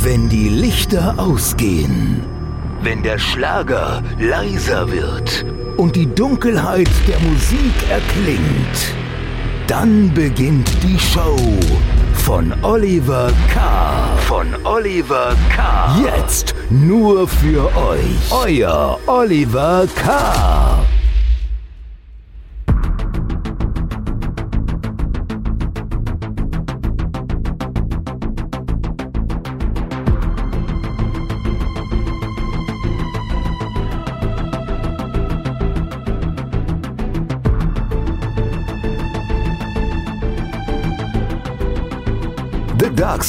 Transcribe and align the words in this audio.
Wenn 0.00 0.28
die 0.28 0.48
Lichter 0.48 1.18
ausgehen, 1.18 2.22
wenn 2.82 3.02
der 3.02 3.18
Schlager 3.18 4.00
leiser 4.20 4.88
wird 4.92 5.44
und 5.76 5.96
die 5.96 6.06
Dunkelheit 6.06 6.88
der 7.08 7.18
Musik 7.18 7.74
erklingt, 7.90 8.94
dann 9.66 10.14
beginnt 10.14 10.70
die 10.84 10.96
Show 11.00 11.36
von 12.14 12.54
Oliver 12.62 13.32
K. 13.52 14.16
Von 14.18 14.46
Oliver 14.62 15.34
K. 15.50 16.00
Jetzt 16.04 16.54
nur 16.70 17.26
für 17.26 17.64
euch. 17.76 18.30
Euer 18.30 19.00
Oliver 19.06 19.88
K. 19.96 20.86
The 43.18 43.24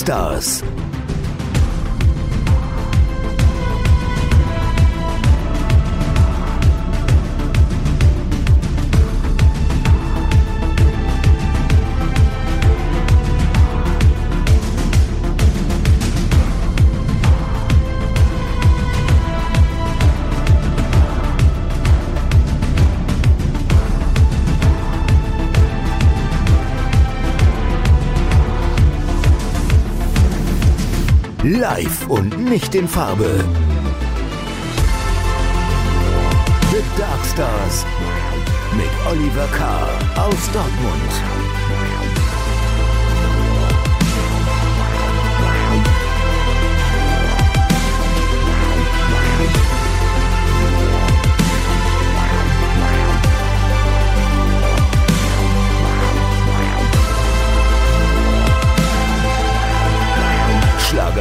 Live 31.60 32.08
und 32.08 32.40
nicht 32.40 32.74
in 32.74 32.88
Farbe. 32.88 33.44
The 36.72 36.82
Dark 36.98 37.26
Stars 37.26 37.86
mit 38.78 38.88
Oliver 39.12 39.48
K. 39.48 40.22
aus 40.22 40.50
Dortmund. 40.54 41.39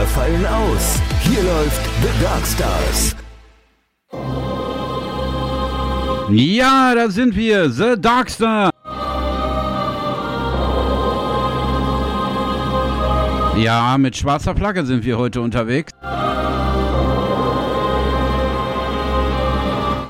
Fallen 0.08 0.46
aus. 0.46 1.00
Hier 1.22 1.42
läuft 1.42 1.84
The 2.02 2.22
Dark 2.22 2.46
Stars. 2.46 3.16
Ja, 6.30 6.94
da 6.94 7.08
sind 7.08 7.34
wir, 7.36 7.70
The 7.70 7.94
Darkstar. 7.98 8.70
Ja, 13.56 13.96
mit 13.98 14.16
schwarzer 14.16 14.54
Flagge 14.54 14.84
sind 14.84 15.04
wir 15.04 15.16
heute 15.16 15.40
unterwegs. 15.40 15.92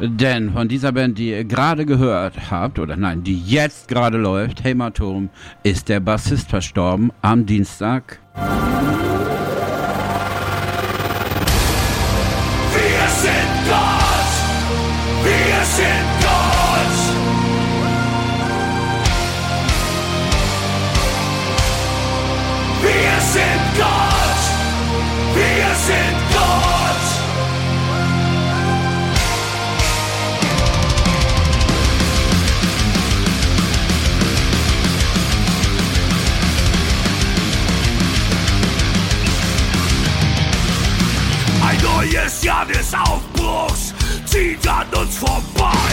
Denn 0.01 0.53
von 0.53 0.69
dieser 0.69 0.93
Band, 0.93 1.19
die 1.19 1.31
ihr 1.31 1.45
gerade 1.45 1.87
gehört 1.87 2.51
habt, 2.51 2.78
oder 2.78 2.97
nein, 2.97 3.25
die 3.25 3.41
jetzt 3.41 3.89
gerade 3.89 4.19
läuft, 4.19 4.62
Hämatom, 4.62 5.28
ist 5.62 5.89
der 5.89 6.01
Bassist 6.01 6.51
verstorben 6.51 7.11
am 7.22 7.47
Dienstag. 7.47 8.21
Neues 41.98 42.44
Jahr 42.44 42.64
des 42.66 42.94
Aufbruchs 42.94 43.92
zieht 44.25 44.66
an 44.69 44.86
uns 44.94 45.16
vorbei. 45.16 45.91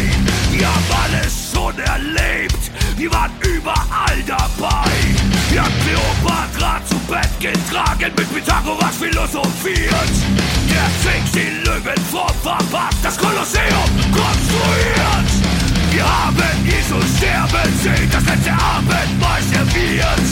Wir 0.51 0.67
haben 0.67 0.85
alles 1.03 1.51
schon 1.51 1.77
erlebt, 1.79 2.71
wir 2.97 3.11
waren 3.11 3.31
überall 3.41 4.19
dabei. 4.27 4.91
Wir 5.49 5.63
haben 5.63 5.73
Kleopatra 5.83 6.79
zu 6.85 6.95
Bett 7.11 7.29
getragen, 7.39 8.13
mit 8.15 8.33
Pythagoras 8.33 8.97
philosophiert. 8.97 10.13
Der 10.69 10.87
Sphinx 10.99 11.31
die 11.31 11.67
Löwen 11.67 12.01
vom 12.11 12.29
verpasst, 12.43 12.99
das 13.01 13.17
Kolosseum 13.17 13.89
konstruiert. 14.13 15.29
Wir 15.91 16.05
haben 16.05 16.65
Jesus 16.65 17.17
sterben 17.17 17.71
sehen, 17.81 18.09
das 18.11 18.25
letzte 18.25 18.51
Abendmahl 18.51 19.41
serviert. 19.41 20.25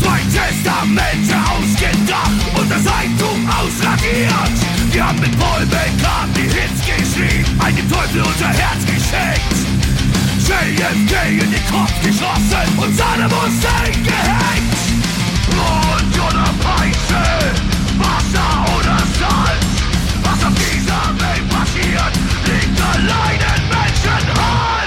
Zwei 0.00 0.20
Testamente 0.32 1.34
ausgedacht 1.52 2.30
und 2.56 2.70
das 2.70 2.86
Eigentum 2.86 3.50
ausradiert. 3.50 4.77
Wir 4.92 5.06
haben 5.06 5.20
mit 5.20 5.38
Paul 5.38 5.66
McCartney 5.66 6.48
Hits 6.48 6.80
geschrieben, 6.86 7.60
ein 7.60 7.76
dem 7.76 7.90
Teufel 7.90 8.22
unser 8.22 8.48
Herz 8.48 8.84
geschenkt. 8.86 9.68
JFK 10.46 11.44
in 11.44 11.50
den 11.50 11.66
Kopf 11.70 11.92
geschossen 12.02 12.78
und 12.78 12.96
Saddam 12.96 13.30
Hussein 13.30 13.92
gehängt. 14.02 14.78
Mond 15.54 16.14
oder 16.16 16.48
Peitsche, 16.64 17.52
Wasser 17.98 18.64
oder 18.78 18.98
Salz. 19.18 19.68
Was 20.22 20.44
auf 20.46 20.54
dieser 20.54 21.04
Welt 21.20 21.48
passiert, 21.50 22.14
liegt 22.46 22.80
allein 22.80 23.40
in 23.40 23.68
Menschenhand. 23.68 24.77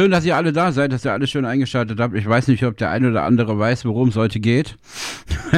Schön, 0.00 0.10
dass 0.10 0.24
ihr 0.24 0.34
alle 0.34 0.54
da 0.54 0.72
seid, 0.72 0.94
dass 0.94 1.04
ihr 1.04 1.12
alle 1.12 1.26
schön 1.26 1.44
eingeschaltet 1.44 2.00
habt. 2.00 2.14
Ich 2.14 2.26
weiß 2.26 2.48
nicht, 2.48 2.64
ob 2.64 2.78
der 2.78 2.88
eine 2.88 3.10
oder 3.10 3.24
andere 3.24 3.58
weiß, 3.58 3.84
worum 3.84 4.08
es 4.08 4.16
heute 4.16 4.40
geht. 4.40 4.78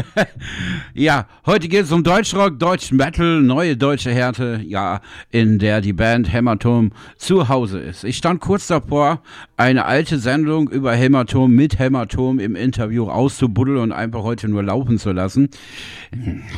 ja, 0.94 1.29
heute 1.47 1.69
geht 1.69 1.85
es 1.85 1.93
um 1.93 2.05
Deutschrock, 2.05 2.59
Deutsch 2.59 2.93
Metal, 2.93 3.41
neue 3.41 3.77
deutsche 3.77 4.11
Härte, 4.11 4.61
ja, 4.65 5.00
in 5.31 5.59
der 5.59 5.81
die 5.81 5.93
Band 5.93 6.33
Hämatom 6.33 6.93
zu 7.17 7.49
Hause 7.49 7.81
ist. 7.81 8.05
Ich 8.05 8.17
stand 8.17 8.41
kurz 8.41 8.67
davor, 8.67 9.23
eine 9.56 9.85
alte 9.85 10.19
Sendung 10.19 10.69
über 10.69 10.93
Hämatom 10.93 11.50
mit 11.53 11.79
Hämatom 11.79 12.39
im 12.39 12.56
Interview 12.56 13.09
auszubuddeln 13.09 13.79
und 13.79 13.93
einfach 13.93 14.23
heute 14.23 14.49
nur 14.49 14.62
laufen 14.62 14.99
zu 14.99 15.12
lassen. 15.12 15.49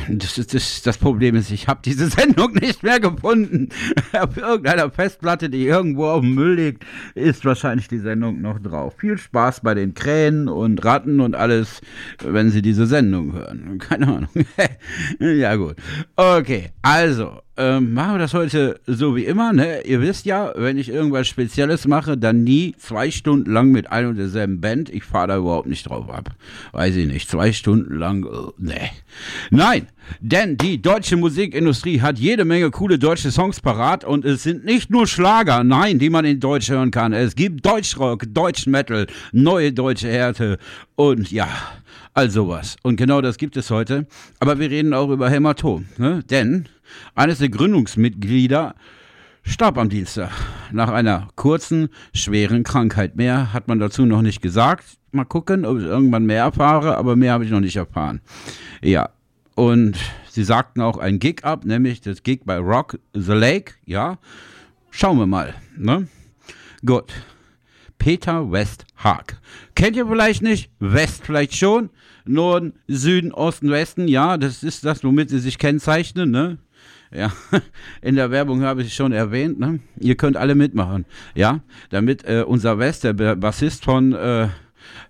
Das, 0.07 0.37
ist, 0.37 0.53
das, 0.53 0.81
das 0.81 0.97
Problem 0.97 1.35
ist, 1.35 1.51
ich 1.51 1.67
habe 1.67 1.81
diese 1.83 2.07
Sendung 2.09 2.53
nicht 2.53 2.83
mehr 2.83 2.99
gefunden. 2.99 3.69
auf 4.13 4.37
irgendeiner 4.37 4.89
Festplatte, 4.89 5.49
die 5.49 5.65
irgendwo 5.65 6.07
auf 6.07 6.21
dem 6.21 6.35
Müll 6.35 6.55
liegt 6.55 6.85
ist 7.13 7.45
wahrscheinlich 7.45 7.87
die 7.87 7.99
Sendung 7.99 8.41
noch 8.41 8.59
drauf. 8.59 8.95
Viel 8.97 9.17
Spaß 9.17 9.61
bei 9.61 9.73
den 9.73 9.93
Krähen 9.93 10.47
und 10.47 10.83
Ratten 10.83 11.19
und 11.19 11.35
alles, 11.35 11.81
wenn 12.23 12.49
Sie 12.49 12.61
diese 12.61 12.85
Sendung 12.85 13.33
hören. 13.33 13.77
Keine 13.79 14.07
Ahnung. 14.07 14.29
ja, 15.19 15.55
gut. 15.55 15.75
Okay, 16.15 16.69
also, 16.81 17.41
ähm, 17.57 17.93
machen 17.93 18.15
wir 18.15 18.19
das 18.19 18.33
heute 18.33 18.81
so 18.85 19.15
wie 19.15 19.23
immer. 19.23 19.53
Ne? 19.53 19.81
Ihr 19.85 20.01
wisst 20.01 20.25
ja, 20.25 20.51
wenn 20.55 20.77
ich 20.77 20.89
irgendwas 20.89 21.27
Spezielles 21.27 21.87
mache, 21.87 22.17
dann 22.17 22.43
nie 22.43 22.75
zwei 22.77 23.11
Stunden 23.11 23.51
lang 23.51 23.71
mit 23.71 23.91
ein 23.91 24.07
und 24.07 24.17
derselben 24.17 24.59
Band. 24.59 24.89
Ich 24.89 25.05
fahre 25.05 25.27
da 25.27 25.37
überhaupt 25.37 25.67
nicht 25.67 25.87
drauf 25.87 26.09
ab. 26.09 26.31
Weiß 26.73 26.95
ich 26.97 27.07
nicht. 27.07 27.29
Zwei 27.29 27.53
Stunden 27.53 27.97
lang, 27.97 28.25
äh, 28.25 28.51
ne. 28.57 28.89
Nein, 29.51 29.87
denn 30.19 30.57
die 30.57 30.81
deutsche 30.81 31.15
Musikindustrie 31.15 32.01
hat 32.01 32.19
jede 32.19 32.43
Menge 32.43 32.71
coole 32.71 32.99
deutsche 32.99 33.31
Songs 33.31 33.61
parat 33.61 34.03
und 34.03 34.25
es 34.25 34.43
sind 34.43 34.65
nicht 34.65 34.89
nur 34.89 35.07
Schlager, 35.07 35.63
nein, 35.63 35.97
die 35.97 36.09
man 36.09 36.25
in 36.25 36.41
Deutsch 36.41 36.69
hören 36.69 36.91
kann. 36.91 37.13
Es 37.13 37.35
gibt 37.35 37.65
Deutschrock, 37.65 38.25
Deutsch 38.33 38.67
Metal, 38.67 39.07
neue 39.31 39.71
deutsche 39.71 40.09
Härte 40.09 40.57
und 40.95 41.31
ja, 41.31 41.47
all 42.15 42.31
sowas. 42.31 42.77
Und 42.81 42.95
genau 42.95 43.21
das 43.21 43.37
gibt 43.37 43.57
es 43.57 43.69
heute. 43.69 44.07
Aber 44.39 44.57
wir 44.57 44.71
reden 44.71 44.93
auch 44.93 45.09
über 45.09 45.29
Hämatom, 45.29 45.85
ne? 45.97 46.23
denn 46.29 46.67
eines 47.13 47.37
der 47.39 47.49
Gründungsmitglieder 47.49 48.73
starb 49.43 49.77
am 49.77 49.89
Dienstag 49.89 50.31
nach 50.71 50.89
einer 50.89 51.27
kurzen, 51.35 51.89
schweren 52.13 52.63
Krankheit. 52.63 53.15
Mehr 53.15 53.53
hat 53.53 53.67
man 53.67 53.79
dazu 53.79 54.05
noch 54.05 54.23
nicht 54.23 54.41
gesagt. 54.41 54.85
Mal 55.11 55.25
gucken, 55.25 55.65
ob 55.65 55.77
ich 55.77 55.83
irgendwann 55.83 56.25
mehr 56.25 56.43
erfahre, 56.43 56.97
aber 56.97 57.15
mehr 57.15 57.33
habe 57.33 57.45
ich 57.45 57.51
noch 57.51 57.59
nicht 57.59 57.75
erfahren. 57.75 58.21
Ja, 58.81 59.09
und 59.55 59.97
sie 60.29 60.43
sagten 60.43 60.81
auch 60.81 60.97
ein 60.97 61.19
Gig 61.19 61.43
ab, 61.43 61.65
nämlich 61.65 62.01
das 62.01 62.23
Gig 62.23 62.41
bei 62.45 62.57
Rock 62.57 62.97
the 63.13 63.33
Lake. 63.33 63.73
Ja, 63.85 64.17
schauen 64.89 65.19
wir 65.19 65.27
mal. 65.27 65.53
Ne? 65.77 66.07
Gut. 66.85 67.13
Peter 68.05 68.51
West. 68.51 68.85
Kennt 69.73 69.95
ihr 69.95 70.05
vielleicht 70.05 70.43
nicht? 70.43 70.69
West 70.77 71.25
vielleicht 71.25 71.55
schon. 71.55 71.89
Norden, 72.23 72.73
Süden, 72.87 73.31
Osten, 73.31 73.71
Westen. 73.71 74.07
Ja, 74.07 74.37
das 74.37 74.61
ist 74.61 74.85
das, 74.85 75.03
womit 75.03 75.31
sie 75.31 75.39
sich 75.39 75.57
kennzeichnen. 75.57 76.29
Ne? 76.29 76.59
Ja, 77.11 77.33
in 78.03 78.13
der 78.13 78.29
Werbung 78.29 78.61
habe 78.61 78.83
ich 78.83 78.93
schon 78.93 79.11
erwähnt. 79.11 79.59
Ne? 79.59 79.79
Ihr 79.99 80.15
könnt 80.17 80.37
alle 80.37 80.53
mitmachen. 80.53 81.05
Ja, 81.33 81.61
damit 81.89 82.23
äh, 82.25 82.43
unser 82.45 82.77
West, 82.77 83.05
der 83.05 83.13
Bassist 83.13 83.85
von 83.85 84.13
äh, 84.13 84.49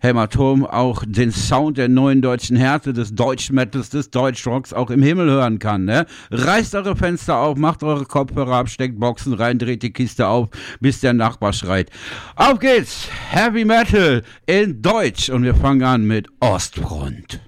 Hämatom 0.06 0.66
auch 0.66 1.04
den 1.06 1.32
Sound 1.32 1.78
der 1.78 1.90
neuen 1.90 2.22
deutschen 2.22 2.56
Härte, 2.56 2.94
des 2.94 3.16
Deutschmetals, 3.16 3.90
des 3.90 4.12
Deutschrocks 4.12 4.72
auch 4.72 4.90
im 4.90 5.02
Himmel 5.02 5.30
hören 5.30 5.60
kann. 5.60 5.86
Ne? 5.86 6.06
Reißt 6.32 6.76
eure 6.76 6.96
Fenster 6.96 7.38
auf, 7.38 7.58
macht 7.58 7.84
eure 7.84 8.06
Kopfhörer 8.06 8.56
ab, 8.56 8.70
steckt 8.70 9.00
Boxen 9.00 9.34
rein, 9.34 9.60
dreht 9.60 9.84
die 9.84 9.92
Kiste 9.92 10.28
auf, 10.28 10.50
bis 10.80 11.02
der 11.02 11.14
Nachbar 11.14 11.54
schreit. 11.54 11.90
Auf 12.36 12.60
geht's! 12.60 13.08
Heavy 13.32 13.66
Metal 13.66 14.22
in 14.46 14.82
Deutsch 14.82 15.30
und 15.30 15.44
wir 15.44 15.56
fangen 15.56 15.84
an 15.84 16.06
mit 16.06 16.28
Ostfront. 16.40 17.45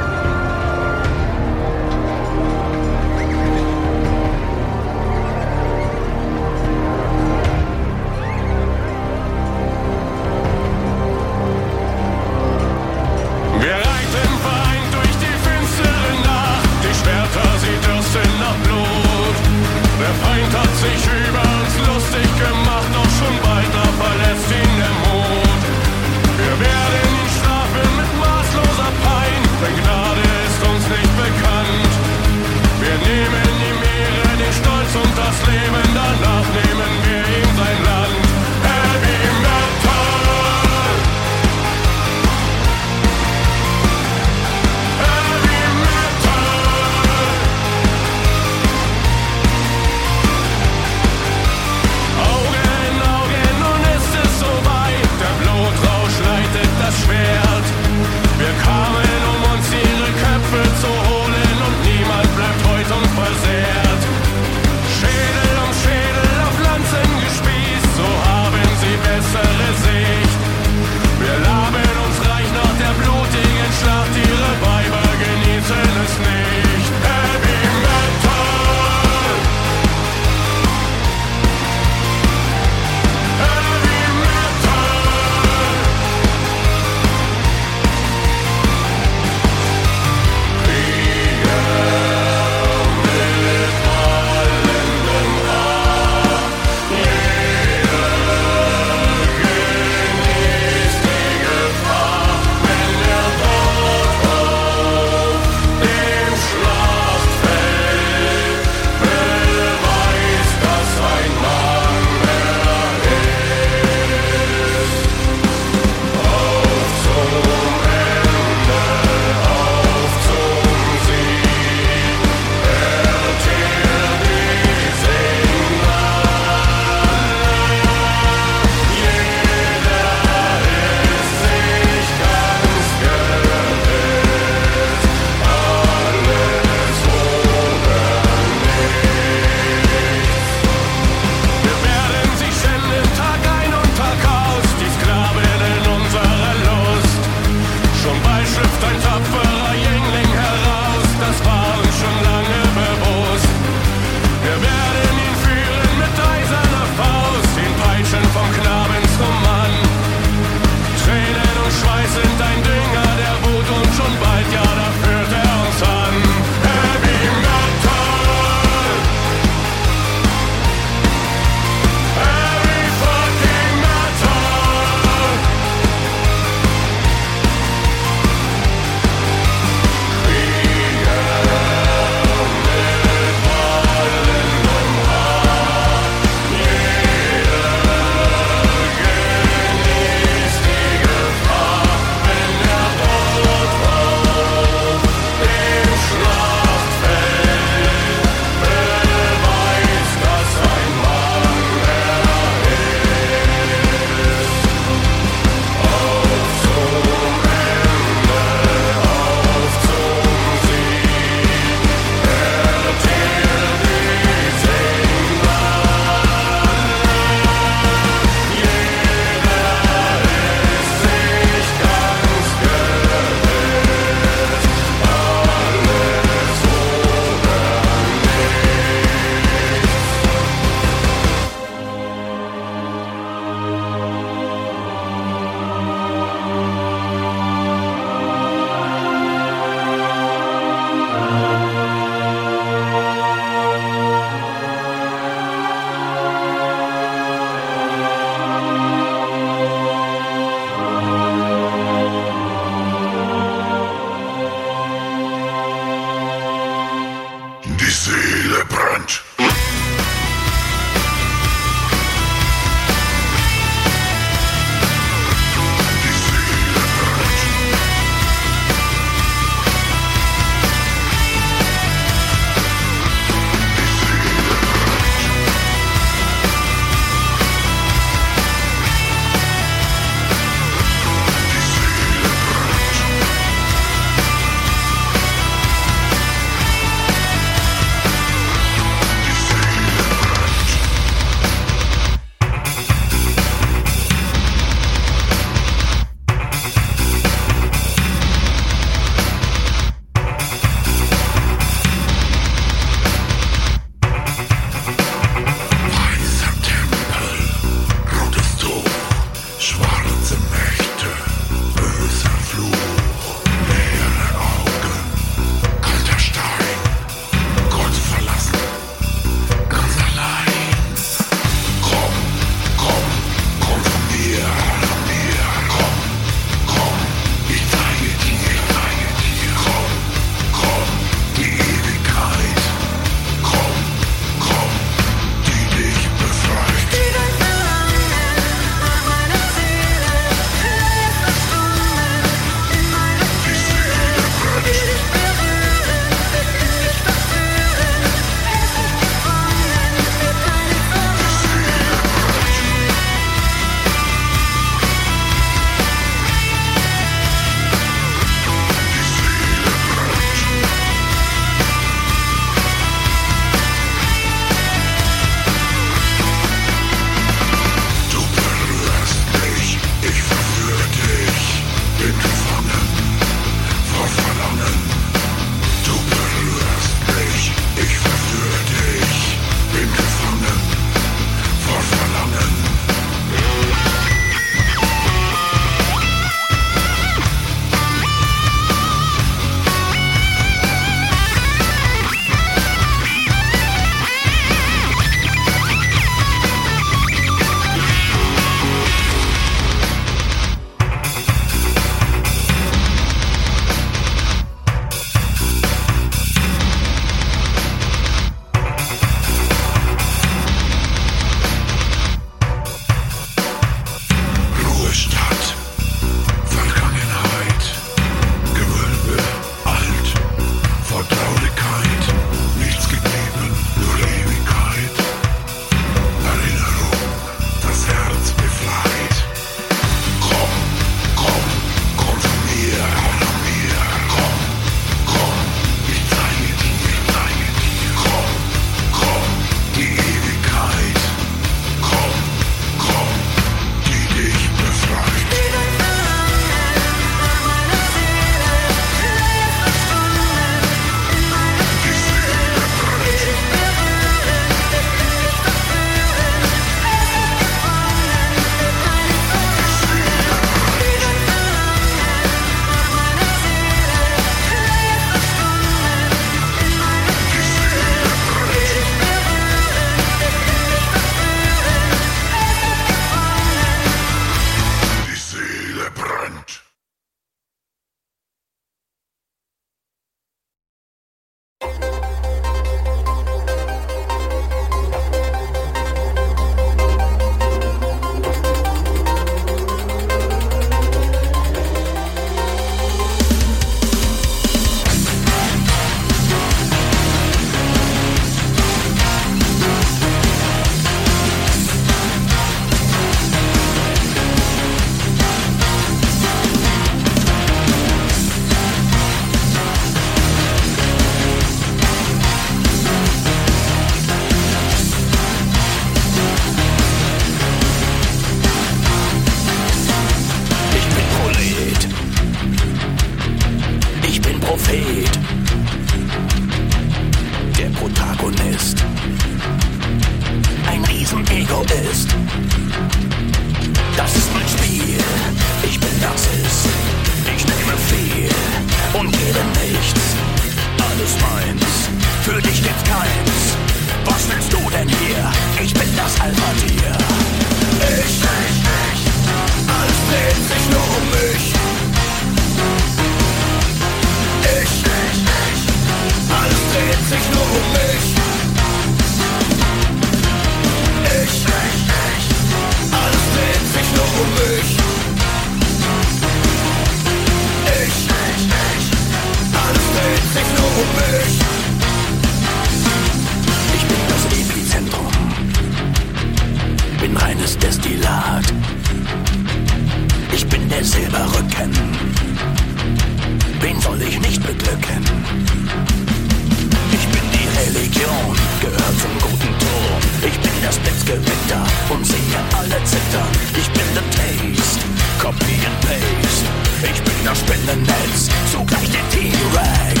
Gehört 588.70 589.00
zum 589.00 589.12
guten 589.20 589.52
Ton. 589.58 590.00
Ich 590.28 590.38
bin 590.40 590.52
das 590.62 590.76
Blitzgewitter 590.78 591.62
und 591.90 592.04
sehe 592.04 592.38
alle 592.56 592.82
zittern. 592.84 593.32
Ich 593.56 593.68
bin 593.70 593.88
the 593.94 594.02
Taste, 594.16 594.80
Copy 595.18 595.54
and 595.66 595.80
Paste. 595.80 596.46
Ich 596.82 597.00
bin 597.02 597.18
das 597.24 597.38
Spinnennetz, 597.38 598.28
zugleich 598.52 598.90
der 598.90 599.08
T-Rex. 599.10 600.00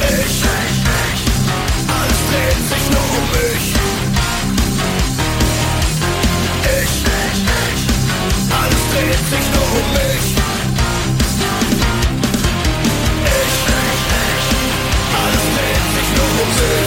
Ich, 0.00 0.16
ich, 0.16 0.78
ich, 0.98 1.22
alles 1.96 2.20
dreht 2.30 2.62
sich 2.72 2.84
nur 2.92 3.06
um 3.18 3.26
mich. 3.36 3.66
Ich, 6.64 6.94
ich, 7.12 7.44
ich, 7.60 7.82
alles 8.60 8.82
dreht 8.92 9.24
sich 9.32 9.46
nur 9.54 9.68
um 9.78 9.86
mich. 9.96 10.26
Ich, 13.32 13.56
ich, 13.76 14.02
ich, 14.24 14.46
alles 15.22 15.44
dreht 15.54 15.86
sich 15.94 16.08
nur 16.16 16.30
um 16.42 16.50
mich. 16.56 16.81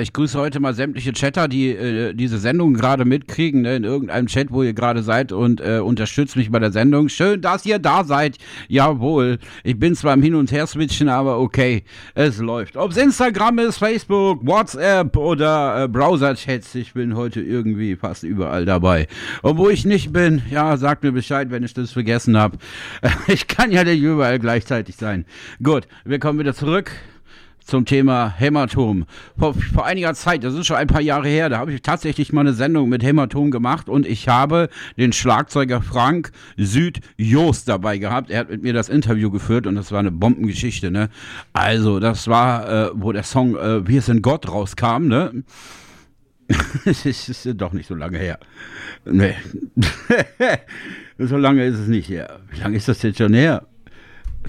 Ich 0.00 0.12
grüße 0.12 0.38
heute 0.38 0.60
mal 0.60 0.72
sämtliche 0.72 1.12
Chatter, 1.12 1.48
die 1.48 1.70
äh, 1.70 2.14
diese 2.14 2.38
Sendung 2.38 2.74
gerade 2.74 3.04
mitkriegen, 3.04 3.62
ne, 3.62 3.76
in 3.76 3.84
irgendeinem 3.84 4.26
Chat, 4.26 4.50
wo 4.50 4.62
ihr 4.62 4.72
gerade 4.72 5.02
seid 5.02 5.32
und 5.32 5.60
äh, 5.60 5.80
unterstützt 5.80 6.36
mich 6.36 6.50
bei 6.50 6.58
der 6.58 6.70
Sendung. 6.70 7.08
Schön, 7.08 7.40
dass 7.40 7.66
ihr 7.66 7.78
da 7.78 8.04
seid. 8.04 8.38
Jawohl. 8.68 9.38
Ich 9.64 9.78
bin 9.78 9.94
zwar 9.94 10.14
im 10.14 10.22
Hin- 10.22 10.36
und 10.36 10.52
Her-Switchen, 10.52 11.08
aber 11.08 11.38
okay, 11.38 11.82
es 12.14 12.38
läuft. 12.38 12.76
Ob 12.76 12.92
es 12.92 12.96
Instagram 12.96 13.58
ist, 13.58 13.78
Facebook, 13.78 14.46
WhatsApp 14.46 15.16
oder 15.16 15.84
äh, 15.84 15.88
Browser-Chats, 15.88 16.74
ich 16.76 16.94
bin 16.94 17.16
heute 17.16 17.40
irgendwie 17.42 17.96
fast 17.96 18.22
überall 18.22 18.64
dabei. 18.64 19.06
Und 19.42 19.58
wo 19.58 19.68
ich 19.68 19.84
nicht 19.84 20.12
bin, 20.12 20.42
ja, 20.50 20.76
sagt 20.76 21.02
mir 21.02 21.12
Bescheid, 21.12 21.50
wenn 21.50 21.64
ich 21.64 21.74
das 21.74 21.92
vergessen 21.92 22.38
habe. 22.38 22.58
Ich 23.26 23.46
kann 23.46 23.72
ja 23.72 23.84
nicht 23.84 24.00
überall 24.00 24.38
gleichzeitig 24.38 24.96
sein. 24.96 25.26
Gut, 25.62 25.86
wir 26.04 26.18
kommen 26.18 26.38
wieder 26.38 26.54
zurück 26.54 26.92
zum 27.68 27.84
Thema 27.84 28.34
Hämatom. 28.36 29.04
Vor, 29.38 29.54
vor 29.54 29.84
einiger 29.84 30.14
Zeit, 30.14 30.42
das 30.42 30.54
ist 30.54 30.66
schon 30.66 30.76
ein 30.76 30.86
paar 30.86 31.02
Jahre 31.02 31.28
her, 31.28 31.50
da 31.50 31.58
habe 31.58 31.72
ich 31.72 31.82
tatsächlich 31.82 32.32
mal 32.32 32.40
eine 32.40 32.54
Sendung 32.54 32.88
mit 32.88 33.02
Hämatom 33.02 33.50
gemacht 33.50 33.88
und 33.88 34.06
ich 34.06 34.28
habe 34.28 34.70
den 34.96 35.12
Schlagzeuger 35.12 35.82
Frank 35.82 36.32
Süd-Jost 36.56 37.68
dabei 37.68 37.98
gehabt. 37.98 38.30
Er 38.30 38.40
hat 38.40 38.50
mit 38.50 38.62
mir 38.62 38.72
das 38.72 38.88
Interview 38.88 39.30
geführt 39.30 39.66
und 39.66 39.74
das 39.74 39.92
war 39.92 40.00
eine 40.00 40.10
Bombengeschichte, 40.10 40.90
ne? 40.90 41.10
Also, 41.52 42.00
das 42.00 42.26
war, 42.26 42.68
äh, 42.68 42.90
wo 42.94 43.12
der 43.12 43.22
Song 43.22 43.56
äh, 43.56 43.86
Wir 43.86 44.00
sind 44.00 44.22
Gott 44.22 44.48
rauskam, 44.48 45.06
ne? 45.06 45.44
Es 46.86 47.04
ist 47.04 47.46
doch 47.60 47.74
nicht 47.74 47.86
so 47.86 47.94
lange 47.94 48.16
her. 48.16 48.38
Nee. 49.04 49.34
so 51.18 51.36
lange 51.36 51.66
ist 51.66 51.78
es 51.78 51.88
nicht 51.88 52.08
her. 52.08 52.40
Wie 52.50 52.60
lange 52.60 52.78
ist 52.78 52.88
das 52.88 53.02
jetzt 53.02 53.18
schon 53.18 53.34
her? 53.34 53.66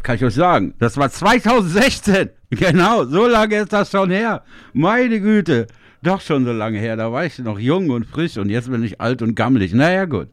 Kann 0.03 0.15
ich 0.15 0.23
euch 0.23 0.35
sagen. 0.35 0.73
Das 0.79 0.95
war 0.95 1.09
2016. 1.09 2.29
Genau, 2.51 3.05
so 3.05 3.27
lange 3.27 3.57
ist 3.57 3.73
das 3.73 3.91
schon 3.91 4.09
her. 4.09 4.43
Meine 4.73 5.19
Güte. 5.21 5.67
Doch 6.01 6.21
schon 6.21 6.45
so 6.45 6.51
lange 6.51 6.79
her. 6.79 6.95
Da 6.95 7.11
war 7.11 7.25
ich 7.25 7.37
noch 7.39 7.59
jung 7.59 7.89
und 7.89 8.05
frisch 8.05 8.37
und 8.37 8.49
jetzt 8.49 8.71
bin 8.71 8.83
ich 8.83 9.01
alt 9.01 9.21
und 9.21 9.35
gammelig. 9.35 9.73
Naja, 9.73 10.05
gut. 10.05 10.29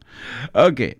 Okay. 0.53 0.95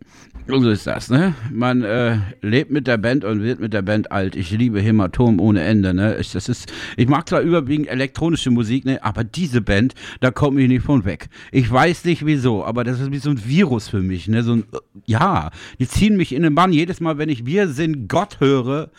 So 0.49 0.69
ist 0.69 0.87
das, 0.87 1.09
ne? 1.09 1.33
Man 1.51 1.83
äh, 1.83 2.19
lebt 2.41 2.71
mit 2.71 2.87
der 2.87 2.97
Band 2.97 3.25
und 3.25 3.43
wird 3.43 3.59
mit 3.59 3.73
der 3.73 3.81
Band 3.81 4.13
alt. 4.13 4.33
Ich 4.35 4.51
liebe 4.51 4.79
Hämatom 4.79 5.41
ohne 5.41 5.61
Ende, 5.61 5.93
ne? 5.93 6.17
Ich, 6.19 6.31
das 6.31 6.47
ist, 6.47 6.71
ich 6.95 7.09
mag 7.09 7.27
zwar 7.27 7.41
überwiegend 7.41 7.89
elektronische 7.89 8.49
Musik, 8.49 8.85
ne? 8.85 9.03
Aber 9.03 9.25
diese 9.25 9.59
Band, 9.59 9.93
da 10.21 10.31
komme 10.31 10.61
ich 10.61 10.69
nicht 10.69 10.85
von 10.85 11.03
weg. 11.03 11.27
Ich 11.51 11.69
weiß 11.69 12.05
nicht 12.05 12.25
wieso, 12.25 12.63
aber 12.63 12.85
das 12.85 13.01
ist 13.01 13.11
wie 13.11 13.17
so 13.17 13.29
ein 13.29 13.45
Virus 13.45 13.89
für 13.89 14.01
mich, 14.01 14.29
ne? 14.29 14.41
So 14.41 14.53
ein, 14.53 14.63
äh, 14.71 14.77
ja, 15.05 15.49
die 15.79 15.87
ziehen 15.87 16.15
mich 16.15 16.33
in 16.33 16.43
den 16.43 16.55
Bann. 16.55 16.71
Jedes 16.71 17.01
Mal, 17.01 17.17
wenn 17.17 17.29
ich 17.29 17.45
Wir 17.45 17.67
sind 17.67 18.07
Gott 18.07 18.39
höre, 18.39 18.89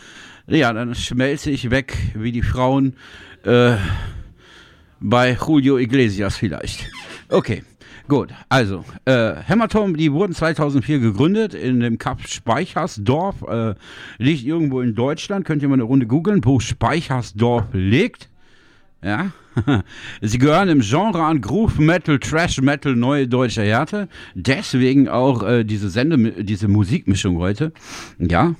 ja, 0.49 0.73
dann 0.73 0.95
schmelze 0.95 1.51
ich 1.51 1.71
weg 1.71 1.97
wie 2.15 2.33
die 2.33 2.43
Frauen 2.43 2.95
äh, 3.45 3.77
bei 5.01 5.37
Julio 5.47 5.79
Iglesias 5.79 6.37
vielleicht. 6.37 6.91
Okay. 7.29 7.63
Gut, 8.09 8.31
also, 8.49 8.87
äh, 9.05 9.35
Hämatom, 9.45 9.95
die 9.95 10.11
wurden 10.11 10.33
2004 10.33 10.99
gegründet 10.99 11.53
in 11.53 11.81
dem 11.81 11.99
Kap 11.99 12.27
Speichersdorf, 12.27 13.43
äh, 13.43 13.75
liegt 14.17 14.47
irgendwo 14.47 14.81
in 14.81 14.95
Deutschland, 14.95 15.45
könnt 15.45 15.61
ihr 15.61 15.69
mal 15.69 15.75
eine 15.75 15.83
Runde 15.83 16.07
googeln, 16.07 16.43
wo 16.43 16.59
Speichersdorf 16.59 17.67
liegt. 17.75 18.31
Ja, 19.03 19.33
sie 20.23 20.39
gehören 20.39 20.71
im 20.71 20.81
Genre 20.81 21.23
an 21.23 21.43
Groove 21.43 21.79
Metal, 21.79 22.19
Trash 22.19 22.63
Metal, 22.63 22.97
neue 22.97 23.29
deutsche 23.29 23.63
Härte. 23.63 24.09
Deswegen 24.35 25.11
auch 25.11 25.43
äh, 25.43 25.65
diese 25.65 25.91
Sende, 25.91 26.43
diese 26.43 26.67
Musikmischung 26.67 27.37
heute. 27.37 27.73
Ja. 28.19 28.55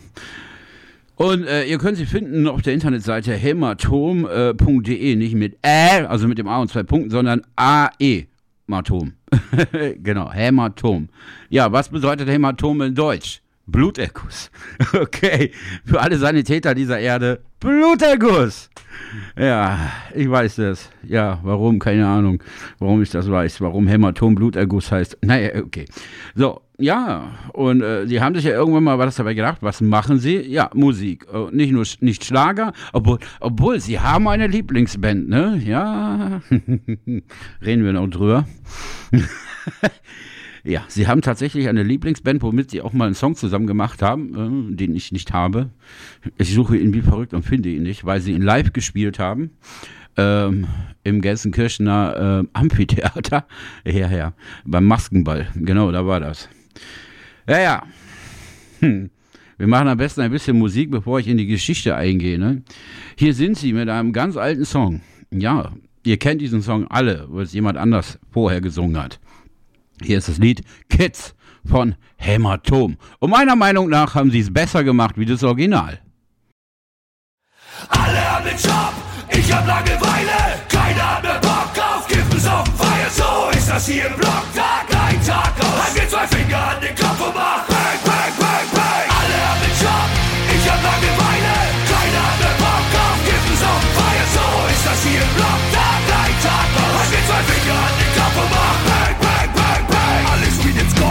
Und 1.19 1.49
äh, 1.49 1.65
ihr 1.65 1.79
könnt 1.79 1.97
sie 1.97 2.07
finden 2.07 2.47
auf 2.47 2.63
der 2.63 2.75
Internetseite 2.75 3.35
hämatom.de, 3.35 5.13
äh, 5.13 5.17
nicht 5.17 5.35
mit 5.35 5.59
Ä, 5.65 6.07
also 6.07 6.29
mit 6.29 6.39
dem 6.39 6.47
A 6.47 6.61
und 6.61 6.71
zwei 6.71 6.85
Punkten, 6.85 7.11
sondern 7.11 7.43
AE. 7.57 8.29
Hämatom. 8.69 9.15
genau, 10.03 10.31
Hämatom. 10.31 11.09
Ja, 11.49 11.73
was 11.73 11.89
bedeutet 11.89 12.29
Hämatom 12.29 12.83
in 12.83 12.95
Deutsch? 12.95 13.41
Bluterguss. 13.69 14.51
Okay, 14.93 15.53
für 15.85 16.01
alle 16.01 16.17
Sanitäter 16.19 16.75
dieser 16.75 16.99
Erde, 16.99 17.41
Bluterguss. 17.61 18.71
Ja, 19.37 19.93
ich 20.15 20.29
weiß 20.29 20.57
das. 20.57 20.91
Ja, 21.03 21.39
warum? 21.43 21.79
Keine 21.79 22.07
Ahnung, 22.07 22.43
warum 22.79 23.03
ich 23.03 23.11
das 23.11 23.31
weiß. 23.31 23.61
Warum 23.61 23.87
Hämatom 23.87 24.35
Bluterguss 24.35 24.91
heißt. 24.91 25.19
Naja, 25.23 25.63
okay. 25.63 25.85
So, 26.35 26.63
ja, 26.79 27.33
und 27.53 27.83
äh, 27.83 28.07
sie 28.07 28.21
haben 28.21 28.35
sich 28.35 28.45
ja 28.45 28.53
irgendwann 28.53 28.85
mal 28.85 28.99
was 28.99 29.17
dabei 29.17 29.35
gedacht, 29.35 29.59
was 29.61 29.81
machen 29.81 30.19
sie? 30.19 30.41
Ja, 30.41 30.71
Musik. 30.75 31.27
Äh, 31.33 31.55
nicht 31.55 31.73
nur 31.73 31.85
nicht 32.01 32.25
Schlager, 32.25 32.73
obwohl, 32.93 33.19
obwohl 33.41 33.81
sie 33.81 34.01
haben 34.01 34.29
eine 34.29 34.47
Lieblingsband, 34.47 35.29
ne? 35.29 35.61
Ja, 35.65 36.41
reden 36.51 37.85
wir 37.85 37.93
noch 37.93 38.09
drüber. 38.09 38.47
ja, 40.65 40.85
sie 40.89 41.07
haben 41.07 41.23
tatsächlich 41.23 41.69
eine 41.69 41.83
Lieblingsband, 41.83 42.43
womit 42.43 42.71
sie 42.71 42.83
auch 42.83 42.93
mal 42.93 43.07
einen 43.07 43.15
Song 43.15 43.35
zusammen 43.37 43.67
gemacht 43.67 44.03
haben, 44.03 44.71
äh, 44.73 44.77
den 44.77 44.95
ich 44.95 45.13
nicht 45.13 45.33
habe. 45.33 45.71
Ich 46.37 46.53
suche 46.55 46.77
ihn 46.77 46.93
wie 46.93 47.03
verrückt 47.03 47.35
und 47.35 47.45
finde 47.45 47.69
ihn 47.69 47.83
nicht, 47.83 48.05
weil 48.05 48.21
sie 48.21 48.33
ihn 48.33 48.43
live 48.43 48.73
gespielt 48.73 49.19
haben. 49.19 49.51
Ähm, 50.17 50.67
im 51.05 51.21
Gelsenkirchener 51.21 52.43
äh, 52.43 52.49
Amphitheater. 52.53 53.47
Ja, 53.85 54.11
ja, 54.11 54.35
beim 54.65 54.85
Maskenball. 54.85 55.49
Genau, 55.55 55.93
da 55.93 56.07
war 56.07 56.21
das. 56.21 56.49
Ja, 57.49 57.61
ja. 57.61 57.83
Hm. 58.81 59.11
Wir 59.59 59.67
machen 59.67 59.89
am 59.89 59.99
besten 59.99 60.21
ein 60.21 60.31
bisschen 60.31 60.57
Musik, 60.57 60.91
bevor 60.91 61.19
ich 61.19 61.27
in 61.27 61.37
die 61.37 61.47
Geschichte 61.47 61.97
eingehe. 61.97 62.39
Ne? 62.39 62.63
Hier 63.17 63.35
sind 63.35 63.59
sie 63.59 63.73
mit 63.73 63.89
einem 63.89 64.13
ganz 64.13 64.37
alten 64.37 64.65
Song. 64.65 65.01
Ja, 65.33 65.73
ihr 66.05 66.17
kennt 66.17 66.41
diesen 66.41 66.63
Song 66.63 66.87
alle, 66.89 67.27
weil 67.29 67.43
es 67.43 67.53
jemand 67.53 67.77
anders 67.77 68.21
vorher 68.31 68.61
gesungen 68.61 69.03
hat. 69.03 69.19
Hier 70.03 70.19
ist 70.19 70.29
das 70.29 70.39
Lied 70.39 70.63
Kids 70.89 71.35
von 71.65 71.95
Hämatom. 72.17 72.97
Und 73.19 73.31
meiner 73.31 73.57
Meinung 73.57 73.89
nach 73.89 74.15
haben 74.15 74.31
sie 74.31 74.41
es 74.41 74.53
besser 74.53 74.85
gemacht 74.85 75.19
wie 75.19 75.27
das 75.27 75.43
Original. 75.43 76.01
Alle 77.89 78.31
haben 78.31 78.45
den 78.45 78.57
Job, 78.57 78.93
ich 79.31 79.53
hab 79.53 79.67
Langeweile. 79.67 80.59
Keiner 80.69 81.17
hat 81.17 81.23
mehr 81.23 81.41
Bock 81.41 81.71
auf 81.79 82.09
Kippen, 82.09 82.41
so 82.41 82.65
Feier. 82.77 83.11
So 83.11 83.57
ist 83.57 83.69
das 83.69 83.87
hier 83.87 84.07
im 84.07 84.15
Block, 84.15 84.45
Tag 84.55 84.87
ein, 84.91 85.23
Tag 85.25 85.53
aus. 85.61 85.85
Halt 85.85 85.95
mir 85.95 86.09
zwei 86.09 86.27
Finger 86.27 86.59
an 86.59 86.81
den 86.81 86.95
Kopf 86.97 87.21
und 87.21 87.35
mach 87.35 87.63
Bang, 87.67 87.99
Bang, 88.05 88.33
Bang, 88.41 88.67
Bang. 88.75 89.07
Alle 89.15 89.39
haben 89.47 89.61
den 89.63 89.77
Job, 89.79 90.11
ich 90.57 90.65
hab 90.67 90.81
Langeweile. 90.83 91.55
Keiner 91.87 92.23
hat 92.27 92.39
mehr 92.43 92.57
Bock 92.59 92.91
auf 92.99 93.19
Kippen, 93.23 93.57
so 93.63 93.73
Feier. 93.95 94.27
So 94.35 94.47
ist 94.75 94.85
das 94.87 95.01
hier 95.07 95.23
im 95.23 95.33
Block, 95.39 95.61
Tag 95.71 96.03
ein, 96.19 96.35
Tag 96.43 96.69
aus. 96.83 96.95
Halt 96.99 97.11
mir 97.15 97.25
zwei 97.31 97.43
Finger 97.47 97.79
an 97.79 97.95
den 97.95 98.11
Kopf 98.19 98.37
und 98.43 98.51
mach 98.51 98.88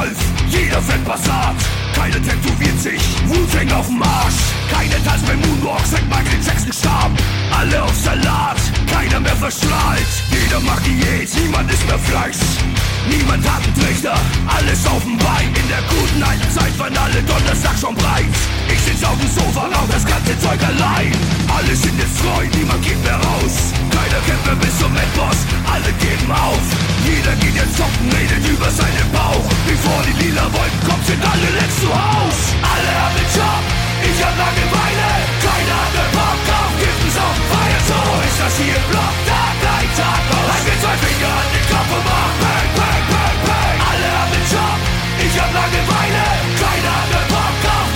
Golf, 0.08 0.18
jeder 0.50 0.82
fährt 0.82 1.04
Passat. 1.04 1.56
Keiner 1.94 2.22
tätowiert 2.22 2.80
sich, 2.80 3.02
Wu-Tang 3.28 3.72
auf 3.72 3.88
dem 3.88 4.02
Arsch. 4.02 4.57
Keine 4.72 5.04
tanzt 5.04 5.26
beim 5.26 5.40
Moonwalk, 5.42 5.86
seit 5.86 6.08
Michael 6.10 6.42
Jackson 6.46 6.74
starb. 6.74 7.12
Alle 7.52 7.84
auf 7.84 7.96
Salat, 7.96 8.60
keiner 8.92 9.20
mehr 9.20 9.36
verstrahlt. 9.36 10.08
Jeder 10.30 10.60
macht 10.62 10.86
Diät, 10.86 11.30
niemand 11.36 11.72
ist 11.72 11.86
mehr 11.88 12.00
Fleisch. 12.00 12.38
Niemand 13.10 13.44
hat 13.48 13.64
einen 13.64 13.74
Trichter, 13.76 14.16
alles 14.48 14.86
auf 14.86 15.04
dem 15.04 15.18
Bein. 15.18 15.48
In 15.56 15.68
der 15.70 15.82
guten 15.88 16.22
alten 16.24 16.52
Zeit 16.52 16.78
waren 16.78 16.98
alle 16.98 17.24
Donnerstag 17.24 17.80
schon 17.80 17.96
breit. 17.96 18.36
Ich 18.68 18.80
sitz 18.82 19.04
auf 19.04 19.18
dem 19.18 19.32
Sofa, 19.32 19.72
rauch 19.72 19.88
das 19.90 20.06
ganze 20.06 20.38
Zeug 20.40 20.60
allein. 20.60 21.12
Alle 21.48 21.74
sind 21.76 21.98
jetzt 21.98 22.20
treu, 22.20 22.44
niemand 22.52 22.84
geht 22.84 23.02
mehr 23.04 23.16
raus. 23.16 23.72
Keiner 23.96 24.22
kämpft 24.28 24.46
mehr 24.46 24.60
bis 24.60 24.76
zum 24.78 24.92
Endboss, 24.92 25.40
alle 25.72 25.92
geben 26.04 26.30
auf. 26.32 26.66
Jeder 27.08 27.36
geht 27.40 27.56
jetzt 27.56 27.78
zocken, 27.80 28.12
redet 28.12 28.44
über 28.44 28.70
seinen 28.70 29.08
Bauch. 29.16 29.48
Bevor 29.66 30.04
die 30.04 30.16
lila 30.24 30.44
Wolken 30.52 30.82
kommen, 30.84 31.06
sind 31.08 31.24
alle 31.24 31.50
längst 31.56 31.80
zu 31.80 31.88
Haus. 31.88 32.38
Alle 32.60 32.92
haben 32.92 33.16
den 33.16 33.30
Job, 33.32 33.64
ich 34.18 34.24
hab 34.26 34.34
Langeweile. 34.34 35.10
Keiner 35.46 35.78
hat 35.78 35.94
mehr 35.94 36.12
Bock 36.18 36.42
auf 36.58 36.74
Kippen, 36.82 37.12
so 37.14 37.28
feiern. 37.54 37.84
So 37.86 38.00
ist 38.26 38.40
das 38.42 38.56
hier 38.58 38.76
im 38.76 38.86
Block, 38.90 39.16
Tag 39.30 39.58
ein, 39.78 39.90
Tag 39.94 40.24
aus. 40.34 40.48
Halt 40.50 40.64
mir 40.66 40.78
zwei 40.82 40.98
Finger 41.06 41.34
an 41.38 41.48
Kopf 41.70 41.90
und 41.94 42.06
mach 42.10 42.34
Bang, 42.42 42.68
Bang, 42.78 43.04
Bang, 43.14 43.38
Bang. 43.46 43.78
Alle 43.78 44.10
haben 44.18 44.34
den 44.34 44.46
Job, 44.50 44.80
ich 45.22 45.36
hab 45.38 45.50
Langeweile. 45.54 46.26
Keiner 46.58 46.94
hat 46.98 47.10
mehr 47.14 47.28
Bock 47.30 47.62
auf 47.78 47.90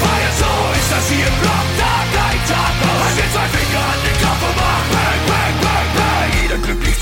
feiern. 0.00 0.34
So 0.40 0.52
ist 0.80 0.88
das 0.88 1.04
hier 1.12 1.28
im 1.28 1.36
Block, 1.44 1.66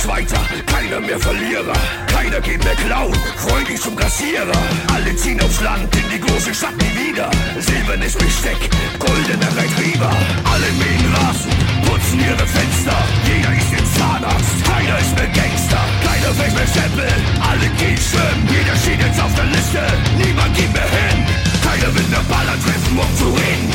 Glücklich 0.00 0.28
Zweiter, 0.28 0.40
keiner 0.66 1.00
mehr 1.00 1.18
Verlierer. 1.18 1.72
Keiner 2.06 2.40
geht 2.40 2.62
mehr 2.64 2.74
klauen, 2.74 3.14
freundlich 3.36 3.80
zum 3.80 3.94
Kassierer. 3.96 4.60
Alle 4.94 5.14
ziehen 5.16 5.40
aufs 5.42 5.60
Land, 5.60 5.94
in 5.94 6.08
die 6.10 6.20
große 6.20 6.54
Stadt 6.54 6.74
nie 6.76 7.08
wieder. 7.08 7.30
Silbernes 7.58 8.14
Besteck, 8.14 8.58
goldener 8.98 9.52
Retriever. 9.56 10.10
Alle 10.44 10.70
mähen 10.80 11.06
Rasen, 11.14 11.52
putzen 11.84 12.20
ihre 12.20 12.46
Fenster. 12.46 12.96
Jeder 13.28 13.52
ist 13.52 13.70
jetzt 13.72 13.94
Zahnarzt, 13.96 14.56
keiner 14.64 14.98
ist 14.98 15.14
mehr 15.16 15.30
Gangster. 15.36 15.82
Keiner 16.04 16.32
fängt 16.34 16.54
mehr 16.54 16.68
Stempel, 16.68 17.12
alle 17.40 17.68
gehen 17.76 17.98
schwimmen. 18.00 18.42
Jeder 18.48 18.76
steht 18.76 19.00
jetzt 19.00 19.20
auf 19.20 19.34
der 19.34 19.48
Liste, 19.52 19.82
niemand 20.16 20.56
geht 20.56 20.72
mehr 20.72 20.90
hin. 20.90 21.18
Keiner 21.60 21.90
will 21.94 22.08
mehr 22.08 22.24
Baller 22.28 22.56
treffen, 22.64 22.96
um 22.96 23.10
zu 23.16 23.28
reden. 23.36 23.68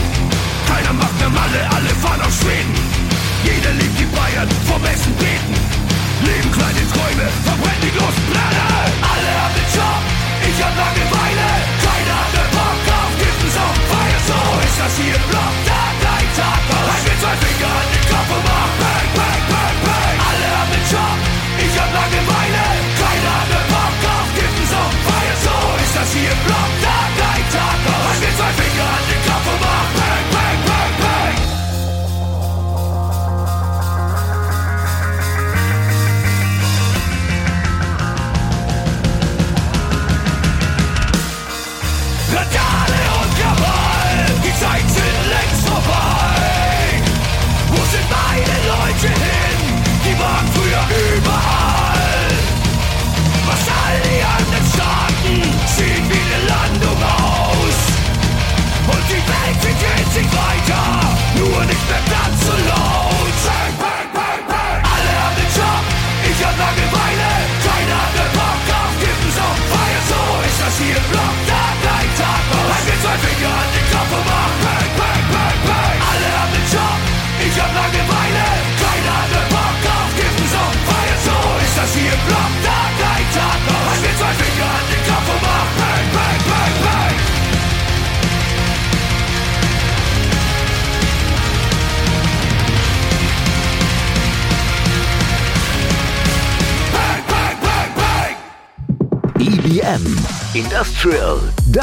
Keiner 0.65 0.93
macht 0.93 1.17
mehr 1.19 1.29
Malle, 1.29 1.61
alle 1.69 1.91
fahren 2.01 2.21
auf 2.21 2.33
Schweden. 2.33 2.73
Jeder 3.45 3.73
liebt 3.77 3.99
die 3.99 4.09
Bayern 4.09 4.49
vom 4.65 4.81
Essen 4.85 5.13
beten. 5.21 5.75
Leben 6.25 6.51
kleine 6.51 6.83
Träume, 6.89 7.27
verbrennt 7.45 7.81
die 7.85 7.93
großen 7.93 8.25
Pläne. 8.29 8.63
Alle 9.05 9.31
haben 9.41 9.55
den 9.55 9.69
Job, 9.77 10.01
ich 10.41 10.57
hab 10.63 10.73
Langeweile. 10.73 11.47
Keiner 11.85 12.15
hat 12.17 12.31
mehr 12.33 12.49
Bock 12.55 12.81
auf 12.97 13.13
Giften, 13.21 13.51
so 13.53 13.65
Feier. 13.89 14.21
So 14.25 14.39
ist 14.65 14.77
das 14.81 14.93
hier 14.97 15.15
im 15.15 15.25
Block, 15.29 15.55
Tag 15.69 15.97
ein, 16.01 16.29
Tag 16.33 16.61
aus. 16.73 16.87
Halt 16.89 17.03
mir 17.05 17.17
zwei 17.21 17.35
Finger 17.45 17.71
an 17.77 17.87
den 17.93 18.05
Kopf 18.09 18.29
und 18.33 18.43
mach 18.49 18.71
Bang, 18.81 19.07
Bang, 19.17 19.41
Bang, 19.51 19.77
Bang. 19.85 20.15
Alle 20.25 20.47
haben 20.49 20.71
den 20.73 20.85
Job, 20.89 21.17
ich 21.61 21.75
hab 21.77 21.89
Langeweile. 21.93 22.63
Keiner 22.97 23.33
hat 23.37 23.47
mehr 23.53 23.67
Bock 23.69 23.99
auf 24.09 24.27
Giften, 24.33 24.65
so 24.73 24.81
Feier. 25.05 25.37
So 25.45 25.55
ist 25.83 25.93
das 25.93 26.09
hier 26.09 26.31
im 26.33 26.41
Block, 26.49 26.71
Tag 26.81 26.94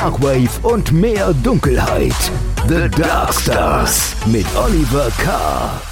Darkwave 0.02 0.50
und 0.64 0.90
mehr 0.90 1.32
Dunkelheit. 1.44 2.32
The 2.66 2.88
Dark 2.88 3.32
Stars 3.32 4.16
mit 4.26 4.46
Oliver 4.56 5.06
K. 5.16 5.91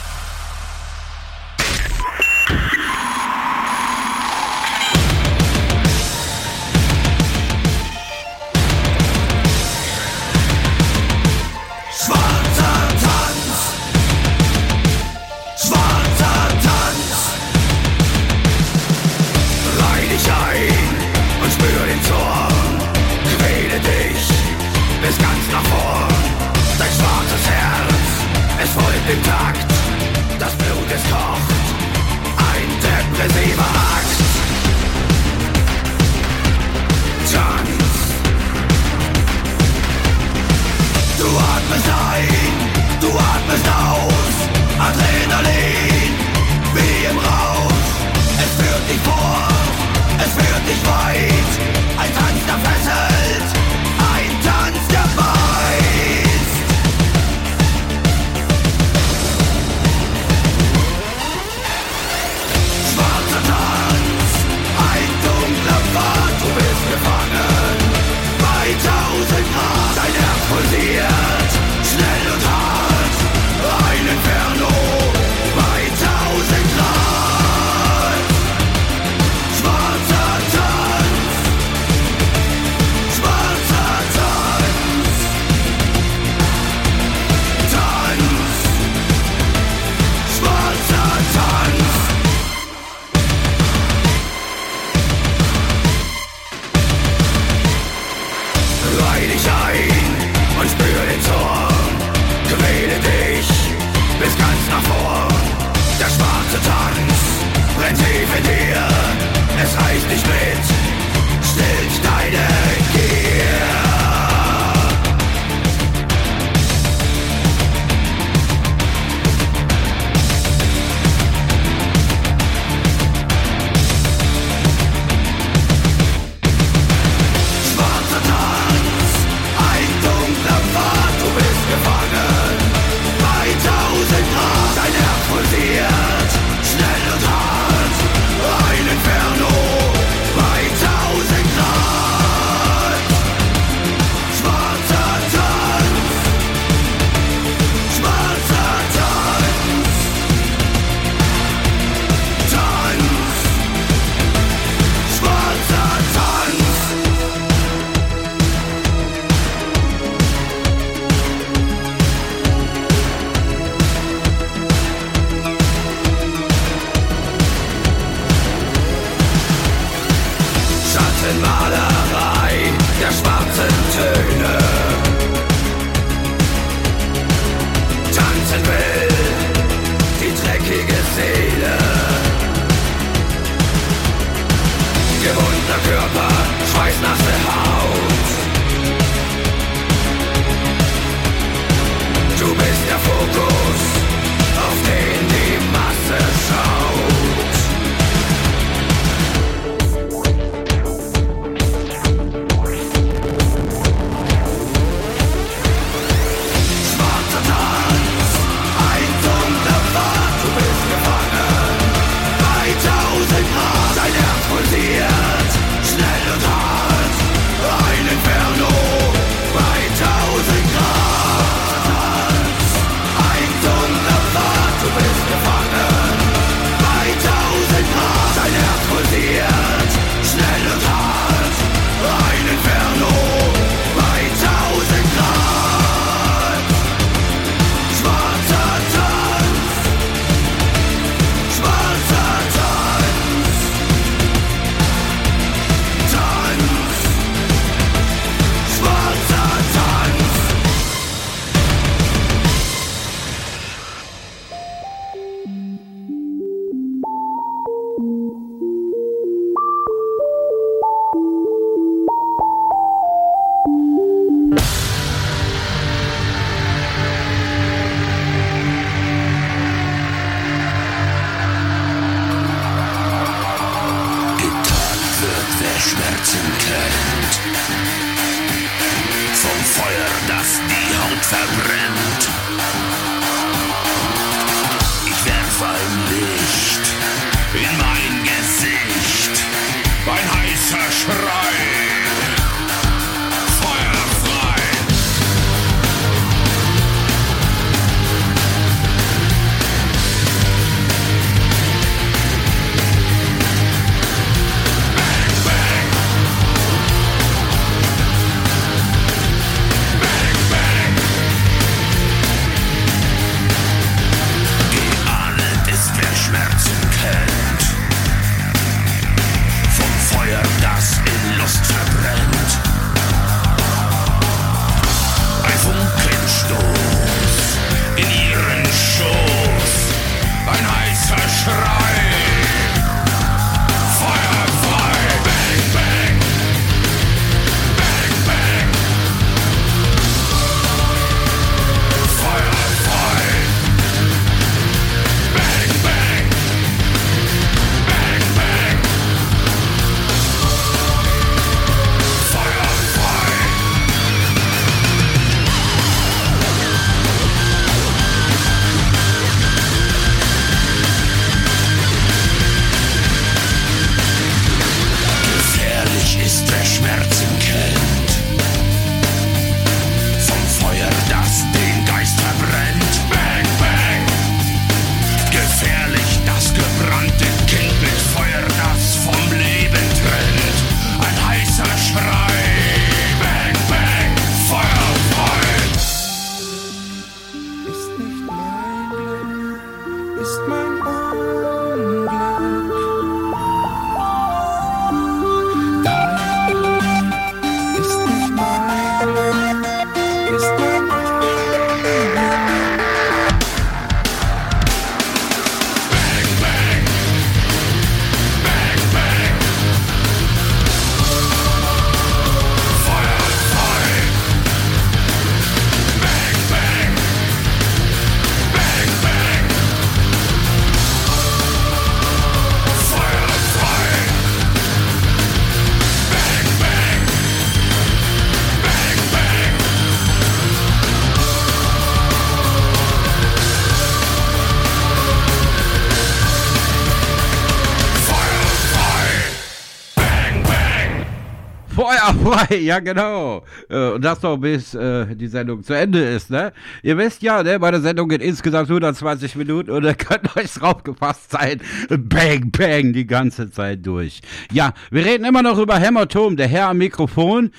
ja 442.60 442.80
genau. 442.80 443.44
Äh, 443.68 443.90
und 443.90 444.04
das 444.04 444.22
noch 444.22 444.36
bis 444.36 444.74
äh, 444.74 445.14
die 445.14 445.28
Sendung 445.28 445.62
zu 445.62 445.74
Ende 445.74 446.00
ist, 446.00 446.30
ne? 446.30 446.52
Ihr 446.82 446.98
wisst 446.98 447.22
ja, 447.22 447.42
ne, 447.42 447.58
meine 447.58 447.80
Sendung 447.80 448.08
geht 448.08 448.22
insgesamt 448.22 448.68
120 448.68 449.36
Minuten 449.36 449.70
und 449.70 449.84
ihr 449.84 449.94
könnt 449.94 450.36
euch 450.36 450.52
drauf 450.54 450.82
gefasst 450.82 451.30
sein. 451.30 451.60
Bang, 451.88 452.50
bang, 452.50 452.92
die 452.92 453.06
ganze 453.06 453.50
Zeit 453.50 453.86
durch. 453.86 454.20
Ja, 454.52 454.72
wir 454.90 455.04
reden 455.04 455.24
immer 455.24 455.42
noch 455.42 455.58
über 455.58 455.78
Hämatom. 455.78 456.36
Der 456.36 456.48
Herr 456.48 456.68
am 456.68 456.78
Mikrofon 456.78 457.50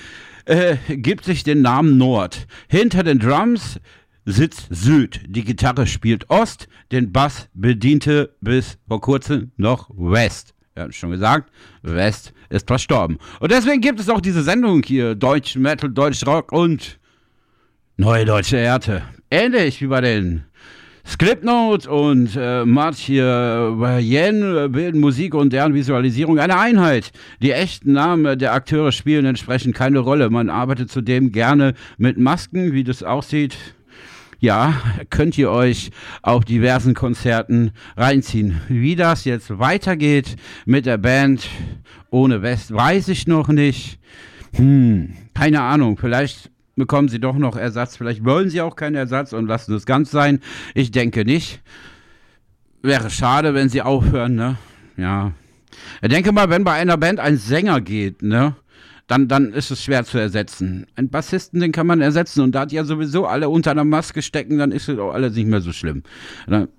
äh, 0.44 0.76
gibt 0.88 1.24
sich 1.24 1.44
den 1.44 1.62
Namen 1.62 1.96
Nord. 1.96 2.46
Hinter 2.68 3.02
den 3.02 3.18
Drums 3.18 3.80
sitzt 4.24 4.68
Süd. 4.70 5.20
Die 5.26 5.44
Gitarre 5.44 5.86
spielt 5.86 6.30
Ost, 6.30 6.68
den 6.92 7.12
Bass 7.12 7.48
bediente 7.54 8.36
bis 8.40 8.78
vor 8.86 9.00
kurzem 9.00 9.52
noch 9.56 9.90
West. 9.94 10.51
Wir 10.74 10.84
haben 10.84 10.92
schon 10.92 11.10
gesagt, 11.10 11.50
West 11.82 12.32
ist 12.48 12.66
verstorben. 12.66 13.18
Und 13.40 13.52
deswegen 13.52 13.80
gibt 13.80 14.00
es 14.00 14.08
auch 14.08 14.20
diese 14.20 14.42
Sendung 14.42 14.82
hier, 14.82 15.14
Deutsch 15.14 15.56
Metal, 15.56 15.90
Deutsch 15.90 16.26
Rock 16.26 16.50
und 16.52 16.98
Neue 17.98 18.24
Deutsche 18.24 18.56
Erde. 18.56 19.02
Ähnlich 19.30 19.82
wie 19.82 19.86
bei 19.86 20.00
den 20.00 20.44
Scriptnote 21.06 21.90
und 21.90 22.36
äh, 22.36 22.64
hier 22.94 23.76
bei 23.78 24.00
Yen 24.00 24.72
bilden 24.72 25.00
Musik 25.00 25.34
und 25.34 25.52
deren 25.52 25.74
Visualisierung 25.74 26.38
eine 26.38 26.58
Einheit. 26.58 27.12
Die 27.42 27.52
echten 27.52 27.92
Namen 27.92 28.38
der 28.38 28.54
Akteure 28.54 28.92
spielen 28.92 29.26
entsprechend 29.26 29.74
keine 29.74 29.98
Rolle. 29.98 30.30
Man 30.30 30.48
arbeitet 30.48 30.90
zudem 30.90 31.32
gerne 31.32 31.74
mit 31.98 32.18
Masken, 32.18 32.72
wie 32.72 32.84
das 32.84 33.02
aussieht 33.02 33.56
ja, 34.42 34.74
könnt 35.08 35.38
ihr 35.38 35.52
euch 35.52 35.92
auf 36.20 36.44
diversen 36.44 36.94
Konzerten 36.94 37.70
reinziehen. 37.96 38.60
Wie 38.66 38.96
das 38.96 39.24
jetzt 39.24 39.56
weitergeht 39.60 40.34
mit 40.66 40.84
der 40.84 40.98
Band 40.98 41.48
ohne 42.10 42.42
West, 42.42 42.74
weiß 42.74 43.06
ich 43.06 43.28
noch 43.28 43.46
nicht. 43.46 44.00
Hm, 44.54 45.14
keine 45.32 45.62
Ahnung, 45.62 45.96
vielleicht 45.96 46.50
bekommen 46.74 47.06
sie 47.06 47.20
doch 47.20 47.36
noch 47.36 47.54
Ersatz, 47.54 47.96
vielleicht 47.96 48.24
wollen 48.24 48.50
sie 48.50 48.60
auch 48.60 48.74
keinen 48.74 48.96
Ersatz 48.96 49.32
und 49.32 49.46
lassen 49.46 49.76
es 49.76 49.86
ganz 49.86 50.10
sein. 50.10 50.40
Ich 50.74 50.90
denke 50.90 51.24
nicht. 51.24 51.60
Wäre 52.82 53.10
schade, 53.10 53.54
wenn 53.54 53.68
sie 53.68 53.82
aufhören, 53.82 54.34
ne? 54.34 54.56
Ja. 54.96 55.30
Ich 56.02 56.08
denke 56.08 56.32
mal, 56.32 56.50
wenn 56.50 56.64
bei 56.64 56.72
einer 56.72 56.96
Band 56.96 57.20
ein 57.20 57.36
Sänger 57.36 57.80
geht, 57.80 58.22
ne? 58.22 58.56
Dann, 59.12 59.28
dann 59.28 59.52
ist 59.52 59.70
es 59.70 59.84
schwer 59.84 60.06
zu 60.06 60.16
ersetzen. 60.16 60.86
Ein 60.96 61.10
Bassisten, 61.10 61.60
den 61.60 61.70
kann 61.70 61.86
man 61.86 62.00
ersetzen 62.00 62.40
und 62.40 62.54
da 62.54 62.64
die 62.64 62.76
ja 62.76 62.84
sowieso 62.84 63.26
alle 63.26 63.50
unter 63.50 63.70
einer 63.70 63.84
Maske 63.84 64.22
stecken, 64.22 64.56
dann 64.56 64.72
ist 64.72 64.88
es 64.88 64.98
auch 64.98 65.12
alles 65.12 65.34
nicht 65.34 65.48
mehr 65.48 65.60
so 65.60 65.70
schlimm. 65.70 66.02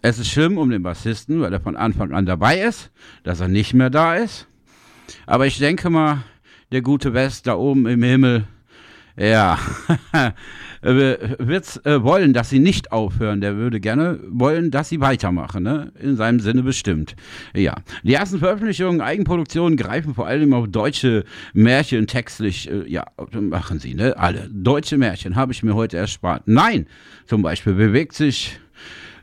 Es 0.02 0.18
ist 0.18 0.30
schlimm 0.30 0.58
um 0.58 0.72
den 0.72 0.82
Bassisten, 0.82 1.42
weil 1.42 1.54
er 1.54 1.62
von 1.62 1.76
Anfang 1.76 2.12
an 2.12 2.26
dabei 2.26 2.60
ist, 2.60 2.90
dass 3.24 3.40
er 3.40 3.50
nicht 3.50 3.76
mehr 3.76 3.92
da 3.92 4.16
ist. 4.16 4.48
Aber 5.28 5.46
ich 5.46 5.60
denke 5.60 5.92
mal, 5.92 6.24
der 6.72 6.82
gute 6.82 7.14
West 7.14 7.46
da 7.46 7.54
oben 7.54 7.86
im 7.86 8.02
Himmel, 8.02 8.48
ja, 9.16 9.60
wird 10.84 11.86
äh, 11.86 12.04
wollen, 12.04 12.34
dass 12.34 12.50
sie 12.50 12.60
nicht 12.60 12.92
aufhören. 12.92 13.42
Der 13.42 13.56
würde 13.56 13.80
gerne 13.80 14.20
wollen, 14.30 14.72
dass 14.72 14.90
sie 14.90 15.00
weitermachen. 15.00 15.64
Ne? 15.64 15.92
In 16.00 16.16
seinem 16.16 16.40
Sinne 16.40 16.64
bestimmt. 16.64 17.16
Ja. 17.54 17.76
Die 18.04 18.14
ersten 18.14 18.40
Veröffentlichungen, 18.40 19.02
Eigenproduktionen 19.02 19.78
greifen 19.78 20.14
vor 20.14 20.28
allem 20.28 20.54
auf 20.54 20.68
deutsche 20.68 21.24
Märchen 21.54 22.08
textlich. 22.08 22.70
Äh, 22.70 22.90
ja, 22.90 23.06
machen 23.32 23.80
sie, 23.80 23.96
ne? 23.96 24.18
Alle. 24.18 24.50
Deutsche 24.52 24.98
Märchen 24.98 25.36
habe 25.36 25.54
ich 25.54 25.64
mir 25.64 25.76
heute 25.76 25.98
erspart. 25.98 26.44
Nein, 26.46 26.88
zum 27.26 27.42
Beispiel 27.42 27.74
bewegt 27.74 28.14
sich 28.14 28.60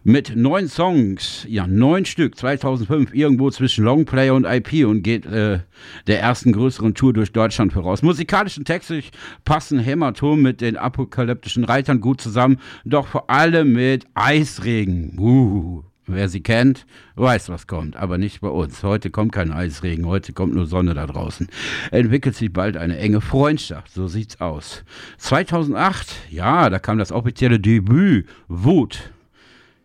mit 0.03 0.34
neun 0.34 0.68
Songs, 0.68 1.46
ja, 1.48 1.66
neun 1.66 2.05
Stück, 2.05 2.36
2005, 2.36 3.14
irgendwo 3.14 3.51
zwischen 3.51 3.84
Longplay 3.84 4.30
und 4.30 4.44
IP 4.44 4.86
und 4.86 5.03
geht 5.03 5.26
äh, 5.26 5.61
der 6.07 6.20
ersten 6.20 6.53
größeren 6.53 6.94
Tour 6.94 7.12
durch 7.12 7.32
Deutschland 7.32 7.72
voraus. 7.72 8.03
Musikalisch 8.03 8.57
und 8.59 8.64
textlich 8.64 9.11
passen 9.44 9.78
Hämatom 9.78 10.40
mit 10.40 10.61
den 10.61 10.76
apokalyptischen 10.76 11.64
Reitern 11.64 12.01
gut 12.01 12.20
zusammen, 12.20 12.59
doch 12.84 13.07
vor 13.07 13.28
allem 13.30 13.72
mit 13.72 14.07
Eisregen. 14.14 15.18
Uh, 15.18 15.82
Wer 16.12 16.28
sie 16.28 16.40
kennt, 16.40 16.86
weiß, 17.14 17.51
was 17.51 17.68
kommt, 17.68 17.94
aber 17.94 18.18
nicht 18.18 18.40
bei 18.40 18.48
uns. 18.48 18.82
Heute 18.82 19.11
kommt 19.11 19.30
kein 19.30 19.53
Eisregen, 19.53 20.07
heute 20.07 20.32
kommt 20.32 20.55
nur 20.55 20.66
Sonne 20.66 20.94
da 20.94 21.07
draußen. 21.07 21.46
Entwickelt 21.92 22.34
sich 22.34 22.53
bald 22.53 22.76
eine 22.76 22.98
enge 22.98 23.20
Freundschaft, 23.20 23.92
so 23.92 24.09
sieht's 24.09 24.40
aus. 24.40 24.82
2008, 25.18 26.12
ja, 26.30 26.68
da 26.68 26.80
kam 26.80 26.98
das 26.98 27.12
offizielle 27.12 27.61
Debüt, 27.61 28.26
Wut. 28.48 29.12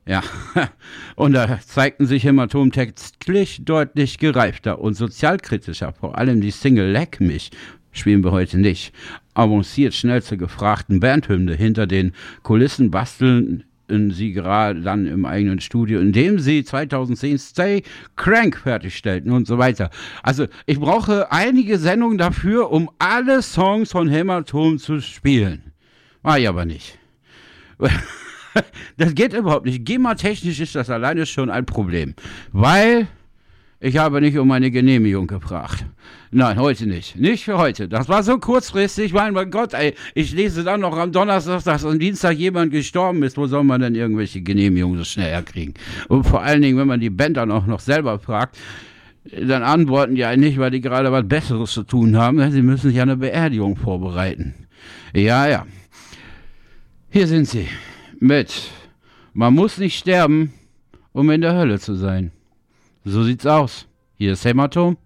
Ja, 0.08 0.22
und 1.16 1.34
da 1.34 1.60
zeigten 1.66 2.06
sich 2.06 2.24
Hämatom 2.24 2.72
textlich 2.72 3.66
deutlich 3.66 4.20
gereifter 4.20 4.80
und 4.80 4.94
sozialkritischer. 4.94 5.94
Vor 5.94 6.18
allem 6.18 6.42
die 6.42 6.52
Single 6.52 6.92
Leck 6.92 7.20
mich 7.20 7.52
spielen 7.92 8.24
wir 8.24 8.32
heute 8.32 8.60
nicht. 8.60 8.94
Avanciert 9.34 9.94
schnell 9.94 10.22
zur 10.22 10.38
gefragten 10.38 11.00
Bandhymne. 11.00 11.56
Hinter 11.56 11.88
den 11.88 12.14
Kulissen 12.44 12.92
basteln 12.92 13.64
sie 13.88 14.34
gerade 14.34 14.82
dann 14.82 15.06
im 15.06 15.26
eigenen 15.26 15.60
Studio, 15.60 16.00
indem 16.00 16.40
sie 16.40 16.64
2010 16.64 17.38
Stay 17.38 17.84
Crank 18.16 18.58
fertigstellten 18.58 19.32
und 19.32 19.48
so 19.48 19.58
weiter. 19.58 19.90
Also 20.24 20.48
ich 20.66 20.80
brauche 20.80 21.32
einige 21.32 21.78
Sendungen 21.78 22.18
dafür, 22.18 22.72
um 22.72 22.90
alle 23.00 23.42
Songs 23.42 23.92
von 23.92 24.10
Hämatom 24.10 24.78
zu 24.78 25.02
spielen. 25.02 25.72
War 26.22 26.40
ich 26.40 26.48
aber 26.48 26.66
nicht. 26.66 26.98
das 28.98 29.16
geht 29.16 29.34
überhaupt 29.34 29.66
nicht. 29.66 29.86
GEMA-technisch 29.86 30.60
ist 30.60 30.76
das 30.76 30.90
alleine 30.90 31.26
schon 31.26 31.50
ein 31.50 31.66
Problem. 31.66 32.16
Weil 32.52 33.08
ich 33.80 33.98
habe 33.98 34.22
nicht 34.22 34.38
um 34.38 34.50
eine 34.52 34.72
Genehmigung 34.72 35.28
gefragt. 35.28 35.86
Nein, 36.32 36.60
heute 36.60 36.88
nicht. 36.88 37.18
Nicht 37.18 37.44
für 37.44 37.58
heute. 37.58 37.88
Das 37.88 38.10
war 38.10 38.24
so 38.24 38.40
kurzfristig, 38.40 39.14
mein 39.14 39.52
Gott, 39.52 39.74
ey, 39.74 39.94
ich 40.14 40.34
lese 40.34 40.64
dann 40.64 40.82
noch 40.82 40.98
am 40.98 41.12
Donnerstag, 41.12 41.64
dass 41.64 41.86
am 41.86 42.00
Dienstag 42.00 42.38
jemand 42.38 42.72
gestorben 42.72 43.22
ist. 43.24 43.38
Wo 43.38 43.48
soll 43.48 43.64
man 43.64 43.82
denn 43.82 43.94
irgendwelche 43.94 44.42
Genehmigungen 44.42 44.98
so 44.98 45.04
schnell 45.04 45.30
herkriegen? 45.30 45.74
Und 46.08 46.24
vor 46.24 46.42
allen 46.42 46.62
Dingen, 46.62 46.78
wenn 46.78 46.88
man 46.88 47.00
die 47.00 47.10
Band 47.10 47.38
dann 47.38 47.52
auch 47.52 47.68
noch 47.68 47.80
selber 47.80 48.18
fragt, 48.18 48.58
dann 49.32 49.64
antworten 49.64 50.16
die 50.16 50.38
nicht, 50.38 50.58
weil 50.58 50.72
die 50.72 50.82
gerade 50.82 51.12
was 51.12 51.28
Besseres 51.28 51.72
zu 51.72 51.84
tun 51.84 52.18
haben. 52.18 52.52
Sie 52.52 52.62
müssen 52.62 52.90
sich 52.90 53.02
eine 53.02 53.18
Beerdigung 53.18 53.76
vorbereiten. 53.76 54.54
Ja, 55.14 55.48
ja. 55.48 55.66
Hier 57.10 57.28
sind 57.28 57.48
sie 57.48 57.68
mit 58.26 58.72
Man 59.34 59.54
muss 59.54 59.78
nicht 59.78 59.98
sterben, 59.98 60.54
um 61.14 61.30
in 61.30 61.42
der 61.42 61.56
Hölle 61.56 61.80
zu 61.80 61.96
sein. 61.96 62.32
So 63.04 63.24
sieht's 63.24 63.46
aus. 63.46 63.88
Hier 64.16 64.34
ist 64.34 64.46
Hämatom. 64.46 64.98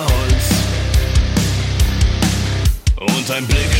Holz. 0.00 0.44
Und 2.96 3.30
ein 3.30 3.46
Blick 3.46 3.75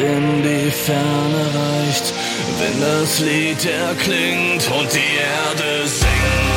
in 0.00 0.42
die 0.42 0.70
Ferne 0.70 1.44
reicht, 1.54 2.12
wenn 2.58 2.80
das 2.80 3.20
Lied 3.20 3.64
erklingt 3.64 4.70
und 4.70 4.92
die 4.92 4.98
Erde 4.98 5.86
singt. 5.86 6.47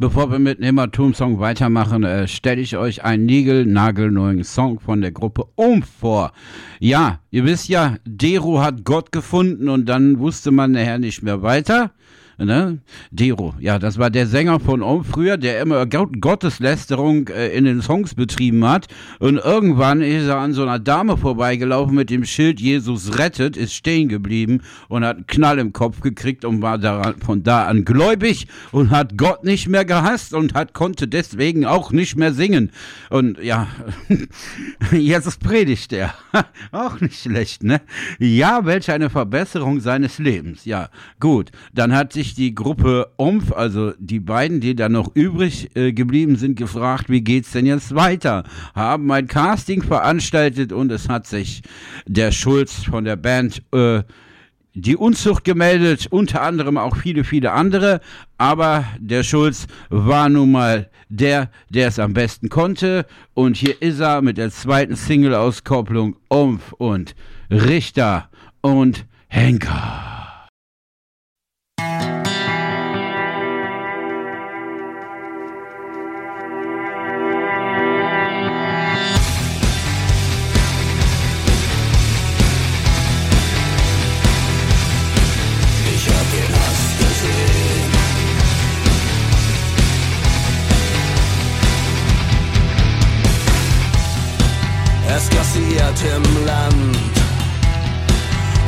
Bevor 0.00 0.32
wir 0.32 0.38
mit 0.38 0.60
Hämatom-Song 0.60 1.40
weitermachen, 1.40 2.04
äh, 2.04 2.26
stelle 2.26 2.62
ich 2.62 2.76
euch 2.78 3.04
einen 3.04 3.26
niegelnagelneuen 3.26 4.42
Song 4.44 4.80
von 4.80 5.02
der 5.02 5.12
Gruppe 5.12 5.44
Um 5.56 5.82
vor. 5.82 6.32
Ja, 6.78 7.20
ihr 7.30 7.44
wisst 7.44 7.68
ja, 7.68 7.96
Dero 8.06 8.62
hat 8.62 8.84
Gott 8.84 9.12
gefunden 9.12 9.68
und 9.68 9.86
dann 9.90 10.18
wusste 10.18 10.52
man 10.52 10.72
nachher 10.72 10.98
nicht 10.98 11.22
mehr 11.22 11.42
weiter. 11.42 11.92
Ne? 12.40 12.78
Dero, 13.10 13.54
ja, 13.60 13.78
das 13.78 13.98
war 13.98 14.08
der 14.08 14.26
Sänger 14.26 14.60
von 14.60 14.82
Om 14.82 15.04
früher, 15.04 15.36
der 15.36 15.60
immer 15.60 15.84
Gotteslästerung 15.84 17.28
äh, 17.28 17.48
in 17.48 17.66
den 17.66 17.82
Songs 17.82 18.14
betrieben 18.14 18.66
hat. 18.66 18.86
Und 19.18 19.36
irgendwann 19.36 20.00
ist 20.00 20.26
er 20.26 20.38
an 20.38 20.54
so 20.54 20.62
einer 20.62 20.78
Dame 20.78 21.18
vorbeigelaufen 21.18 21.94
mit 21.94 22.08
dem 22.08 22.24
Schild 22.24 22.58
Jesus 22.58 23.18
rettet, 23.18 23.58
ist 23.58 23.74
stehen 23.74 24.08
geblieben 24.08 24.62
und 24.88 25.04
hat 25.04 25.16
einen 25.16 25.26
Knall 25.26 25.58
im 25.58 25.74
Kopf 25.74 26.00
gekriegt 26.00 26.46
und 26.46 26.62
war 26.62 26.78
daran, 26.78 27.16
von 27.20 27.42
da 27.42 27.66
an 27.66 27.84
gläubig 27.84 28.46
und 28.72 28.90
hat 28.90 29.18
Gott 29.18 29.44
nicht 29.44 29.68
mehr 29.68 29.84
gehasst 29.84 30.32
und 30.32 30.54
hat, 30.54 30.72
konnte 30.72 31.08
deswegen 31.08 31.66
auch 31.66 31.92
nicht 31.92 32.16
mehr 32.16 32.32
singen. 32.32 32.70
Und 33.10 33.38
ja, 33.42 33.68
jetzt 34.92 35.40
predigt 35.40 35.92
er. 35.92 36.14
auch 36.72 37.00
nicht 37.00 37.20
schlecht, 37.20 37.64
ne? 37.64 37.80
Ja, 38.18 38.64
welch 38.64 38.90
eine 38.90 39.10
Verbesserung 39.10 39.80
seines 39.80 40.18
Lebens. 40.18 40.64
Ja, 40.64 40.88
gut. 41.18 41.50
Dann 41.74 41.94
hat 41.94 42.12
sich 42.12 42.29
die 42.34 42.54
Gruppe 42.54 43.08
Umf, 43.16 43.52
also 43.52 43.92
die 43.98 44.20
beiden, 44.20 44.60
die 44.60 44.74
da 44.74 44.88
noch 44.88 45.14
übrig 45.14 45.74
äh, 45.74 45.92
geblieben 45.92 46.36
sind, 46.36 46.56
gefragt, 46.56 47.08
wie 47.08 47.22
geht's 47.22 47.52
denn 47.52 47.66
jetzt 47.66 47.94
weiter? 47.94 48.44
Haben 48.74 49.10
ein 49.12 49.26
Casting 49.26 49.82
veranstaltet 49.82 50.72
und 50.72 50.90
es 50.92 51.08
hat 51.08 51.26
sich 51.26 51.62
der 52.06 52.32
Schulz 52.32 52.84
von 52.84 53.04
der 53.04 53.16
Band 53.16 53.62
äh, 53.72 54.02
die 54.74 54.96
Unzucht 54.96 55.44
gemeldet, 55.44 56.06
unter 56.10 56.42
anderem 56.42 56.76
auch 56.76 56.96
viele, 56.96 57.24
viele 57.24 57.52
andere. 57.52 58.00
Aber 58.38 58.84
der 58.98 59.22
Schulz 59.22 59.66
war 59.88 60.28
nun 60.28 60.52
mal 60.52 60.90
der, 61.08 61.50
der 61.68 61.88
es 61.88 61.98
am 61.98 62.14
besten 62.14 62.48
konnte. 62.48 63.06
Und 63.34 63.56
hier 63.56 63.80
ist 63.82 64.00
er 64.00 64.22
mit 64.22 64.38
der 64.38 64.50
zweiten 64.50 64.96
Single-Auskopplung 64.96 66.16
Umf 66.28 66.72
und 66.72 67.14
Richter 67.50 68.30
und 68.60 69.06
Henker. 69.28 70.09
Passiert 95.90 96.14
im 96.16 96.46
Land, 96.46 96.98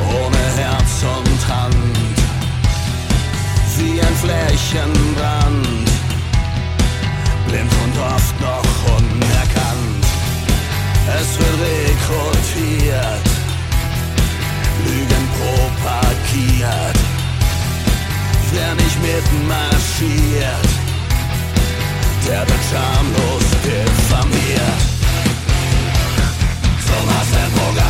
ohne 0.08 0.42
Herz 0.56 1.02
und 1.02 1.48
Hand, 1.48 1.98
wie 3.78 4.00
ein 4.00 4.16
Flächenbrand, 4.16 5.90
blind 7.48 7.72
und 7.84 7.98
oft 7.98 8.40
noch 8.40 8.96
unerkannt. 8.96 10.06
Es 11.20 11.38
wird 11.38 11.58
rekrutiert, 11.60 13.26
Lügen 14.84 15.28
propagiert, 15.38 16.98
wer 18.52 18.74
nicht 18.74 18.98
mitmarschiert, 19.02 20.68
der 22.26 22.40
wird 22.40 22.64
schamlos 22.70 23.44
diffamiert. 23.64 24.91
All 27.02 27.08
my 27.08 27.81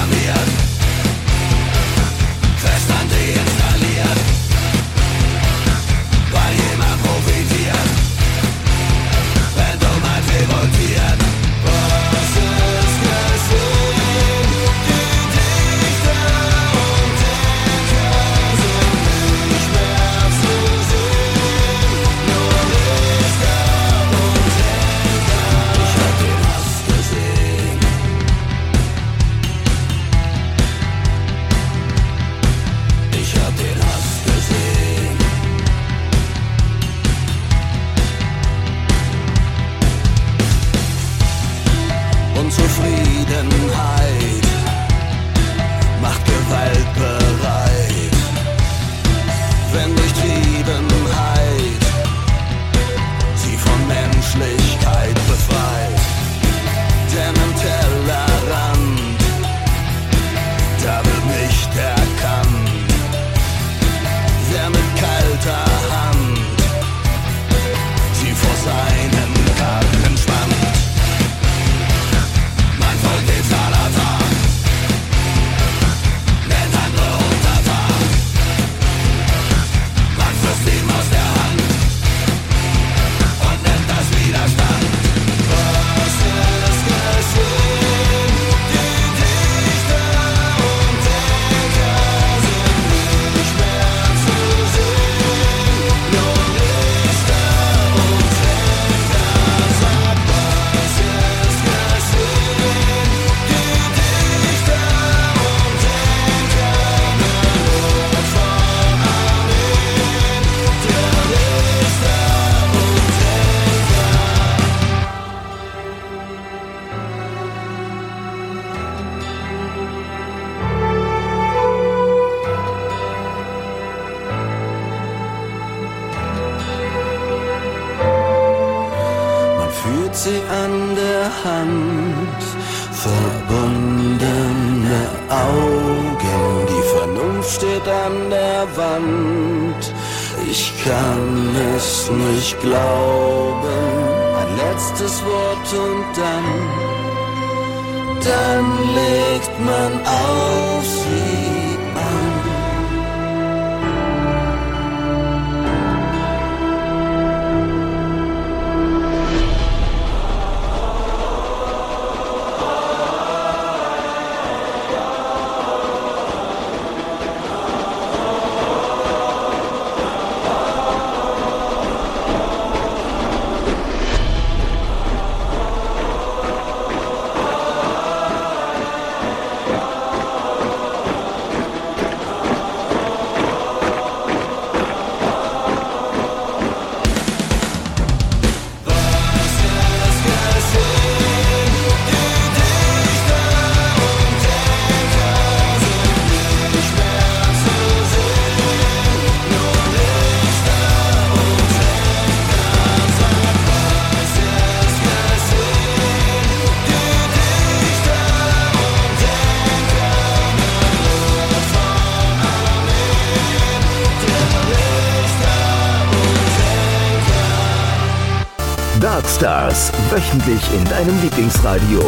Wöchentlich 220.12 220.60
in 220.74 220.84
deinem 220.90 221.18
Lieblingsradio. 221.22 222.02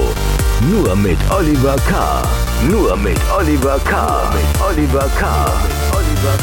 Nur 0.70 0.94
mit 0.94 1.16
Oliver 1.30 1.74
K. 1.88 2.22
Nur 2.68 2.94
mit 2.98 3.18
Oliver 3.34 3.78
K. 3.78 4.30
Mit 4.34 4.62
Oliver 4.62 5.08
K. 5.18 5.46
Mit 5.64 5.96
Oliver 5.96 6.36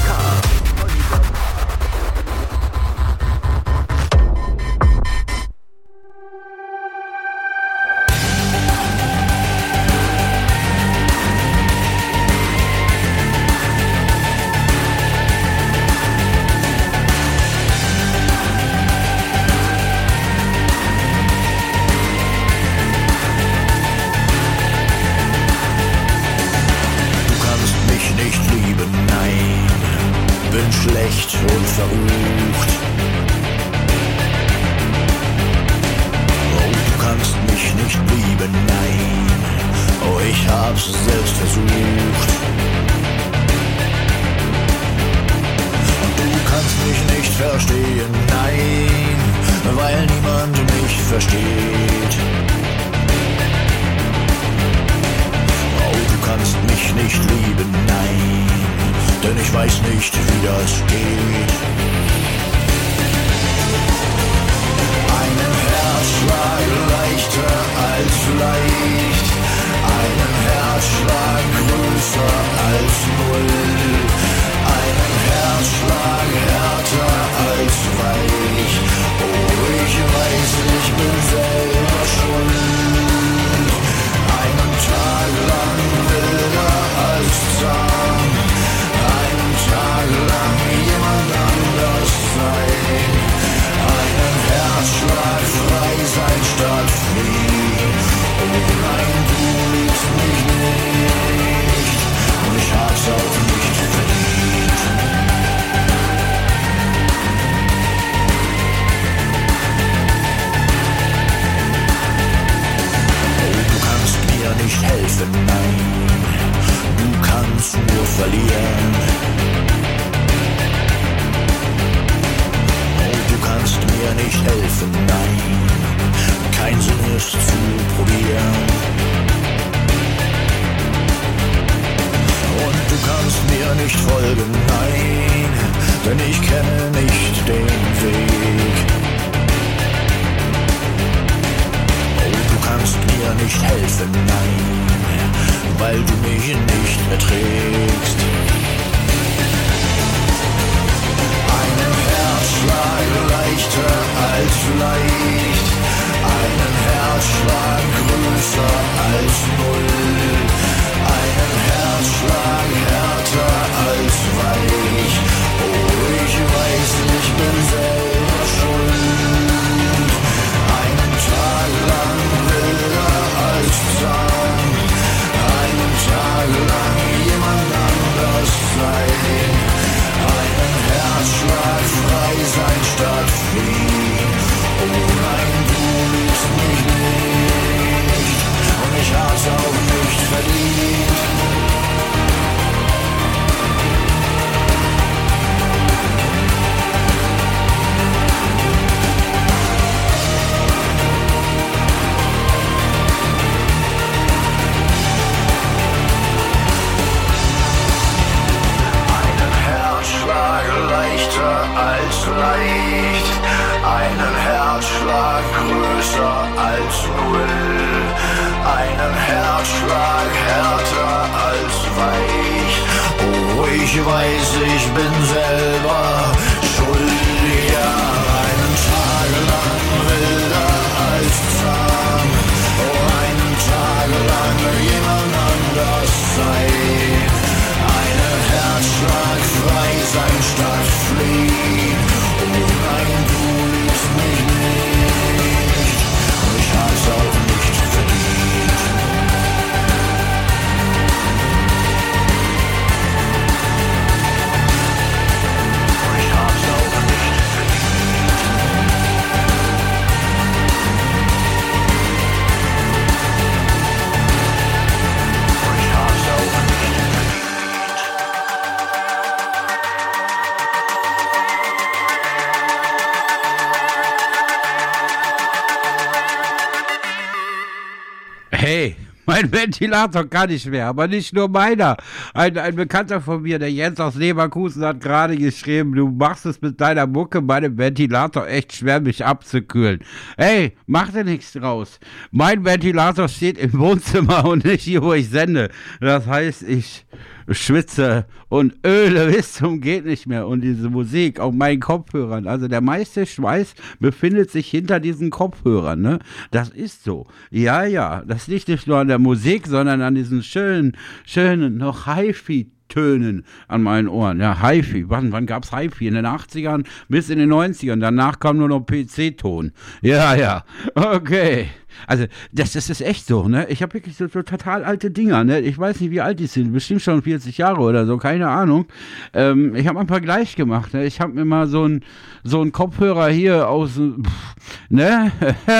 mein 279.42 279.52
Ventilator 279.52 280.30
kann 280.30 280.50
nicht 280.50 280.68
mehr, 280.68 280.88
aber 280.88 281.08
nicht 281.08 281.34
nur 281.34 281.48
meiner. 281.50 281.98
Ein, 282.34 282.58
ein 282.58 282.76
Bekannter 282.76 283.22
von 283.22 283.42
mir, 283.42 283.58
der 283.60 283.72
Jens 283.72 284.00
aus 284.00 284.16
Leverkusen, 284.16 284.84
hat 284.84 285.02
gerade 285.02 285.36
geschrieben, 285.36 285.94
du 285.94 286.08
machst 286.10 286.46
es 286.46 286.62
mit 286.62 286.80
deiner 286.80 287.08
Mucke 287.08 287.42
meinem 287.42 287.78
Ventilator 287.78 288.48
echt 288.48 288.74
schwer, 288.74 289.02
mich 289.02 289.26
abzukühlen. 289.26 290.02
Hey, 290.38 290.74
mach 290.86 291.12
dir 291.12 291.24
nichts 291.24 291.54
draus. 291.54 292.00
Mein 292.32 292.64
Ventilator 292.64 293.28
steht 293.28 293.58
im 293.58 293.78
Wohnzimmer 293.80 294.46
und 294.50 294.66
nicht 294.66 294.84
hier, 294.84 295.02
wo 295.02 295.14
ich 295.14 295.30
sende. 295.30 295.70
Das 296.00 296.28
heißt, 296.28 296.64
ich 296.64 297.06
schwitze 297.54 298.26
und 298.50 298.76
öle 298.86 299.28
bis 299.32 299.54
zum 299.54 299.82
geht 299.82 300.06
nicht 300.06 300.28
mehr. 300.28 300.48
Und 300.48 300.62
diese 300.62 300.90
Musik 300.90 301.40
auf 301.40 301.54
meinen 301.54 301.80
Kopfhörern, 301.80 302.48
also 302.48 302.68
der 302.68 302.82
meiste 302.82 303.26
Schweiß 303.26 303.76
befindet 304.00 304.52
sich 304.52 304.70
hinter 304.70 305.00
diesen 305.00 305.30
Kopfhörern. 305.30 306.02
Ne? 306.02 306.20
Das 306.52 306.70
ist 306.70 307.04
so. 307.04 307.28
Ja, 307.50 307.84
ja, 307.84 308.24
das 308.26 308.48
liegt 308.48 308.68
nicht 308.68 308.88
nur 308.88 308.98
an 308.98 309.08
der 309.08 309.20
Musik, 309.20 309.68
sondern 309.68 310.02
an 310.02 310.16
diesen 310.16 310.44
schönen, 310.44 310.98
schönen, 311.26 311.78
noch 311.78 312.08
HiFi 312.08 312.72
Tönen 312.92 313.46
an 313.68 313.82
meinen 313.82 314.08
Ohren. 314.08 314.40
Ja, 314.40 314.62
HiFi. 314.62 315.10
Wann, 315.10 315.32
wann 315.32 315.48
gab 315.48 315.64
es 315.64 315.72
HiFi? 315.72 316.08
In 316.08 316.14
den 316.14 316.26
80ern 316.26 316.86
bis 317.08 317.30
in 317.30 317.40
den 317.40 317.52
90ern. 317.52 318.00
Danach 318.00 318.40
kam 318.40 318.58
nur 318.58 318.68
noch 318.68 318.82
PC-Ton. 318.86 319.72
Ja, 320.02 320.36
ja. 320.36 320.66
Okay. 320.94 321.70
Also, 322.08 322.26
das, 322.52 322.74
das 322.74 322.90
ist 322.90 323.02
echt 323.02 323.28
so, 323.28 323.48
ne? 323.48 323.68
Ich 323.70 323.82
habe 323.82 323.94
wirklich 323.94 324.16
so, 324.16 324.28
so 324.28 324.42
total 324.42 324.84
alte 324.84 325.12
Dinger, 325.12 325.44
ne? 325.44 325.60
Ich 325.60 325.78
weiß 325.78 326.00
nicht, 326.02 326.12
wie 326.12 326.22
alt 326.22 326.40
die 326.40 326.48
sind. 326.48 326.74
Bestimmt 326.74 327.02
schon 327.02 327.22
40 327.22 327.58
Jahre 327.58 327.82
oder 327.82 328.06
so, 328.06 328.18
keine 328.18 328.50
Ahnung. 328.50 328.86
Ähm, 329.34 329.76
ich 329.76 329.88
habe 329.88 330.00
einen 330.00 330.08
Vergleich 330.08 330.56
gemacht, 330.56 330.94
ne? 330.94 331.06
Ich 331.06 331.22
habe 331.22 331.34
mir 331.34 331.46
mal 331.46 331.68
so 331.68 331.84
einen 331.84 332.04
so 332.44 332.66
Kopfhörer 332.72 333.30
hier 333.30 333.70
aus, 333.70 333.92
pff, 333.92 334.56
ne? 334.90 335.32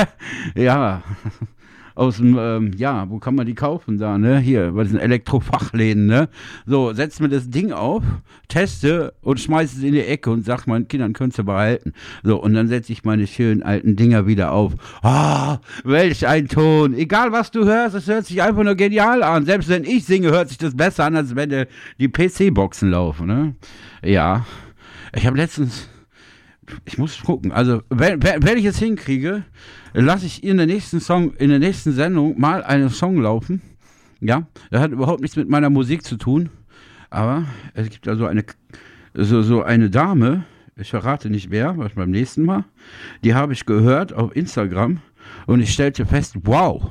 ja 0.56 1.04
aus 1.96 2.18
dem, 2.18 2.38
ähm, 2.40 2.72
ja, 2.78 3.10
wo 3.10 3.20
kann 3.20 3.36
man 3.36 3.46
die 3.46 3.54
kaufen 3.54 3.98
da, 3.98 4.18
ne? 4.18 4.40
Hier, 4.40 4.72
bei 4.72 4.84
diesen 4.84 5.00
Elektrofachläden, 5.00 6.06
ne? 6.06 6.30
So, 6.66 6.94
setz 6.94 7.20
mir 7.20 7.30
das 7.30 7.50
Ding 7.50 7.72
auf, 7.72 8.04
teste 8.48 9.14
und 9.22 9.40
schmeiß 9.40 9.74
es 9.74 9.84
in 9.84 9.94
die 9.94 10.02
Ecke 10.02 10.32
und 10.32 10.46
sag 10.46 10.68
meinen 10.68 10.88
Kindern, 10.88 11.14
könntest 11.14 11.40
du 11.40 11.44
behalten. 11.44 11.94
So, 12.24 12.42
und 12.42 12.54
dann 12.54 12.68
setze 12.68 12.92
ich 12.92 13.04
meine 13.04 13.28
schönen 13.28 13.64
alten 13.64 13.96
Dinger 13.96 14.28
wieder 14.28 14.52
auf. 14.52 14.74
Ah, 15.02 15.60
welch 15.84 16.28
ein 16.28 16.48
Ton. 16.48 16.94
Egal, 16.94 17.32
was 17.32 17.52
du 17.52 17.66
hörst, 17.66 17.96
es 17.96 18.08
hört 18.08 18.26
sich 18.26 18.42
einfach 18.42 18.64
nur 18.64 18.76
genial 18.76 19.24
an. 19.24 19.46
Selbst 19.46 19.70
wenn 19.70 19.84
ich 19.84 20.06
singe, 20.06 20.32
hört 20.32 20.50
sich 20.50 20.58
das 20.58 20.76
besser 20.76 21.06
an, 21.06 21.16
als 21.16 21.36
wenn 21.36 21.50
die, 21.50 21.66
die 22.00 22.10
PC-Boxen 22.10 22.92
laufen, 22.92 23.28
ne? 23.28 23.56
Ja. 24.04 24.46
Ich 25.14 25.28
habe 25.28 25.36
letztens 25.36 25.90
ich 26.86 26.98
muss 26.98 27.22
gucken. 27.22 27.52
Also, 27.52 27.82
wenn, 27.90 28.22
wenn 28.24 28.58
ich 28.58 28.66
es 28.66 28.80
hinkriege, 28.80 29.44
lasse 29.94 30.26
ich 30.26 30.44
in 30.44 30.58
der 30.58 30.68
nächsten 30.68 31.00
Song, 31.00 31.34
in 31.36 31.50
der 31.50 31.60
nächsten 31.60 31.92
Sendung 31.92 32.40
mal 32.40 32.64
einen 32.64 32.90
Song 32.90 33.22
laufen. 33.22 33.62
Ja, 34.20 34.48
das 34.70 34.82
hat 34.82 34.92
überhaupt 34.92 35.22
nichts 35.22 35.36
mit 35.36 35.50
meiner 35.50 35.70
Musik 35.70 36.04
zu 36.04 36.18
tun. 36.18 36.50
Aber 37.10 37.46
es 37.74 37.90
gibt 37.90 38.08
also 38.08 38.26
eine, 38.26 38.46
so, 39.14 39.42
so 39.42 39.64
eine 39.64 39.90
Dame, 39.90 40.46
ich 40.78 40.90
verrate 40.90 41.30
nicht 41.30 41.52
wer, 41.52 41.78
was 41.78 41.94
beim 41.94 42.12
nächsten 42.12 42.44
Mal, 42.44 42.64
die 43.24 43.34
habe 43.34 43.54
ich 43.54 43.66
gehört 43.66 44.14
auf 44.14 44.36
Instagram 44.36 45.02
und 45.46 45.60
ich 45.60 45.74
stellte 45.74 46.06
fest, 46.06 46.36
wow, 46.44 46.90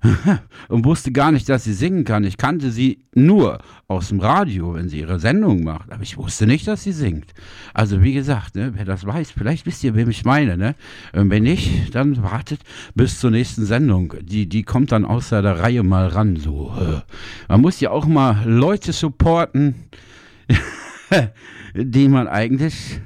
und 0.68 0.84
wusste 0.84 1.10
gar 1.10 1.32
nicht, 1.32 1.48
dass 1.48 1.64
sie 1.64 1.72
singen 1.72 2.04
kann. 2.04 2.24
Ich 2.24 2.36
kannte 2.36 2.70
sie 2.70 3.04
nur 3.14 3.58
aus 3.88 4.08
dem 4.08 4.20
Radio, 4.20 4.74
wenn 4.74 4.88
sie 4.88 5.00
ihre 5.00 5.18
Sendung 5.18 5.64
macht. 5.64 5.92
Aber 5.92 6.02
ich 6.02 6.16
wusste 6.16 6.46
nicht, 6.46 6.68
dass 6.68 6.84
sie 6.84 6.92
singt. 6.92 7.32
Also 7.74 8.02
wie 8.02 8.12
gesagt, 8.12 8.54
ne, 8.54 8.72
wer 8.74 8.84
das 8.84 9.04
weiß, 9.04 9.32
vielleicht 9.32 9.66
wisst 9.66 9.82
ihr, 9.82 9.94
wem 9.94 10.08
ich 10.08 10.24
meine. 10.24 10.56
Ne? 10.56 10.76
Wenn 11.12 11.42
nicht, 11.42 11.94
dann 11.94 12.22
wartet 12.22 12.60
bis 12.94 13.18
zur 13.18 13.30
nächsten 13.30 13.64
Sendung. 13.64 14.14
Die, 14.22 14.48
die 14.48 14.62
kommt 14.62 14.92
dann 14.92 15.04
außer 15.04 15.42
der 15.42 15.58
Reihe 15.58 15.82
mal 15.82 16.06
ran. 16.08 16.36
So. 16.36 16.72
Man 17.48 17.60
muss 17.60 17.80
ja 17.80 17.90
auch 17.90 18.06
mal 18.06 18.48
Leute 18.48 18.92
supporten, 18.92 19.74
die 21.74 22.08
man 22.08 22.28
eigentlich 22.28 23.00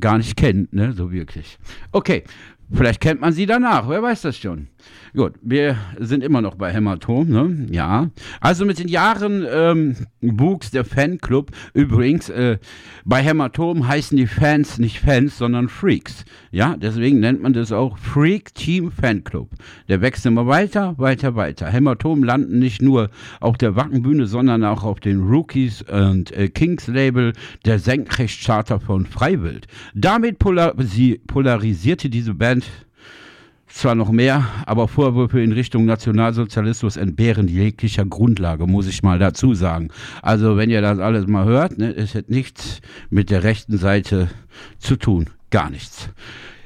gar 0.00 0.18
nicht 0.18 0.36
kennt, 0.36 0.72
ne? 0.72 0.92
So 0.92 1.12
wirklich. 1.12 1.58
Okay, 1.92 2.24
vielleicht 2.72 3.00
kennt 3.00 3.20
man 3.20 3.32
sie 3.32 3.46
danach, 3.46 3.88
wer 3.88 4.02
weiß 4.02 4.22
das 4.22 4.36
schon. 4.36 4.68
Gut, 5.16 5.34
wir 5.42 5.76
sind 6.00 6.24
immer 6.24 6.42
noch 6.42 6.56
bei 6.56 6.72
Hämatom, 6.72 7.28
ne? 7.28 7.68
Ja. 7.70 8.10
Also 8.40 8.64
mit 8.64 8.80
den 8.80 8.88
Jahren 8.88 9.46
ähm, 9.48 9.94
wuchs 10.20 10.72
der 10.72 10.84
Fanclub. 10.84 11.52
Übrigens, 11.72 12.30
äh, 12.30 12.58
bei 13.04 13.22
Hämatom 13.22 13.86
heißen 13.86 14.16
die 14.16 14.26
Fans 14.26 14.78
nicht 14.78 14.98
Fans, 14.98 15.38
sondern 15.38 15.68
Freaks. 15.68 16.24
Ja, 16.50 16.76
deswegen 16.76 17.20
nennt 17.20 17.40
man 17.40 17.52
das 17.52 17.70
auch 17.70 17.96
Freak 17.96 18.56
Team 18.56 18.90
Fanclub. 18.90 19.50
Der 19.88 20.00
wächst 20.00 20.26
immer 20.26 20.48
weiter, 20.48 20.98
weiter, 20.98 21.36
weiter. 21.36 21.68
Hämatom 21.68 22.24
landen 22.24 22.58
nicht 22.58 22.82
nur 22.82 23.08
auf 23.38 23.56
der 23.56 23.76
Wackenbühne, 23.76 24.26
sondern 24.26 24.64
auch 24.64 24.82
auf 24.82 24.98
den 24.98 25.22
Rookies 25.22 25.82
und 25.82 26.32
äh, 26.32 26.48
Kings 26.48 26.88
Label 26.88 27.34
der 27.64 27.78
Senkrechtcharter 27.78 28.80
von 28.80 29.06
Freiwild. 29.06 29.68
Damit 29.94 30.40
polarisi 30.40 31.20
polarisierte 31.24 32.10
diese 32.10 32.34
Band 32.34 32.64
zwar 33.74 33.94
noch 33.96 34.10
mehr, 34.12 34.46
aber 34.66 34.86
Vorwürfe 34.86 35.40
in 35.40 35.52
Richtung 35.52 35.84
Nationalsozialismus 35.84 36.96
entbehren 36.96 37.48
jeglicher 37.48 38.04
Grundlage, 38.04 38.66
muss 38.66 38.86
ich 38.86 39.02
mal 39.02 39.18
dazu 39.18 39.54
sagen. 39.54 39.88
Also 40.22 40.56
wenn 40.56 40.70
ihr 40.70 40.80
das 40.80 41.00
alles 41.00 41.26
mal 41.26 41.44
hört, 41.44 41.76
ne, 41.76 41.94
es 41.94 42.14
hat 42.14 42.30
nichts 42.30 42.80
mit 43.10 43.30
der 43.30 43.42
rechten 43.42 43.76
Seite 43.76 44.28
zu 44.78 44.96
tun. 44.96 45.28
Gar 45.50 45.70
nichts. 45.70 46.08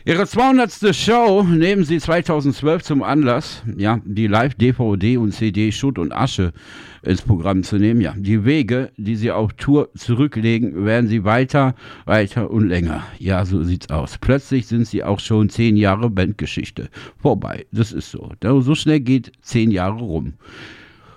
Ihre 0.09 0.27
200. 0.27 0.97
Show 0.97 1.43
nehmen 1.43 1.85
sie 1.85 1.99
2012 1.99 2.83
zum 2.83 3.03
Anlass, 3.03 3.63
ja, 3.77 4.01
die 4.07 4.27
Live-DVD 4.27 5.19
und 5.19 5.33
CD 5.33 5.71
Schutt 5.71 5.99
und 5.99 6.15
Asche 6.15 6.55
ins 7.03 7.21
Programm 7.21 7.63
zu 7.63 7.77
nehmen. 7.77 8.01
Ja, 8.01 8.15
die 8.17 8.47
Wege, 8.47 8.91
die 8.97 9.17
sie 9.17 9.31
auf 9.31 9.53
Tour 9.53 9.91
zurücklegen, 9.95 10.87
werden 10.87 11.11
sie 11.11 11.25
weiter, 11.25 11.75
weiter 12.07 12.51
und 12.51 12.69
länger. 12.69 13.05
Ja, 13.19 13.45
so 13.45 13.63
sieht's 13.63 13.91
aus. 13.91 14.17
Plötzlich 14.17 14.67
sind 14.67 14.87
sie 14.87 15.05
auch 15.05 15.21
schon 15.21 15.51
zehn 15.51 15.77
Jahre 15.77 16.09
Bandgeschichte 16.09 16.89
vorbei. 17.19 17.67
Das 17.71 17.93
ist 17.93 18.11
so. 18.11 18.33
So 18.43 18.75
schnell 18.75 19.01
geht 19.01 19.33
zehn 19.43 19.71
Jahre 19.71 19.99
rum. 20.01 20.33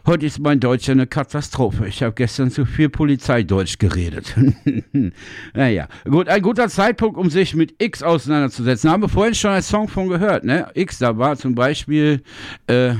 Heute 0.07 0.25
ist 0.25 0.39
mein 0.39 0.59
Deutsch 0.59 0.89
eine 0.89 1.05
Katastrophe. 1.05 1.87
Ich 1.87 2.01
habe 2.01 2.13
gestern 2.13 2.49
zu 2.49 2.65
viel 2.65 2.89
Polizeideutsch 2.89 3.77
geredet. 3.77 4.35
naja, 5.53 5.87
gut, 6.05 6.27
ein 6.27 6.41
guter 6.41 6.69
Zeitpunkt, 6.69 7.19
um 7.19 7.29
sich 7.29 7.53
mit 7.55 7.75
X 7.77 8.01
auseinanderzusetzen. 8.01 8.89
Haben 8.89 9.03
wir 9.03 9.09
vorhin 9.09 9.35
schon 9.35 9.51
einen 9.51 9.61
Song 9.61 9.87
von 9.87 10.09
gehört, 10.09 10.43
ne? 10.43 10.71
X, 10.73 10.97
da 10.97 11.19
war 11.19 11.37
zum 11.37 11.53
Beispiel, 11.53 12.23
äh, 12.65 12.95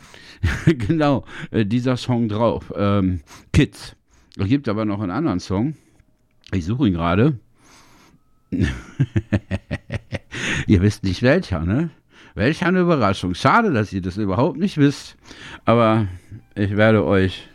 genau, 0.66 1.24
äh, 1.50 1.66
dieser 1.66 1.96
Song 1.96 2.28
drauf. 2.28 2.72
Ähm, 2.76 3.22
Kids. 3.52 3.96
Es 4.38 4.46
gibt 4.46 4.68
aber 4.68 4.84
noch 4.84 5.00
einen 5.00 5.10
anderen 5.10 5.40
Song. 5.40 5.74
Ich 6.52 6.66
suche 6.66 6.86
ihn 6.86 6.94
gerade. 6.94 7.36
Ihr 10.68 10.82
wisst 10.82 11.02
nicht 11.02 11.22
welcher, 11.22 11.64
ne? 11.64 11.90
Welch 12.34 12.64
eine 12.64 12.80
Überraschung. 12.80 13.34
Schade, 13.34 13.72
dass 13.72 13.92
ihr 13.92 14.02
das 14.02 14.16
überhaupt 14.16 14.58
nicht 14.58 14.78
wisst. 14.78 15.16
Aber 15.64 16.06
ich 16.54 16.76
werde 16.76 17.04
euch 17.04 17.48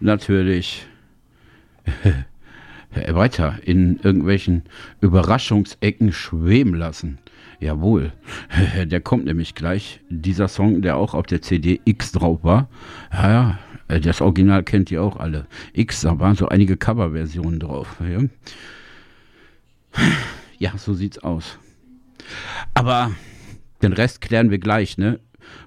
natürlich 0.00 0.86
weiter 2.90 3.58
in 3.62 3.98
irgendwelchen 4.02 4.64
Überraschungsecken 5.00 6.12
schweben 6.12 6.74
lassen. 6.74 7.18
Jawohl, 7.58 8.12
der 8.84 9.00
kommt 9.00 9.24
nämlich 9.24 9.54
gleich. 9.54 10.00
Dieser 10.10 10.48
Song, 10.48 10.82
der 10.82 10.96
auch 10.96 11.14
auf 11.14 11.26
der 11.26 11.40
CD 11.40 11.80
X 11.84 12.12
drauf 12.12 12.40
war. 12.42 12.68
Ja, 13.12 13.58
ja, 13.88 13.98
das 13.98 14.20
Original 14.20 14.62
kennt 14.62 14.90
ihr 14.90 15.02
auch 15.02 15.16
alle. 15.16 15.46
X, 15.72 16.02
da 16.02 16.18
waren 16.18 16.36
so 16.36 16.48
einige 16.48 16.76
Coverversionen 16.76 17.60
drauf. 17.60 17.96
Ja. 18.00 18.20
ja, 20.58 20.76
so 20.76 20.92
sieht's 20.92 21.18
aus. 21.18 21.58
Aber 22.74 23.12
den 23.82 23.92
Rest 23.92 24.20
klären 24.20 24.50
wir 24.50 24.58
gleich, 24.58 24.98
ne? 24.98 25.20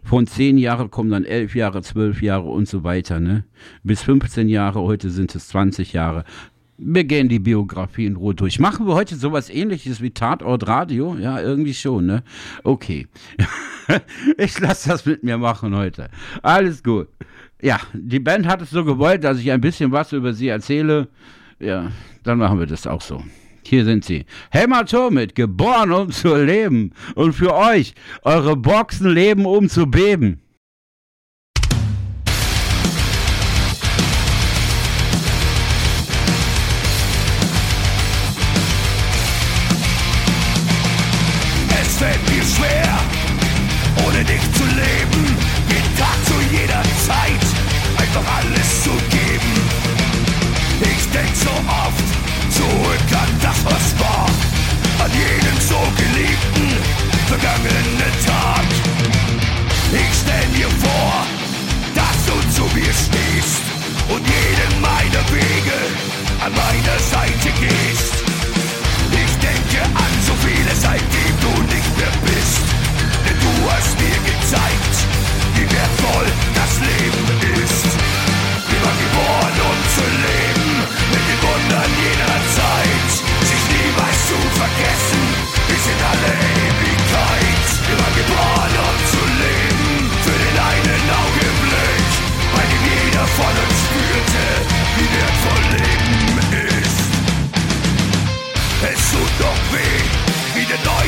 Von 0.03 0.27
zehn 0.27 0.57
Jahren 0.57 0.91
kommen 0.91 1.09
dann 1.09 1.25
elf 1.25 1.55
Jahre, 1.55 1.81
zwölf 1.81 2.21
Jahre 2.21 2.49
und 2.49 2.67
so 2.67 2.83
weiter, 2.83 3.19
ne? 3.19 3.45
Bis 3.83 4.01
15 4.03 4.49
Jahre, 4.49 4.81
heute 4.81 5.09
sind 5.09 5.33
es 5.35 5.47
20 5.49 5.93
Jahre. 5.93 6.25
Wir 6.77 7.03
gehen 7.03 7.27
die 7.27 7.39
Biografie 7.39 8.05
in 8.05 8.15
Ruhe 8.15 8.33
durch. 8.33 8.59
Machen 8.59 8.87
wir 8.87 8.93
heute 8.93 9.15
sowas 9.15 9.49
ähnliches 9.49 10.01
wie 10.01 10.11
Tatort 10.11 10.65
Radio? 10.67 11.15
Ja, 11.19 11.41
irgendwie 11.41 11.73
schon, 11.73 12.05
ne? 12.05 12.23
Okay. 12.63 13.07
ich 14.37 14.57
lasse 14.59 14.89
das 14.89 15.05
mit 15.05 15.23
mir 15.23 15.37
machen 15.37 15.75
heute. 15.75 16.09
Alles 16.41 16.81
gut. 16.81 17.09
Ja, 17.61 17.79
die 17.93 18.19
Band 18.19 18.47
hat 18.47 18.61
es 18.61 18.69
so 18.69 18.85
gewollt, 18.85 19.25
dass 19.25 19.39
ich 19.39 19.51
ein 19.51 19.59
bisschen 19.59 19.91
was 19.91 20.13
über 20.13 20.31
sie 20.33 20.47
erzähle. 20.47 21.09
Ja, 21.59 21.91
dann 22.23 22.37
machen 22.37 22.59
wir 22.59 22.65
das 22.65 22.87
auch 22.87 23.01
so. 23.01 23.21
Hier 23.69 23.85
sind 23.85 24.03
sie. 24.03 24.25
Hämatom 24.49 25.13
mit 25.13 25.35
geboren 25.35 25.91
um 25.91 26.11
zu 26.11 26.35
leben 26.35 26.91
und 27.13 27.33
für 27.33 27.53
euch 27.53 27.93
eure 28.23 28.55
Boxen 28.55 29.11
leben 29.11 29.45
um 29.45 29.69
zu 29.69 29.85
beben. 29.85 30.41
Vergangenen 57.29 58.15
Tag. 58.25 58.65
Ich 59.93 60.11
stell 60.21 60.47
mir 60.57 60.69
vor, 60.81 61.13
dass 61.93 62.17
du 62.25 62.35
zu 62.57 62.63
mir 62.73 62.89
stehst 62.89 63.61
und 64.09 64.21
jeden 64.25 64.73
meiner 64.81 65.23
Wege 65.29 65.77
an 66.41 66.51
meiner 66.57 66.97
Seite 67.13 67.49
gehst. 67.61 68.17
Ich 69.13 69.33
denke 69.45 69.79
an 69.93 70.13
so 70.25 70.33
viele, 70.41 70.73
seitdem 70.73 71.33
du 71.45 71.53
nicht 71.69 71.91
mehr 72.01 72.15
bist. 72.25 72.65
Denn 73.25 73.37
du 73.45 73.53
hast 73.69 73.93
mir 74.01 74.19
gezeigt, 74.25 74.95
wie 75.53 75.69
wertvoll 75.69 76.27
das 76.57 76.73
Leben 76.81 77.25
ist. 77.61 77.89
Wir 78.73 78.79
waren 78.81 78.99
geboren, 79.05 79.55
um 79.69 79.77
zu 79.93 80.05
leben, 80.25 80.69
mit 81.13 81.23
den 81.29 81.39
Wundern 81.45 81.91
jener 81.93 82.41
Zeit. 82.57 83.09
Sich 83.45 83.63
niemals 83.69 84.17
zu 84.29 84.37
vergessen, 84.57 85.23
bis 85.69 85.83
in 85.93 85.99
alle 86.09 86.58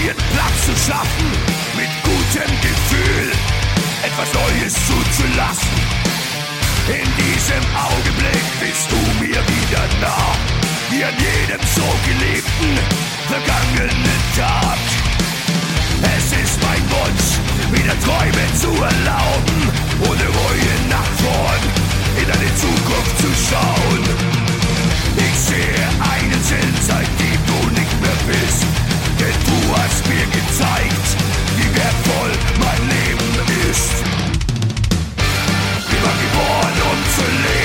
neuen 0.01 0.15
Platz 0.33 0.65
zu 0.65 0.89
schaffen, 0.89 1.29
mit 1.75 1.89
gutem 2.03 2.51
Gefühl 2.61 3.31
etwas 4.03 4.33
Neues 4.33 4.73
zuzulassen. 4.73 5.77
In 6.87 7.07
diesem 7.21 7.63
Augenblick 7.75 8.45
bist 8.59 8.89
du 8.89 8.97
mir 9.21 9.37
wieder 9.37 9.85
nah, 10.01 10.33
wie 10.89 11.03
an 11.03 11.13
jedem 11.13 11.61
so 11.75 11.85
geliebten, 12.05 12.79
vergangenen 13.27 14.21
Tag. 14.35 14.79
Es 16.17 16.25
ist 16.31 16.59
mein 16.63 16.83
Wunsch, 16.89 17.37
wieder 17.71 17.97
Träume 18.01 18.45
zu 18.59 18.69
erlauben, 18.69 19.59
ohne 20.01 20.25
Reue 20.25 20.73
nach 20.89 21.11
vorn, 21.21 21.61
in 22.17 22.25
eine 22.25 22.55
Zukunft 22.55 23.17
zu 23.19 23.29
schauen. 23.49 24.03
Ich 25.17 25.39
sehe 25.39 25.85
einen 26.01 26.43
Sinn, 26.43 26.73
seitdem 26.81 27.20
hast 29.78 30.07
mir 30.07 30.26
gezeigt, 30.26 31.07
wie 31.57 31.69
wertvoll 31.76 32.32
mein 32.59 32.82
Leben 32.89 33.30
ist. 33.69 33.93
Waren 36.03 36.19
geboren, 36.26 36.78
um 36.91 36.99
zu 37.15 37.22
leben, 37.22 37.61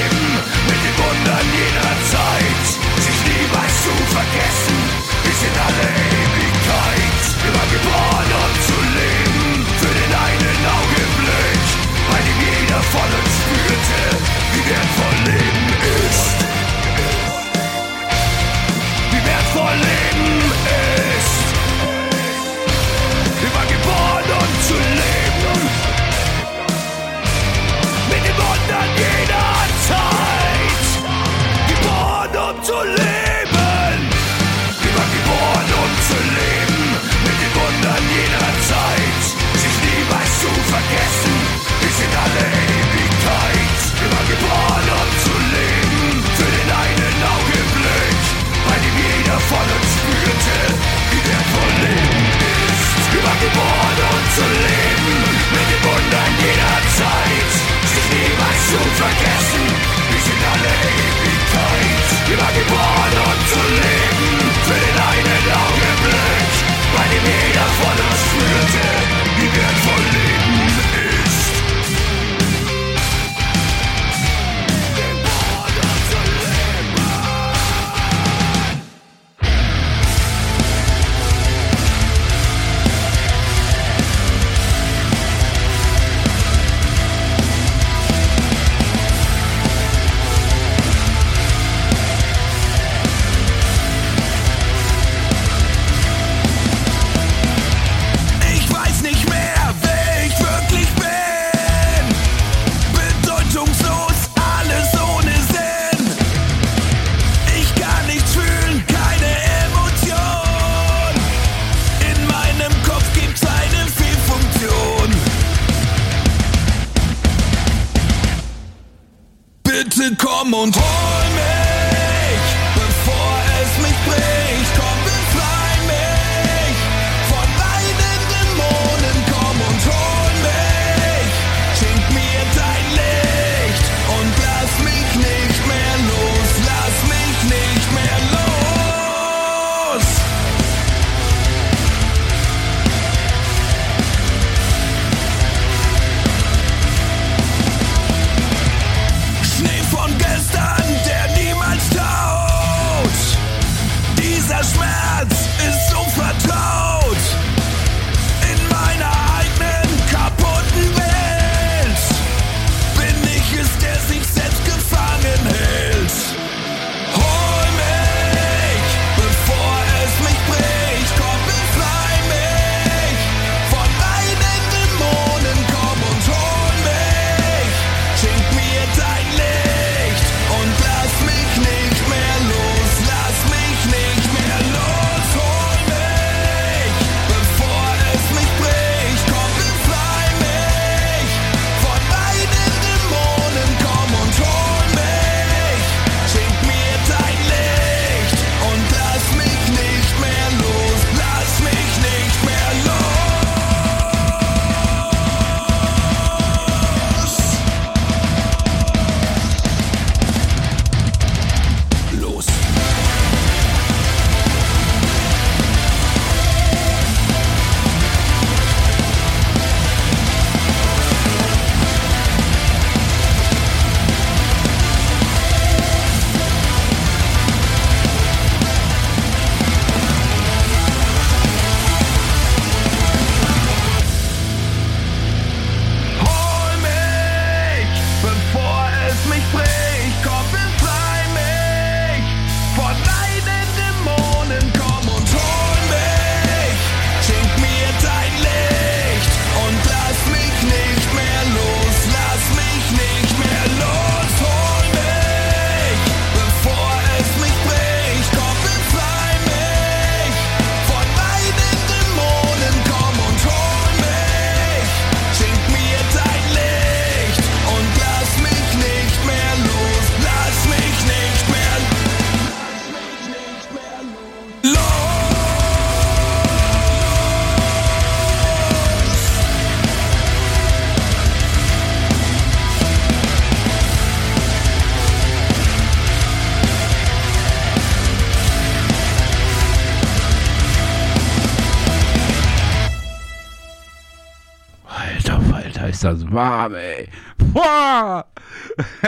das 296.07 296.31
warm, 296.31 296.75
ey. 296.75 297.09
Boah! 297.53 298.25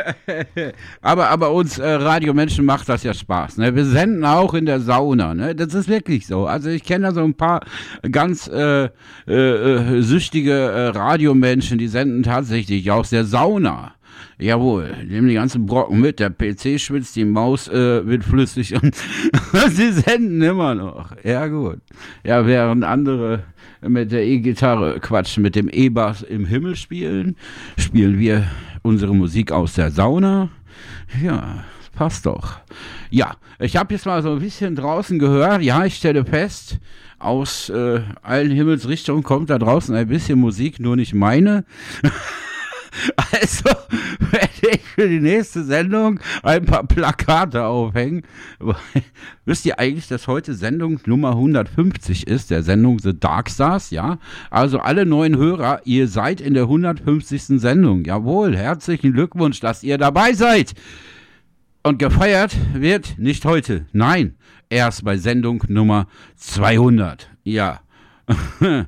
aber, 1.00 1.28
aber 1.28 1.52
uns 1.52 1.78
äh, 1.78 1.88
Radiomenschen 1.88 2.64
macht 2.64 2.88
das 2.88 3.02
ja 3.04 3.14
Spaß. 3.14 3.58
Ne? 3.58 3.74
Wir 3.74 3.84
senden 3.84 4.24
auch 4.24 4.54
in 4.54 4.66
der 4.66 4.80
Sauna. 4.80 5.34
Ne? 5.34 5.54
Das 5.54 5.74
ist 5.74 5.88
wirklich 5.88 6.26
so. 6.26 6.46
Also 6.46 6.70
ich 6.70 6.82
kenne 6.82 7.06
da 7.06 7.12
so 7.12 7.22
ein 7.22 7.34
paar 7.34 7.60
ganz 8.10 8.48
äh, 8.48 8.88
äh, 9.26 9.32
äh 9.32 10.02
süchtige 10.02 10.52
äh, 10.52 10.88
Radiomenschen, 10.88 11.78
die 11.78 11.88
senden 11.88 12.22
tatsächlich 12.22 12.90
aus 12.90 13.10
der 13.10 13.24
Sauna. 13.24 13.92
Jawohl, 14.40 14.94
nehmen 15.08 15.28
die 15.28 15.34
ganzen 15.34 15.66
Brocken 15.66 16.00
mit. 16.00 16.20
Der 16.20 16.30
PC 16.30 16.80
schwitzt, 16.80 17.16
die 17.16 17.24
Maus 17.24 17.68
äh, 17.68 18.06
wird 18.06 18.24
flüssig 18.24 18.74
und 18.74 18.94
sie 19.68 19.92
senden 19.92 20.42
immer 20.42 20.74
noch. 20.74 21.12
Ja, 21.24 21.46
gut. 21.46 21.78
Ja, 22.24 22.46
während 22.46 22.84
andere 22.84 23.44
mit 23.80 24.12
der 24.12 24.24
E-Gitarre 24.24 25.00
quatschen, 25.00 25.42
mit 25.42 25.54
dem 25.54 25.68
E-Bass 25.68 26.22
im 26.22 26.46
Himmel 26.46 26.76
spielen, 26.76 27.36
spielen 27.76 28.18
wir 28.18 28.46
unsere 28.82 29.14
Musik 29.14 29.52
aus 29.52 29.74
der 29.74 29.90
Sauna. 29.90 30.50
Ja, 31.22 31.64
passt 31.94 32.26
doch. 32.26 32.60
Ja, 33.10 33.36
ich 33.58 33.76
habe 33.76 33.94
jetzt 33.94 34.06
mal 34.06 34.22
so 34.22 34.32
ein 34.32 34.40
bisschen 34.40 34.76
draußen 34.76 35.18
gehört. 35.18 35.62
Ja, 35.62 35.84
ich 35.84 35.96
stelle 35.96 36.24
fest, 36.24 36.78
aus 37.18 37.68
äh, 37.68 38.00
allen 38.22 38.50
Himmelsrichtungen 38.50 39.22
kommt 39.22 39.50
da 39.50 39.58
draußen 39.58 39.94
ein 39.94 40.08
bisschen 40.08 40.38
Musik, 40.38 40.80
nur 40.80 40.96
nicht 40.96 41.14
meine. 41.14 41.64
Also 43.40 43.70
werde 44.30 44.70
ich 44.72 44.80
für 44.80 45.08
die 45.08 45.20
nächste 45.20 45.64
Sendung 45.64 46.20
ein 46.42 46.64
paar 46.64 46.84
Plakate 46.84 47.64
aufhängen. 47.64 48.22
Wisst 49.44 49.66
ihr 49.66 49.78
eigentlich, 49.78 50.08
dass 50.08 50.26
heute 50.26 50.54
Sendung 50.54 51.00
Nummer 51.06 51.30
150 51.30 52.26
ist, 52.26 52.50
der 52.50 52.62
Sendung 52.62 52.98
The 52.98 53.18
Dark 53.18 53.50
Stars, 53.50 53.90
ja? 53.90 54.18
Also 54.50 54.80
alle 54.80 55.06
neuen 55.06 55.36
Hörer, 55.36 55.82
ihr 55.84 56.08
seid 56.08 56.40
in 56.40 56.54
der 56.54 56.64
150. 56.64 57.60
Sendung. 57.60 58.04
Jawohl, 58.04 58.56
herzlichen 58.56 59.12
Glückwunsch, 59.12 59.60
dass 59.60 59.82
ihr 59.82 59.98
dabei 59.98 60.32
seid. 60.32 60.74
Und 61.82 61.98
gefeiert 61.98 62.56
wird 62.74 63.18
nicht 63.18 63.44
heute, 63.44 63.86
nein, 63.92 64.34
erst 64.68 65.04
bei 65.04 65.16
Sendung 65.16 65.64
Nummer 65.68 66.06
200. 66.36 67.30
Ja. 67.44 67.80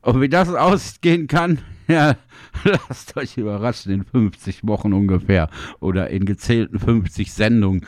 Und 0.00 0.20
wie 0.20 0.28
das 0.28 0.48
ausgehen 0.48 1.26
kann, 1.26 1.58
ja, 1.88 2.16
lasst 2.64 3.16
euch 3.16 3.36
überraschen 3.36 3.92
in 3.92 4.04
50 4.04 4.66
Wochen 4.66 4.92
ungefähr 4.92 5.48
oder 5.80 6.10
in 6.10 6.24
gezählten 6.24 6.78
50 6.78 7.32
Sendungen. 7.32 7.86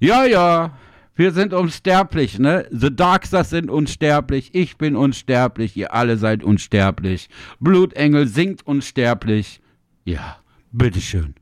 Ja, 0.00 0.24
ja, 0.24 0.76
wir 1.14 1.32
sind 1.32 1.52
unsterblich, 1.52 2.38
ne? 2.38 2.66
The 2.70 2.94
Darkstars 2.94 3.50
sind 3.50 3.70
unsterblich, 3.70 4.54
ich 4.54 4.76
bin 4.76 4.96
unsterblich, 4.96 5.76
ihr 5.76 5.92
alle 5.92 6.16
seid 6.16 6.44
unsterblich. 6.44 7.28
Blutengel 7.58 8.28
singt 8.28 8.66
unsterblich. 8.66 9.60
Ja, 10.04 10.38
bitteschön. 10.70 11.34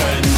attention 0.00 0.29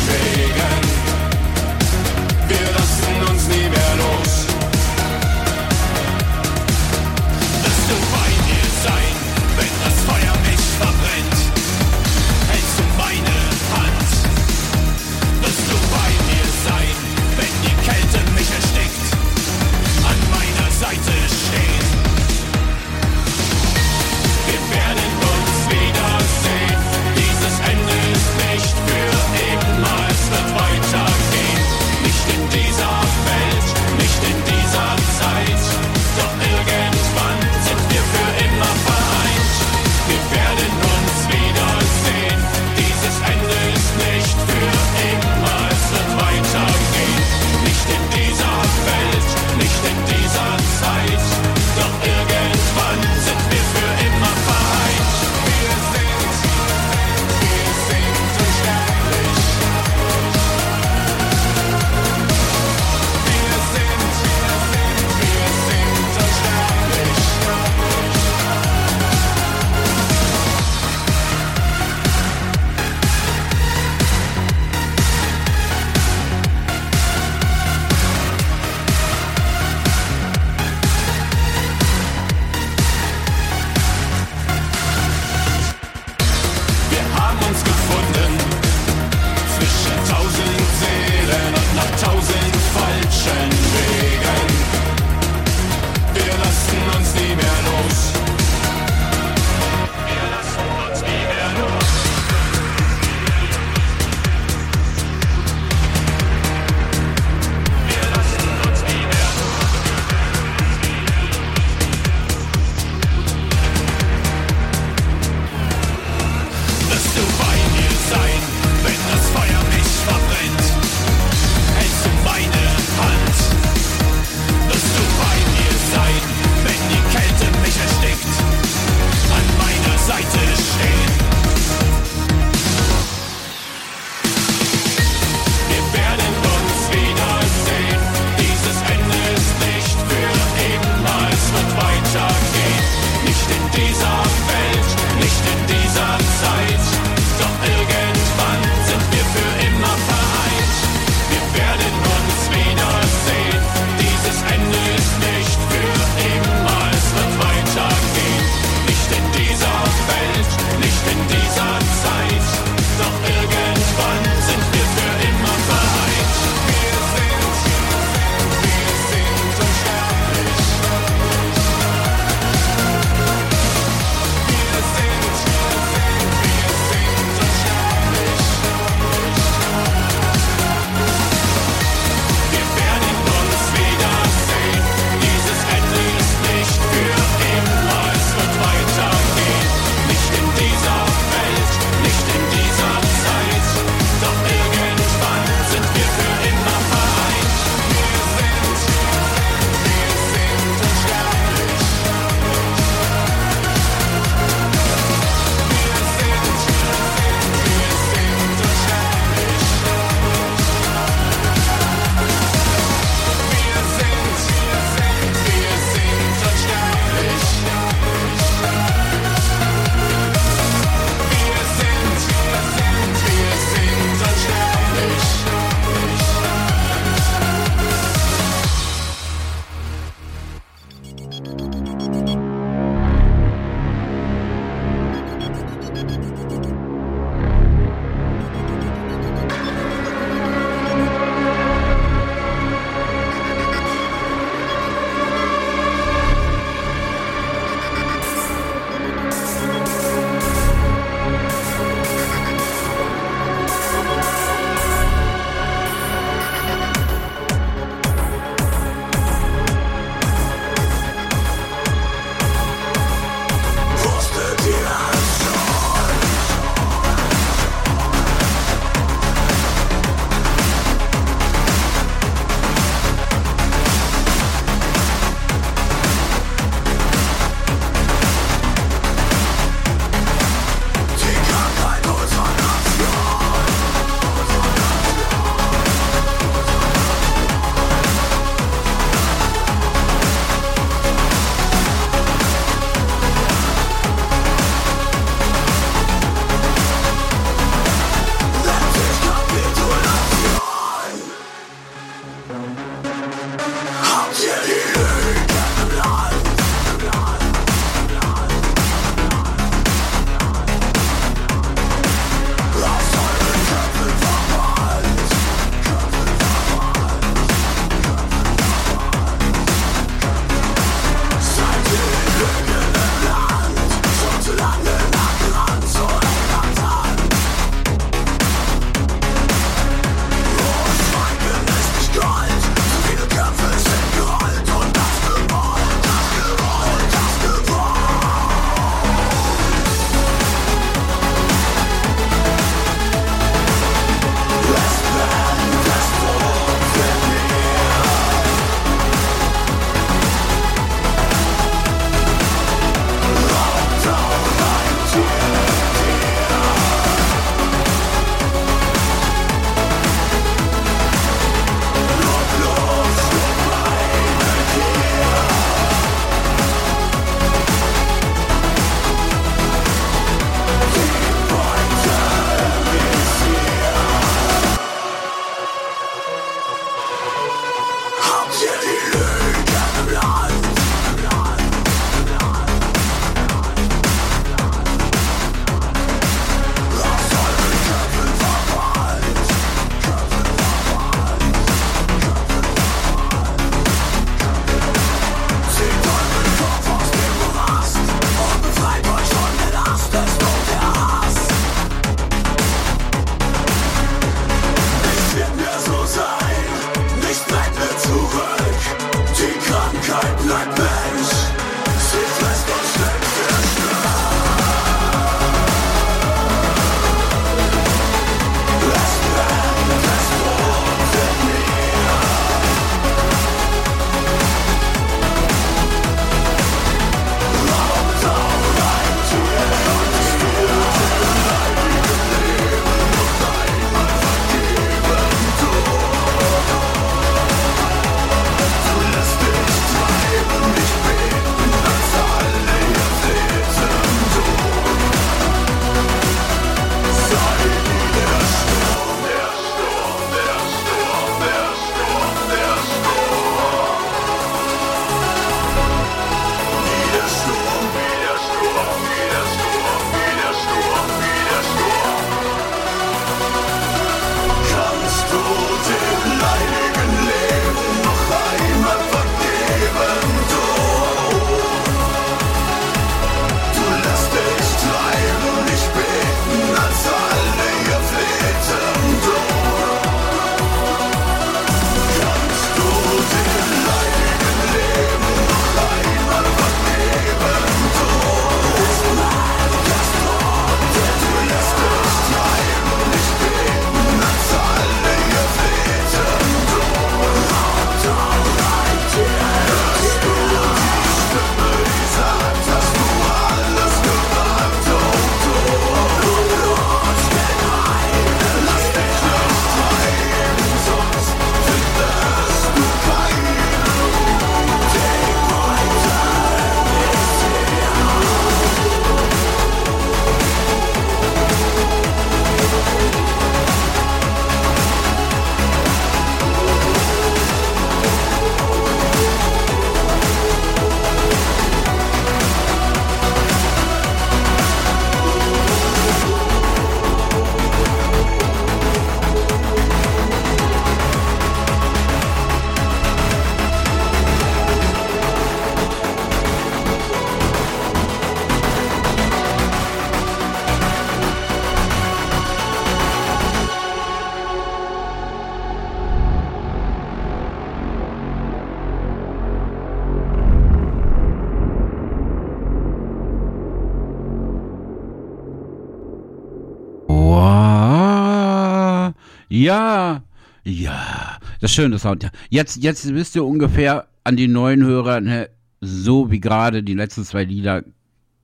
Ja, 569.63 570.25
ja, 570.65 571.39
das 571.61 571.71
schöne 571.73 571.97
Sound. 572.01 572.29
Jetzt, 572.51 572.83
jetzt 572.83 573.09
bist 573.13 573.37
du 573.37 573.47
ungefähr 573.47 574.09
an 574.25 574.37
die 574.37 574.49
neuen 574.49 574.83
Hörer, 574.83 575.21
ne, 575.21 575.51
so 575.81 576.33
wie 576.33 576.41
gerade 576.41 576.83
die 576.83 576.95
letzten 576.95 577.23
zwei 577.25 577.45
Lieder 577.45 577.85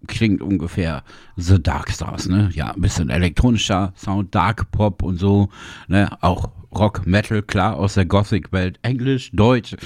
klingt 0.06 0.40
ungefähr 0.40 1.02
The 1.34 1.60
Dark 1.60 1.90
Stars, 1.90 2.28
ne? 2.28 2.50
Ja, 2.52 2.72
ein 2.72 2.80
bisschen 2.80 3.10
elektronischer 3.10 3.92
Sound, 3.96 4.32
Dark 4.32 4.70
Pop 4.70 5.02
und 5.02 5.16
so, 5.16 5.48
ne? 5.88 6.08
Auch 6.20 6.50
Rock, 6.74 7.06
Metal, 7.06 7.42
klar, 7.42 7.76
aus 7.76 7.94
der 7.94 8.04
Gothic-Welt, 8.04 8.78
Englisch, 8.82 9.30
Deutsch, 9.32 9.76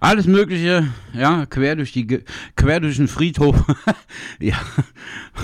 alles 0.00 0.26
Mögliche, 0.26 0.88
ja, 1.14 1.46
quer 1.46 1.76
durch 1.76 1.92
die, 1.92 2.22
quer 2.56 2.80
durch 2.80 2.96
den 2.96 3.08
Friedhof, 3.08 3.56
ja, 4.40 4.56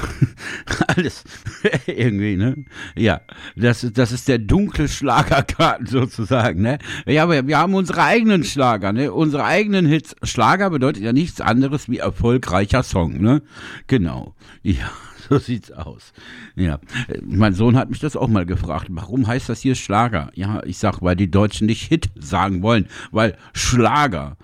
alles 0.88 1.24
irgendwie, 1.86 2.36
ne? 2.36 2.64
Ja, 2.94 3.20
das, 3.56 3.86
das 3.92 4.12
ist 4.12 4.28
der 4.28 4.38
dunkle 4.38 4.88
Schlagerkarten 4.88 5.86
sozusagen, 5.86 6.62
ne? 6.62 6.78
Ja, 7.06 7.24
aber 7.24 7.46
wir 7.46 7.58
haben 7.58 7.74
unsere 7.74 8.02
eigenen 8.02 8.44
Schlager, 8.44 8.92
ne? 8.92 9.12
Unsere 9.12 9.44
eigenen 9.44 9.86
Hits. 9.86 10.14
Schlager 10.22 10.70
bedeutet 10.70 11.02
ja 11.02 11.12
nichts 11.12 11.40
anderes 11.40 11.88
wie 11.88 11.98
erfolgreicher 11.98 12.82
Song, 12.82 13.20
ne? 13.20 13.42
Genau, 13.86 14.34
ja. 14.62 14.90
So 15.28 15.38
sieht's 15.38 15.70
aus. 15.70 16.12
Ja, 16.56 16.78
mein 17.22 17.54
Sohn 17.54 17.76
hat 17.76 17.90
mich 17.90 18.00
das 18.00 18.16
auch 18.16 18.28
mal 18.28 18.46
gefragt. 18.46 18.88
Warum 18.90 19.26
heißt 19.26 19.48
das 19.48 19.60
hier 19.60 19.74
Schlager? 19.74 20.30
Ja, 20.34 20.62
ich 20.64 20.78
sag, 20.78 21.02
weil 21.02 21.16
die 21.16 21.30
Deutschen 21.30 21.66
nicht 21.66 21.88
Hit 21.88 22.10
sagen 22.18 22.62
wollen, 22.62 22.86
weil 23.10 23.36
Schlager, 23.52 24.36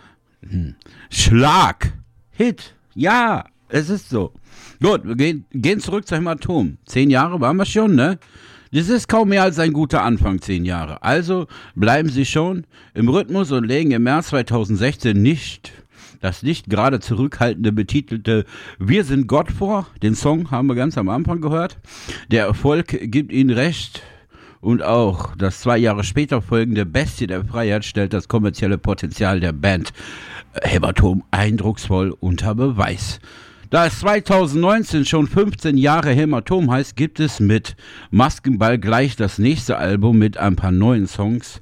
hm. 0.48 0.76
Schlag, 1.10 1.92
Hit, 2.30 2.74
ja, 2.94 3.44
es 3.68 3.90
ist 3.90 4.08
so. 4.08 4.32
Gut, 4.82 5.04
wir 5.04 5.16
gehen, 5.16 5.44
gehen 5.52 5.80
zurück 5.80 6.06
zu 6.06 6.16
Hämatom. 6.16 6.78
Zehn 6.86 7.10
Jahre 7.10 7.40
waren 7.40 7.56
wir 7.56 7.64
schon, 7.64 7.94
ne? 7.94 8.18
Das 8.70 8.88
ist 8.88 9.08
kaum 9.08 9.30
mehr 9.30 9.42
als 9.42 9.58
ein 9.58 9.72
guter 9.72 10.02
Anfang, 10.02 10.42
zehn 10.42 10.64
Jahre. 10.66 11.02
Also 11.02 11.46
bleiben 11.74 12.10
Sie 12.10 12.26
schon 12.26 12.66
im 12.92 13.08
Rhythmus 13.08 13.50
und 13.50 13.64
legen 13.64 13.92
im 13.92 14.02
März 14.02 14.28
2016 14.28 15.20
nicht 15.20 15.72
das 16.20 16.42
nicht 16.42 16.68
gerade 16.68 17.00
zurückhaltende 17.00 17.72
betitelte 17.72 18.44
Wir 18.78 19.04
sind 19.04 19.26
Gott 19.26 19.50
vor. 19.50 19.86
Den 20.02 20.14
Song 20.14 20.50
haben 20.50 20.66
wir 20.68 20.74
ganz 20.74 20.98
am 20.98 21.08
Anfang 21.08 21.40
gehört. 21.40 21.78
Der 22.30 22.46
Erfolg 22.46 22.88
gibt 23.10 23.32
Ihnen 23.32 23.50
recht. 23.50 24.02
Und 24.60 24.82
auch 24.82 25.36
das 25.36 25.60
zwei 25.60 25.78
Jahre 25.78 26.02
später 26.02 26.42
folgende 26.42 26.84
Bestie 26.84 27.28
der 27.28 27.44
Freiheit 27.44 27.84
stellt 27.84 28.12
das 28.12 28.26
kommerzielle 28.26 28.76
Potenzial 28.76 29.38
der 29.38 29.52
Band 29.52 29.92
Hämatom 30.62 31.22
eindrucksvoll 31.30 32.10
unter 32.18 32.54
Beweis. 32.54 33.20
Da 33.70 33.84
es 33.84 33.98
2019 33.98 35.04
schon 35.04 35.26
15 35.26 35.76
Jahre 35.76 36.12
Hämatom 36.12 36.70
heißt, 36.70 36.96
gibt 36.96 37.20
es 37.20 37.38
mit 37.38 37.76
Maskenball 38.10 38.78
gleich 38.78 39.14
das 39.14 39.36
nächste 39.36 39.76
Album 39.76 40.16
mit 40.16 40.38
ein 40.38 40.56
paar 40.56 40.70
neuen 40.70 41.06
Songs, 41.06 41.60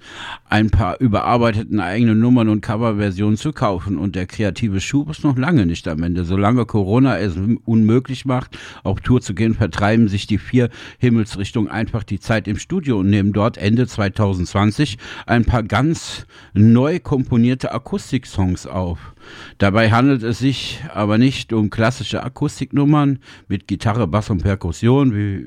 ein 0.48 0.70
paar 0.70 1.00
überarbeiteten 1.00 1.80
eigenen 1.80 2.20
Nummern 2.20 2.48
und 2.48 2.60
Coverversionen 2.60 3.36
zu 3.36 3.52
kaufen. 3.52 3.98
Und 3.98 4.14
der 4.14 4.26
kreative 4.26 4.80
Schub 4.80 5.10
ist 5.10 5.24
noch 5.24 5.36
lange 5.36 5.66
nicht 5.66 5.88
am 5.88 6.04
Ende. 6.04 6.24
Solange 6.24 6.64
Corona 6.64 7.18
es 7.18 7.34
unmöglich 7.64 8.24
macht, 8.24 8.56
auf 8.84 9.00
Tour 9.00 9.20
zu 9.20 9.34
gehen, 9.34 9.54
vertreiben 9.54 10.06
sich 10.06 10.28
die 10.28 10.38
vier 10.38 10.70
Himmelsrichtungen 10.98 11.68
einfach 11.68 12.04
die 12.04 12.20
Zeit 12.20 12.46
im 12.46 12.58
Studio 12.58 13.00
und 13.00 13.10
nehmen 13.10 13.32
dort 13.32 13.58
Ende 13.58 13.88
2020 13.88 14.98
ein 15.26 15.44
paar 15.44 15.64
ganz 15.64 16.24
neu 16.54 17.00
komponierte 17.00 17.72
Akustiksongs 17.74 18.68
auf. 18.68 19.15
Dabei 19.58 19.90
handelt 19.90 20.22
es 20.22 20.38
sich 20.38 20.80
aber 20.92 21.18
nicht 21.18 21.52
um 21.52 21.70
klassische 21.70 22.22
Akustiknummern 22.22 23.18
mit 23.48 23.66
Gitarre, 23.68 24.06
Bass 24.06 24.30
und 24.30 24.42
Perkussion, 24.42 25.14
wie 25.14 25.46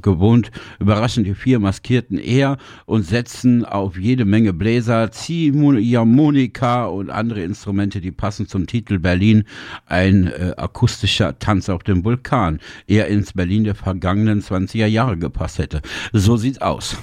gewohnt 0.00 0.50
überraschen 0.78 1.24
die 1.24 1.34
vier 1.34 1.58
Maskierten 1.58 2.18
eher 2.18 2.58
und 2.86 3.04
setzen 3.04 3.64
auf 3.64 3.98
jede 3.98 4.24
Menge 4.24 4.52
Bläser, 4.52 5.10
Ziehharmonika 5.10 6.86
und 6.86 7.10
andere 7.10 7.42
Instrumente, 7.42 8.00
die 8.00 8.12
passen 8.12 8.46
zum 8.46 8.66
Titel 8.66 8.98
Berlin, 8.98 9.44
ein 9.86 10.26
äh, 10.26 10.54
akustischer 10.56 11.38
Tanz 11.38 11.68
auf 11.68 11.82
dem 11.82 12.04
Vulkan, 12.04 12.60
eher 12.86 13.08
ins 13.08 13.32
Berlin 13.32 13.64
der 13.64 13.74
vergangenen 13.74 14.42
20er 14.42 14.86
Jahre 14.86 15.16
gepasst 15.16 15.58
hätte. 15.58 15.82
So 16.12 16.36
sieht's 16.36 16.60
aus. 16.60 16.96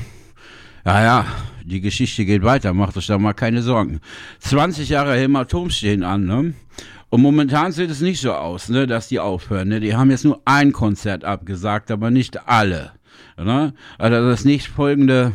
Ja, 0.85 1.03
ja, 1.03 1.25
die 1.63 1.81
Geschichte 1.81 2.25
geht 2.25 2.43
weiter, 2.43 2.73
macht 2.73 2.97
euch 2.97 3.07
da 3.07 3.17
mal 3.17 3.33
keine 3.33 3.61
Sorgen. 3.61 3.99
20 4.39 4.89
Jahre 4.89 5.15
Hämatom 5.15 5.69
stehen 5.69 6.03
an, 6.03 6.25
ne? 6.25 6.53
Und 7.09 7.21
momentan 7.21 7.73
sieht 7.73 7.91
es 7.91 7.99
nicht 7.99 8.21
so 8.21 8.31
aus, 8.31 8.69
ne, 8.69 8.87
dass 8.87 9.09
die 9.09 9.19
aufhören. 9.19 9.67
Ne? 9.67 9.81
Die 9.81 9.95
haben 9.95 10.09
jetzt 10.09 10.23
nur 10.23 10.41
ein 10.45 10.71
Konzert 10.71 11.25
abgesagt, 11.25 11.91
aber 11.91 12.09
nicht 12.09 12.47
alle. 12.47 12.93
Ne? 13.37 13.73
Also 13.97 14.29
das 14.29 14.45
nächstfolgende 14.45 15.33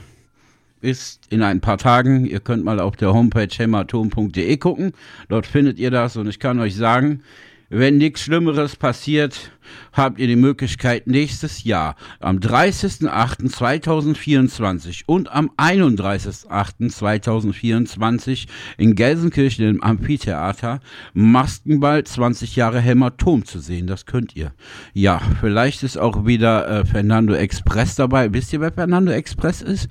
ist 0.81 1.27
in 1.29 1.43
ein 1.43 1.61
paar 1.61 1.77
Tagen. 1.77 2.25
Ihr 2.25 2.41
könnt 2.41 2.65
mal 2.65 2.81
auf 2.81 2.97
der 2.97 3.13
Homepage 3.13 3.49
hämatom.de 3.55 4.57
gucken. 4.57 4.93
Dort 5.29 5.47
findet 5.47 5.79
ihr 5.79 5.91
das 5.91 6.17
und 6.17 6.27
ich 6.29 6.39
kann 6.39 6.61
euch 6.61 6.77
sagen, 6.77 7.23
wenn 7.69 7.99
nichts 7.99 8.23
Schlimmeres 8.23 8.77
passiert, 8.77 9.51
habt 9.93 10.21
ihr 10.21 10.29
die 10.29 10.37
Möglichkeit 10.37 11.07
nächstes 11.07 11.65
Jahr 11.65 11.97
am 12.21 12.39
30.08.2024 12.39 15.03
und 15.07 15.31
am 15.33 15.51
31.08.2024 15.57 18.47
in 18.79 18.95
Gelsenkirchen 18.95 19.69
im 19.69 19.83
Amphitheater 19.83 20.79
Maskenball 21.13 22.05
20 22.05 22.55
Jahre 22.55 22.81
Hämatom 22.81 23.45
zu 23.45 23.59
sehen. 23.59 23.89
Das 23.89 24.07
könnt 24.07 24.37
ihr. 24.37 24.53
Ja, 24.93 25.21
vielleicht 25.41 25.83
ist 25.83 25.99
auch 25.99 26.27
wieder 26.27 26.69
äh, 26.69 26.85
Fernando 26.85 27.35
Express 27.35 27.97
dabei. 27.97 28.33
Wisst 28.33 28.53
ihr, 28.53 28.61
wer 28.61 28.71
Fernando 28.73 29.11
Express 29.11 29.63
ist? 29.63 29.89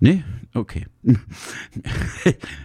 Nee? 0.00 0.24
Okay. 0.54 0.84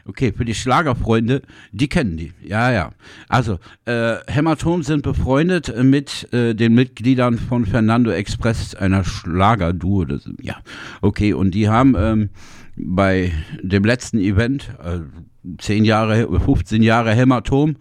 okay, 0.06 0.34
für 0.36 0.44
die 0.44 0.54
Schlagerfreunde, 0.54 1.42
die 1.72 1.88
kennen 1.88 2.18
die. 2.18 2.34
Ja, 2.44 2.72
ja. 2.72 2.92
Also, 3.30 3.60
äh, 3.86 4.18
Hämatom 4.28 4.84
sind 4.84 5.04
befreundet 5.04 5.74
mit 5.84 6.32
äh, 6.34 6.54
den 6.54 6.76
Mitgliedern 6.76 7.38
von 7.38 7.66
Fernando 7.66 8.12
Express, 8.12 8.76
einer 8.76 9.06
Schlagerduo. 9.06 10.06
Ja, 10.42 10.58
okay. 11.02 11.32
Und 11.32 11.52
die 11.52 11.70
haben 11.70 11.96
ähm, 11.98 12.30
bei 12.76 13.32
dem 13.64 13.86
letzten 13.86 14.20
Event, 14.20 14.70
äh, 14.84 15.00
10 15.58 15.86
Jahre, 15.86 16.40
15 16.40 16.84
Jahre 16.84 17.14
Hämatom, 17.14 17.78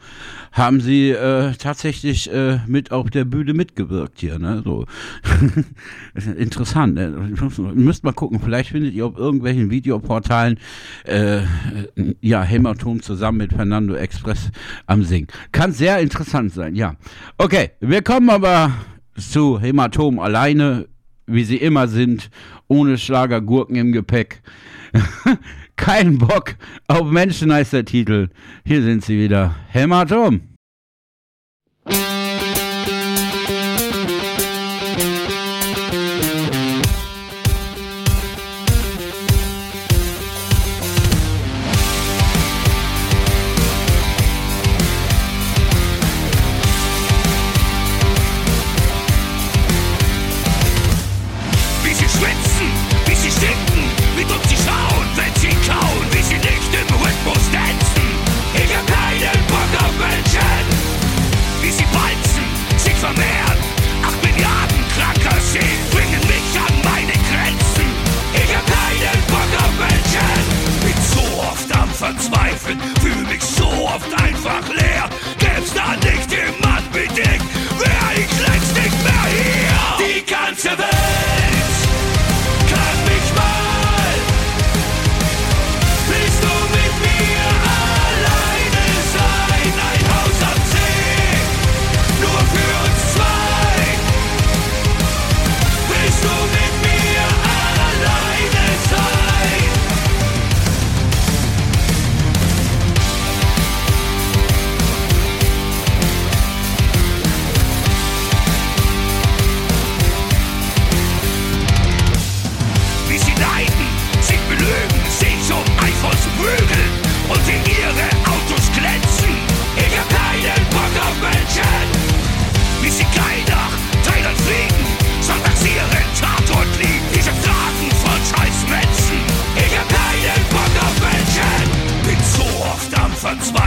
haben 0.52 0.80
sie 0.80 1.10
äh, 1.10 1.52
tatsächlich 1.52 2.32
äh, 2.32 2.60
mit 2.66 2.92
auf 2.92 3.10
der 3.10 3.24
Bühne 3.24 3.54
mitgewirkt 3.54 4.20
hier. 4.20 4.38
Ne? 4.38 4.62
So. 4.64 4.86
Interessant. 6.38 6.94
Ne? 6.94 7.10
Müsst 7.74 8.04
mal 8.04 8.12
gucken, 8.12 8.40
vielleicht 8.40 8.70
findet 8.70 8.94
ihr 8.94 9.06
auf 9.06 9.16
irgendwelchen 9.16 9.70
Videoportalen 9.70 10.58
äh, 11.04 11.42
ja, 12.20 12.42
Hämatom 12.42 13.02
zusammen 13.02 13.38
mit 13.38 13.52
Fernando 13.52 13.94
Express 13.94 14.50
am 14.86 15.02
Singen. 15.02 15.28
Kann 15.52 15.72
sehr 15.72 15.98
interessant 15.98 16.52
sein, 16.52 16.74
ja. 16.74 16.94
Okay, 17.38 17.70
wir 17.80 18.02
kommen 18.02 18.30
aber 18.30 18.72
zu 19.16 19.60
Hämatom 19.60 20.18
alleine, 20.18 20.86
wie 21.26 21.44
sie 21.44 21.56
immer 21.56 21.88
sind, 21.88 22.30
ohne 22.68 22.98
Schlagergurken 22.98 23.76
im 23.76 23.92
Gepäck. 23.92 24.42
Kein 25.76 26.18
Bock 26.18 26.56
auf 26.88 27.10
Menschen 27.10 27.52
heißt 27.52 27.72
der 27.72 27.84
Titel. 27.84 28.28
Hier 28.64 28.82
sind 28.82 29.04
sie 29.04 29.18
wieder. 29.18 29.54
Hämatom. 29.68 30.55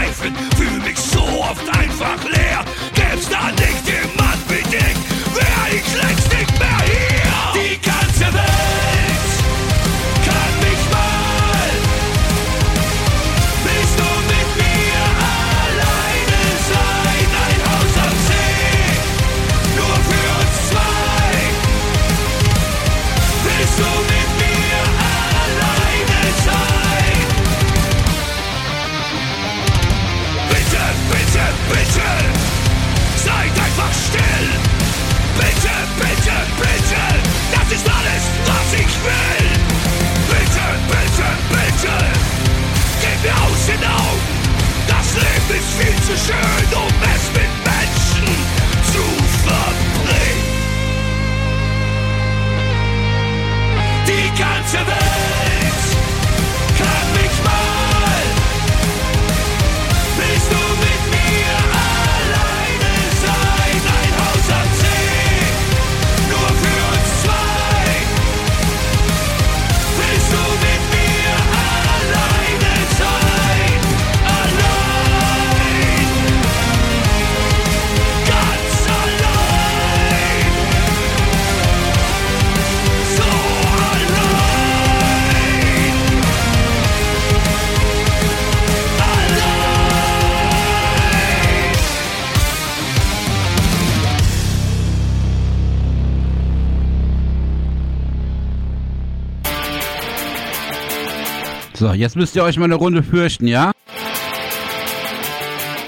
verzweifelt, 0.10 0.34
fühl 0.56 0.80
mich 0.82 0.98
so 0.98 1.22
oft 1.22 1.68
einfach 1.78 2.24
leer. 2.26 2.66
Gäb's 2.94 3.30
da 3.30 3.52
Jetzt 101.94 102.16
müsst 102.16 102.36
ihr 102.36 102.44
euch 102.44 102.58
mal 102.58 102.66
eine 102.66 102.76
Runde 102.76 103.04
fürchten, 103.04 103.48
ja? 103.48 103.72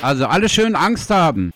Also 0.01 0.25
alle 0.25 0.49
schön 0.49 0.75
Angst 0.75 1.09
haben. 1.09 1.51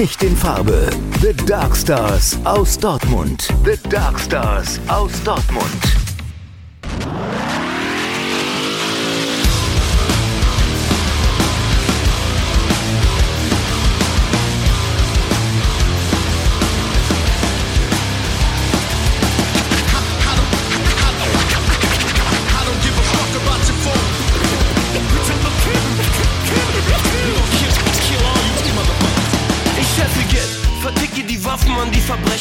Nicht 0.00 0.22
in 0.22 0.34
Farbe. 0.34 0.88
The 1.20 1.34
Dark 1.44 1.76
Stars 1.76 2.38
aus 2.44 2.78
Dortmund. 2.78 3.48
The 3.66 3.76
Dark 3.90 4.18
Stars 4.18 4.80
aus 4.88 5.12
Dortmund. 5.24 5.99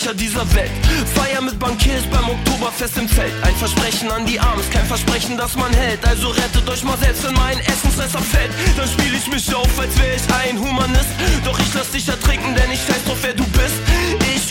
Verbrecher 0.10 0.14
dieser 0.14 0.56
Welt. 0.56 0.72
Feier 1.16 1.42
mit 1.42 1.60
Bankiers 1.60 2.04
beim 2.12 2.30
Oktoberfest 2.30 2.98
im 2.98 3.08
Zelt. 3.08 3.34
Ein 3.44 3.56
Versprechen 3.56 4.12
an 4.12 4.26
die 4.26 4.40
Arms, 4.40 4.70
kein 4.72 4.86
Versprechen, 4.86 5.38
das 5.38 5.56
man 5.56 5.72
hält. 5.74 6.06
Also 6.06 6.30
rettet 6.30 6.68
euch 6.70 6.84
mal 6.84 6.98
selbst, 6.98 7.24
wenn 7.24 7.34
mein 7.36 7.60
Essensrest 7.60 8.18
fällt. 8.18 8.52
Dann 8.78 8.88
spiel 8.88 9.14
ich 9.16 9.28
mich 9.28 9.54
auf, 9.54 9.80
als 9.80 9.98
wär 10.00 10.16
ich 10.16 10.24
ein 10.48 10.60
Humanist. 10.60 11.10
Doch 11.46 11.60
ich 11.60 11.74
lass 11.74 11.92
dich 11.92 12.08
ertrinken, 12.08 12.56
denn 12.56 12.72
ich 12.72 12.88
weiß 12.88 13.04
doch, 13.08 13.18
wer 13.22 13.34
du 13.34 13.44
bist. 13.44 13.78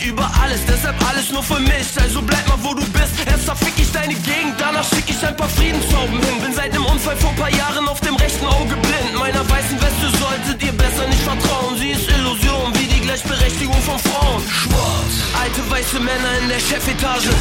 Ich 0.01 0.07
über 0.07 0.29
alles, 0.41 0.61
deshalb 0.65 0.95
alles 1.09 1.29
nur 1.31 1.43
für 1.43 1.59
mich. 1.59 1.87
Also 1.99 2.21
bleib 2.21 2.47
mal, 2.47 2.59
wo 2.63 2.73
du 2.73 2.83
bist. 2.91 3.11
Erst 3.25 3.45
zerfick 3.45 3.73
ich 3.77 3.91
deine 3.91 4.13
Gegend, 4.13 4.55
danach 4.57 4.87
schick 4.87 5.03
ich 5.07 5.21
ein 5.25 5.35
paar 5.35 5.49
Friedenshauben 5.49 6.19
hin. 6.23 6.41
Bin 6.41 6.53
seit 6.53 6.73
dem 6.73 6.85
Unfall 6.85 7.17
vor 7.17 7.33
paar 7.33 7.49
Jahren 7.49 7.85
auf 7.87 7.99
dem 7.99 8.15
rechten 8.15 8.45
Auge 8.45 8.75
blind. 8.75 9.13
Meiner 9.19 9.43
weißen 9.49 9.75
Weste 9.81 10.07
solltet 10.17 10.63
ihr 10.63 10.71
besser 10.71 11.05
nicht 11.07 11.21
vertrauen. 11.21 11.77
Sie 11.77 11.89
ist 11.89 12.07
Illusion, 12.07 12.71
wie 12.75 12.87
die 12.87 13.01
Gleichberechtigung 13.01 13.81
von 13.81 13.99
Frauen. 13.99 14.41
Schwarz. 14.47 15.13
Alte 15.41 15.61
weiße 15.69 15.99
Männer 15.99 16.31
in 16.43 16.47
der 16.47 16.59
Chefetage. 16.59 17.33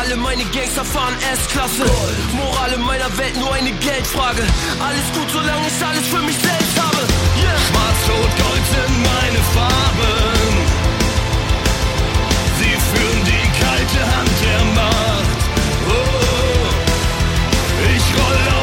Alle 0.00 0.16
meine 0.16 0.44
Gangster 0.46 0.84
fahren 0.84 1.14
S-Klasse. 1.32 1.86
Moral 2.34 2.72
in 2.72 2.82
meiner 2.82 3.10
Welt 3.18 3.36
nur 3.38 3.54
eine 3.54 3.70
Geldfrage. 3.70 4.42
Alles 4.82 5.06
gut, 5.14 5.30
solange 5.30 5.66
ich 5.68 5.78
alles 5.86 6.06
für 6.08 6.22
mich 6.26 6.38
selbst 6.42 6.74
habe. 6.74 7.02
Yeah. 7.38 7.54
Schwarz, 7.70 8.00
Rot, 8.10 8.32
Gold 8.42 8.66
sind 8.74 8.94
meine 8.98 9.40
Farben. 9.54 10.63
Sie 12.94 13.00
führen 13.00 13.24
die 13.24 13.46
kalte 13.60 14.16
Hand 14.16 14.30
der 14.44 14.64
Macht. 14.74 15.42
Oh, 15.88 16.68
ich 17.96 18.06
roll 18.20 18.53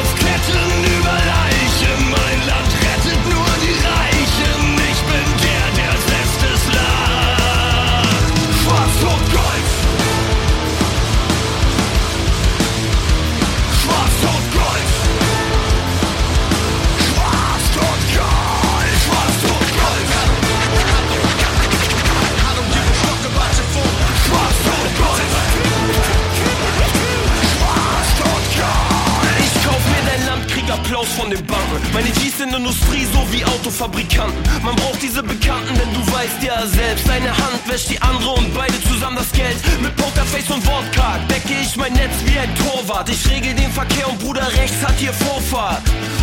Applaus 30.92 31.08
von 31.12 31.30
den 31.30 31.42
Banken. 31.46 31.80
Meine 31.94 32.10
G's 32.10 32.36
sind 32.36 32.54
Industrie, 32.54 33.06
so 33.14 33.20
wie 33.32 33.42
Autofabrikanten. 33.46 34.36
Man 34.62 34.76
braucht 34.76 35.00
diese 35.00 35.22
Bekannten, 35.22 35.72
denn 35.72 35.88
du 35.94 36.12
weißt 36.12 36.42
ja 36.42 36.66
selbst. 36.66 37.08
Deine 37.08 37.30
Hand 37.30 37.64
wäscht 37.66 37.88
die 37.88 38.00
andere 38.02 38.32
und 38.32 38.52
beide 38.52 38.78
zusammen 38.82 39.16
das 39.16 39.32
Geld. 39.32 39.56
Mit 39.80 39.96
Pokerface 39.96 40.50
und 40.50 40.66
Wortcard 40.66 41.30
decke 41.30 41.54
ich 41.62 41.76
mein 41.76 41.94
Netz 41.94 42.12
wie 42.26 42.38
ein 42.38 42.54
Torwart. 42.56 43.08
Ich 43.08 43.24
regel 43.30 43.54
den 43.54 43.72
Verkehr 43.72 44.06
und 44.06 44.18
Bruder 44.18 44.46
rechts 44.52 44.84
hat 44.84 44.92
hier 44.98 45.14
Vorfahrt. 45.14 45.80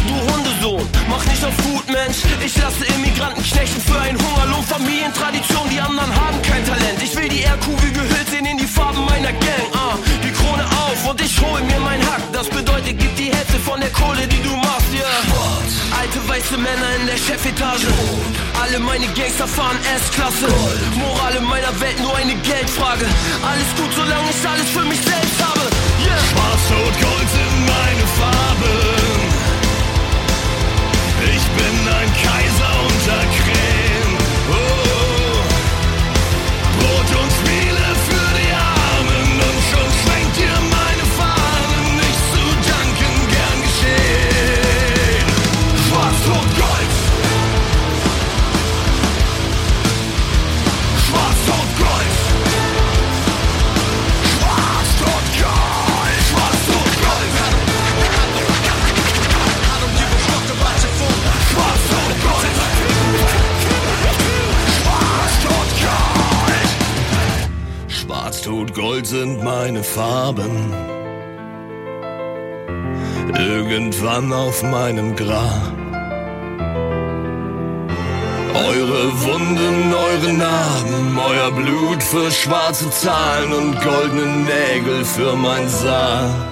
Du 0.07 0.13
Hundesohn, 0.31 0.87
mach 1.09 1.25
nicht 1.25 1.43
auf 1.43 1.57
gut, 1.65 1.89
Mensch. 1.89 2.17
Ich 2.45 2.55
lasse 2.57 2.85
Immigranten 2.93 3.41
knechten 3.41 3.81
für 3.81 3.99
einen 3.99 4.19
Hungerlohn. 4.21 4.63
Familientradition, 4.65 5.67
die 5.71 5.81
anderen 5.81 6.13
haben 6.13 6.39
kein 6.43 6.63
Talent. 6.63 7.01
Ich 7.01 7.15
will 7.15 7.27
die 7.27 7.41
RQ 7.41 7.65
wie 7.81 7.91
gehüllt 7.91 8.29
sehen 8.29 8.45
in 8.45 8.59
die 8.59 8.67
Farben 8.67 9.03
meiner 9.05 9.33
Gang. 9.33 9.65
Ah, 9.73 9.97
die 10.23 10.29
Krone 10.29 10.63
auf 10.63 11.09
und 11.09 11.19
ich 11.21 11.41
hol 11.41 11.59
mir 11.61 11.79
mein 11.79 12.01
Hack. 12.05 12.21
Das 12.33 12.47
bedeutet, 12.47 12.99
gib 12.99 13.15
die 13.15 13.33
Hälfte 13.33 13.57
von 13.59 13.79
der 13.79 13.89
Kohle, 13.89 14.27
die 14.27 14.43
du 14.43 14.59
machst, 14.60 14.91
ja. 14.94 15.11
Alte 15.99 16.19
weiße 16.27 16.57
Männer 16.57 16.90
in 16.99 17.07
der 17.07 17.18
Chefetage. 17.18 17.88
Alle 18.61 18.80
meine 18.80 19.07
Gangster 19.07 19.48
fahren 19.48 19.77
S-Klasse. 19.95 20.48
Moral 20.95 21.36
in 21.36 21.44
meiner 21.44 21.73
Welt 21.80 21.99
nur 21.99 22.15
eine 22.15 22.36
Geldfrage. 22.36 23.06
Alles 23.41 23.69
gut, 23.77 23.91
solange 23.95 24.30
ich 24.30 24.48
alles 24.48 24.69
für 24.69 24.86
mich 24.86 25.02
selbst 25.02 25.40
habe. 25.44 25.65
Yeah. 26.06 26.18
Schwarz, 26.30 26.64
Rot, 26.72 26.95
Gold 27.03 27.30
sind 27.38 27.56
meine 27.73 28.06
Farben. 28.19 28.77
Ich 31.36 31.45
bin 31.57 31.76
ein 31.99 32.11
Kaiser 32.23 32.72
unter 32.88 33.19
Krähen. 33.36 33.48
Schwarzrot, 68.60 68.73
Gold 68.73 69.07
sind 69.07 69.44
meine 69.44 69.84
Farben. 69.84 70.73
Irgendwann 73.38 74.34
auf 74.34 74.64
meinem 74.64 75.15
Grab. 75.15 75.73
Eure 78.53 79.22
Wunden, 79.23 79.94
eure 79.94 80.34
Narben, 80.34 81.19
euer 81.19 81.52
Blut 81.52 82.03
für 82.03 82.31
schwarze 82.31 82.90
Zahlen 82.90 83.53
und 83.53 83.81
goldene 83.81 84.45
Nägel 84.45 85.06
für 85.06 85.36
mein 85.36 85.68
Sarg. 85.69 86.48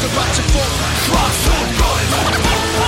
to 0.00 0.06
back 0.16 0.32
to 0.34 0.42
full 0.42 0.62
Bastard 1.12 1.68
boys 1.76 2.10
You're 2.10 2.24
looking 2.24 2.80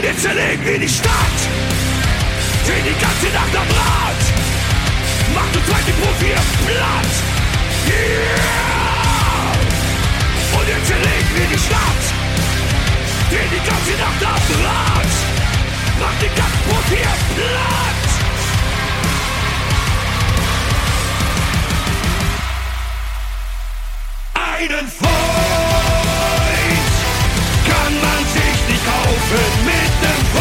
Und 0.00 0.06
jetzt 0.06 0.22
zerlegen 0.22 0.64
wir 0.64 0.78
die 0.78 0.88
Stadt. 0.88 1.38
Drehen 2.66 2.84
die 2.86 2.98
ganze 2.98 3.26
Nacht 3.36 3.54
am 3.54 3.68
Rad. 3.68 4.16
Macht 5.34 5.54
uns 5.54 5.66
zweite 5.66 5.92
Profi 5.92 6.32
platt. 6.64 7.12
Yeah! 7.86 9.52
Und 10.58 10.66
jetzt 10.68 10.86
zerlegen 10.86 11.36
wir 11.36 11.48
die 11.52 11.58
Stadt. 11.58 12.02
Drehen 13.28 13.50
die 13.52 13.60
ganze 13.68 13.92
Nacht 14.00 14.24
am 14.24 14.40
Rad. 14.64 15.12
Macht 16.00 16.22
den 16.22 16.34
ganzen 16.34 16.62
Profi 16.66 17.02
platt. 17.36 18.08
Einen 24.32 24.88
Freund 24.88 25.20
kann 27.68 27.92
man 28.00 28.20
sich 28.32 28.56
nicht 28.66 28.84
kaufen 28.86 29.69
mit 30.00 30.39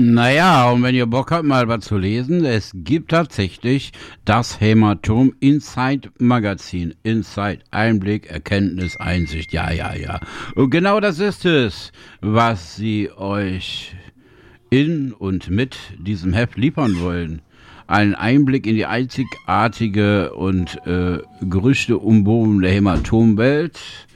Naja, 0.00 0.70
und 0.70 0.84
wenn 0.84 0.94
ihr 0.94 1.06
Bock 1.06 1.32
habt, 1.32 1.44
mal 1.44 1.66
was 1.66 1.86
zu 1.86 1.98
lesen, 1.98 2.44
es 2.44 2.70
gibt 2.72 3.10
tatsächlich 3.10 3.90
das 4.24 4.60
Hämatom 4.60 5.34
Inside 5.40 6.10
Magazin. 6.20 6.94
Inside, 7.02 7.62
Einblick, 7.72 8.30
Erkenntnis, 8.30 8.96
Einsicht, 8.96 9.52
ja, 9.52 9.72
ja, 9.72 9.96
ja. 9.96 10.20
Und 10.54 10.70
genau 10.70 11.00
das 11.00 11.18
ist 11.18 11.44
es, 11.46 11.90
was 12.20 12.76
sie 12.76 13.10
euch 13.10 13.96
in 14.70 15.12
und 15.12 15.50
mit 15.50 15.76
diesem 15.98 16.32
Heft 16.32 16.56
liefern 16.56 17.00
wollen. 17.00 17.42
Einen 17.88 18.14
Einblick 18.14 18.68
in 18.68 18.76
die 18.76 18.86
einzigartige 18.86 20.32
und 20.32 20.78
äh, 20.86 21.18
Gerüchte 21.40 21.98
umwobene 21.98 22.68
Hämatomwelt 22.68 24.06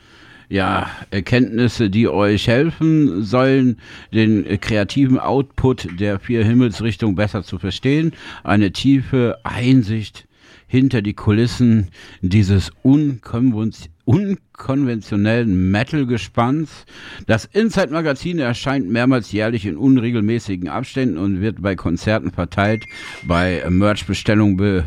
ja, 0.53 0.91
Erkenntnisse, 1.11 1.89
die 1.89 2.09
euch 2.09 2.47
helfen 2.47 3.23
sollen, 3.25 3.79
den 4.13 4.61
kreativen 4.61 5.19
Output 5.19 5.99
der 5.99 6.21
vier 6.21 6.45
Himmelsrichtungen 6.45 7.17
besser 7.17 7.43
zu 7.43 7.59
verstehen, 7.59 8.13
eine 8.45 8.71
tiefe 8.71 9.39
Einsicht 9.45 10.29
hinter 10.67 11.01
die 11.01 11.15
Kulissen 11.15 11.89
dieses 12.21 12.71
unkonven- 12.85 13.89
unkonventionellen 14.05 15.71
Metal-Gespanns. 15.71 16.85
Das 17.27 17.47
Inside-Magazin 17.47 18.39
erscheint 18.39 18.91
mehrmals 18.91 19.33
jährlich 19.33 19.65
in 19.65 19.79
unregelmäßigen 19.79 20.69
Abständen 20.69 21.17
und 21.17 21.41
wird 21.41 21.63
bei 21.63 21.77
Konzerten 21.77 22.31
verteilt, 22.31 22.85
bei 23.27 23.65
Merch-Bestellungen 23.71 24.59
be 24.59 24.85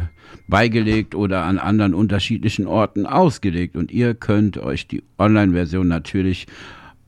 beigelegt 0.47 1.15
oder 1.15 1.43
an 1.43 1.57
anderen 1.57 1.93
unterschiedlichen 1.93 2.67
Orten 2.67 3.05
ausgelegt. 3.05 3.75
Und 3.75 3.91
ihr 3.91 4.13
könnt 4.13 4.57
euch 4.57 4.87
die 4.87 5.03
Online-Version 5.17 5.87
natürlich 5.87 6.47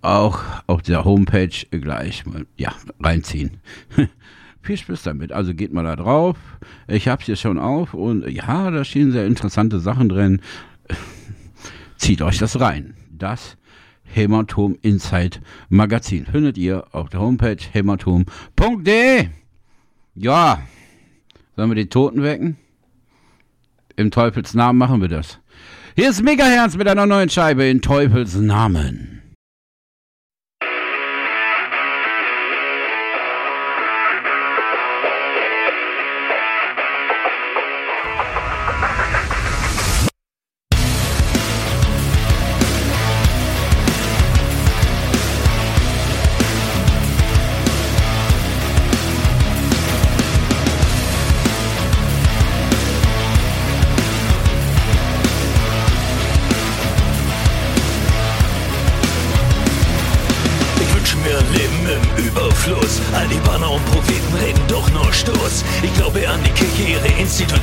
auch 0.02 0.42
auf 0.68 0.82
der 0.82 1.06
Homepage 1.06 1.50
gleich 1.72 2.26
mal 2.26 2.46
ja, 2.56 2.74
reinziehen. 3.00 3.58
Viel 4.62 4.78
Spaß 4.78 5.04
damit. 5.04 5.32
Also 5.32 5.54
geht 5.54 5.74
mal 5.74 5.84
da 5.84 5.96
drauf. 5.96 6.38
Ich 6.88 7.08
habe 7.08 7.22
es 7.22 7.26
hier 7.26 7.36
schon 7.36 7.58
auf 7.58 7.94
und 7.94 8.28
ja, 8.30 8.70
da 8.70 8.84
stehen 8.84 9.12
sehr 9.12 9.26
interessante 9.26 9.80
Sachen 9.80 10.10
drin. 10.10 10.42
Zieht 11.98 12.22
euch 12.22 12.38
das 12.38 12.60
rein. 12.60 12.96
Das 13.12 13.58
Hämatom 14.04 14.78
Insight 14.82 15.42
Magazin. 15.70 16.26
Findet 16.26 16.58
ihr 16.58 16.86
auf 16.92 17.10
der 17.10 17.20
Homepage 17.20 17.58
hämatom.de. 17.72 19.28
Ja, 20.16 20.62
sollen 21.56 21.70
wir 21.70 21.76
die 21.76 21.90
Toten 21.90 22.24
wecken? 22.24 22.58
Im 23.98 24.12
Teufels 24.12 24.54
Namen 24.54 24.78
machen 24.78 25.02
wir 25.02 25.08
das. 25.08 25.40
Hier 25.96 26.12
ist 26.12 26.22
Megaherz 26.22 26.78
mit 26.78 26.88
einer 26.88 27.08
neuen 27.08 27.30
Scheibe 27.30 27.66
in 27.66 27.82
Teufels 27.82 28.36
Namen. 28.36 29.17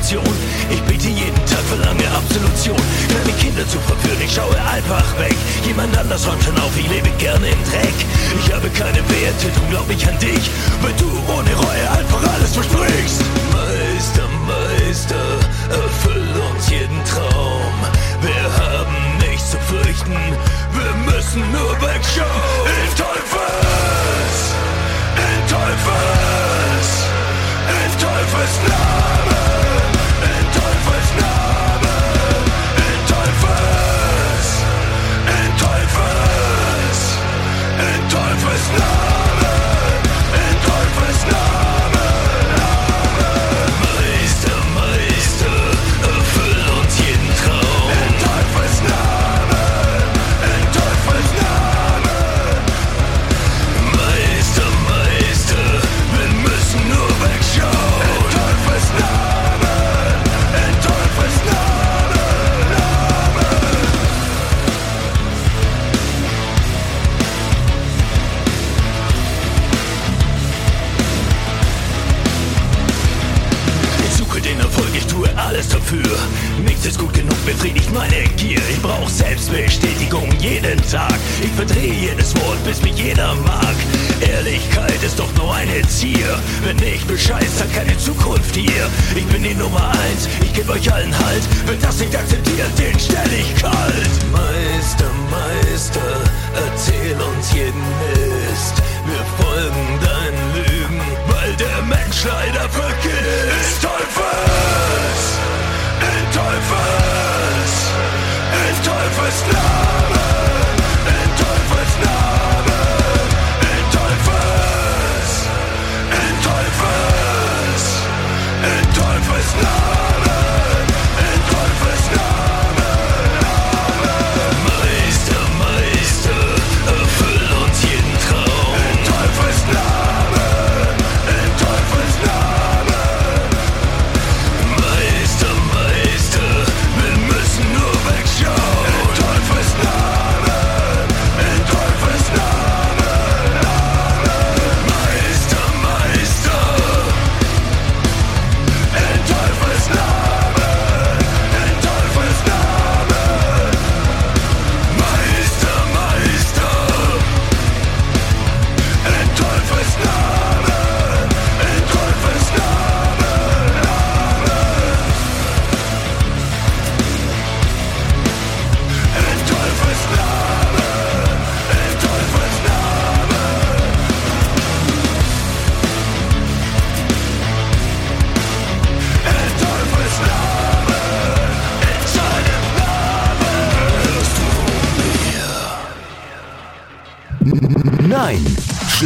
Situation. 0.05 0.35
Ich 0.69 0.81
bete 0.83 1.07
jeden 1.07 1.45
Tag, 1.45 1.63
verlange 1.67 2.05
Absolution. 2.15 2.77
Meine 3.09 3.37
Kinder 3.39 3.67
zu 3.67 3.79
verführen, 3.79 4.21
ich 4.23 4.33
schaue 4.33 4.55
einfach 4.71 5.05
weg. 5.19 5.35
Jemand 5.65 5.97
anders 5.97 6.27
räumt 6.27 6.43
schon 6.43 6.57
auf, 6.59 6.71
ich 6.77 6.87
lebe 6.87 7.09
gerne 7.17 7.47
im 7.47 7.63
Dreck. 7.63 7.97
Ich 8.39 8.53
habe 8.53 8.69
keine 8.69 9.01
Werte, 9.09 9.47
drum 9.55 9.69
glaub 9.71 9.89
ich 9.89 10.07
an 10.07 10.17
dich, 10.19 10.49
weil 10.81 10.93
du 10.93 11.09
ohne 11.33 11.53
Reue 11.55 11.91
einfach 11.97 12.21
alles 12.33 12.53
versprichst. 12.53 13.21
Meister, 13.51 14.29
Meister, 14.45 15.25
erfüll 15.69 16.29
uns 16.51 16.69
jeden 16.69 17.03
Traum. 17.05 17.73
Wir 18.21 18.45
haben 18.61 18.95
nichts 19.27 19.51
zu 19.51 19.57
fürchten, 19.57 20.13
wir 20.13 21.13
müssen 21.13 21.41
nur 21.51 21.71
wegschauen. 21.81 23.04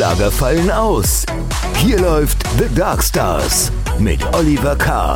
Schlager 0.09 0.31
fallen 0.31 0.71
aus. 0.71 1.23
Hier 1.75 1.99
läuft 1.99 2.39
The 2.57 2.65
Dark 2.73 3.03
Stars 3.03 3.71
mit 3.99 4.25
Oliver 4.33 4.75
K. 4.75 5.13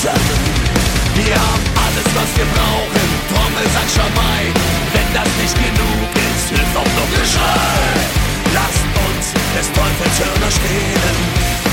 Sachen. 0.00 0.40
Wir 1.14 1.36
haben 1.36 1.66
alles, 1.76 2.08
was 2.16 2.30
wir 2.32 2.48
brauchen, 2.56 3.04
Trommel, 3.28 3.68
Sack, 3.74 3.84
Schamai. 3.92 4.42
Wenn 4.94 5.08
das 5.12 5.28
nicht 5.36 5.56
genug 5.60 6.08
ist, 6.16 6.48
hilft 6.48 6.74
auch 6.74 6.92
noch 6.96 7.10
Geschrei. 7.12 8.00
Lasst 8.56 8.80
uns 8.96 9.26
des 9.52 9.68
Teufels 9.76 10.16
Hörner 10.24 10.52
stehlen, 10.56 11.18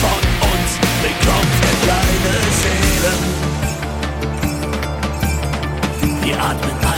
von 0.03 0.21
uns 0.43 0.69
bekommt 0.99 1.55
er 1.69 1.75
kleine 1.87 2.35
Seelen. 2.59 3.21
Wir 6.25 6.35
atmen 6.35 6.77
ein, 6.83 6.96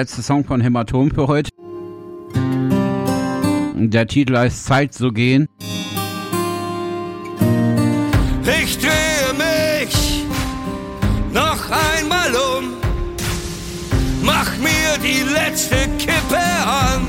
letzte 0.00 0.22
Song 0.22 0.46
von 0.46 0.62
Hämatom 0.62 1.10
für 1.10 1.26
heute. 1.26 1.50
Der 3.74 4.06
Titel 4.06 4.34
heißt 4.34 4.64
Zeit 4.64 4.94
zu 4.94 5.12
gehen. 5.12 5.46
Ich 8.62 8.78
drehe 8.78 9.34
mich 9.36 10.24
noch 11.34 11.62
einmal 11.98 12.32
um, 12.34 12.72
mach 14.22 14.56
mir 14.56 14.96
die 15.02 15.20
letzte 15.34 15.76
Kippe 15.98 16.38
an 16.64 17.06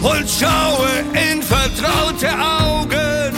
und 0.00 0.30
schaue 0.30 0.88
in 1.12 1.42
vertraute 1.42 2.30
Augen. 2.38 3.34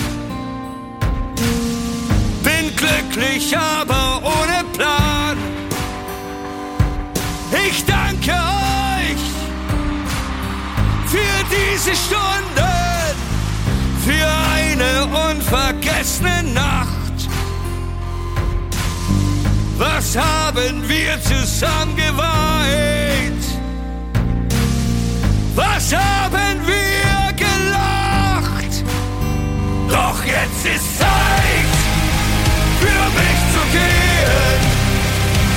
Bin 2.45 2.71
glücklich, 2.77 3.53
aber 3.59 4.22
30 11.85 11.99
Stunden 11.99 13.17
für 14.05 14.29
eine 14.55 15.31
unvergessene 15.31 16.45
Nacht. 16.55 16.89
Was 19.79 20.17
haben 20.17 20.89
wir 20.89 21.21
zusammen 21.23 21.97
geweint? 21.97 23.45
Was 25.57 25.93
haben 25.93 26.61
wir 26.69 27.33
gelacht? 27.35 28.85
Doch 29.89 30.25
jetzt 30.25 30.65
ist 30.65 30.99
Zeit 30.99 31.75
für 32.79 33.05
mich 33.19 33.41
zu 33.55 33.63
gehen. 33.73 34.63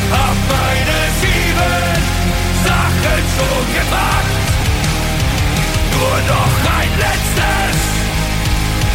Hab 0.10 0.36
meine 0.50 0.98
sieben 1.22 2.02
Sachen 2.66 3.24
schon 3.38 3.74
gemacht. 3.76 4.35
Nur 5.96 6.18
noch 6.34 6.56
ein 6.80 6.92
letztes 7.06 7.78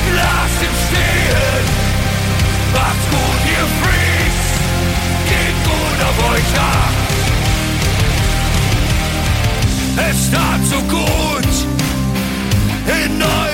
Glas 0.06 0.55
im 0.66 0.74
Stehen. 0.85 1.64
Macht's 2.74 3.06
gut, 3.10 3.43
ihr 3.56 3.66
Freaks. 3.81 4.47
Geht 5.31 5.59
gut 5.64 5.98
auf 6.09 6.18
euch 6.32 6.52
acht. 6.60 6.98
Es 10.10 10.20
tat 10.31 10.62
so 10.68 10.81
gut 10.97 11.55
in 12.86 13.22
euren 13.22 13.49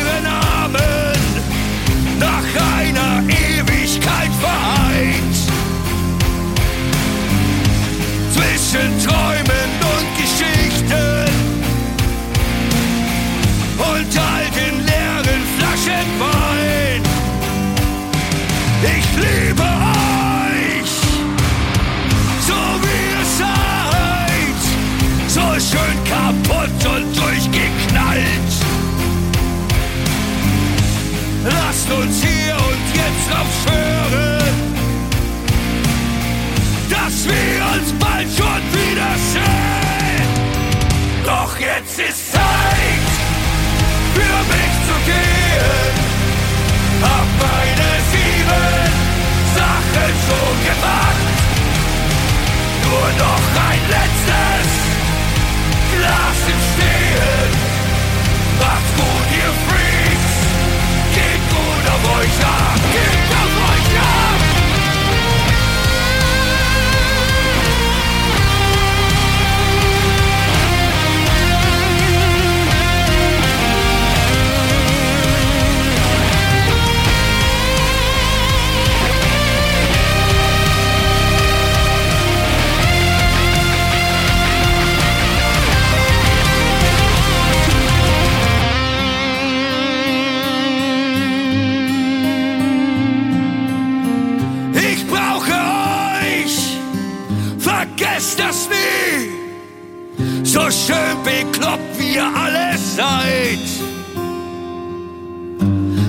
so 100.57 100.71
schön 100.71 101.17
bekloppt 101.23 101.99
wie 101.99 102.15
ihr 102.15 102.31
alle 102.45 102.79
seid. 102.79 103.67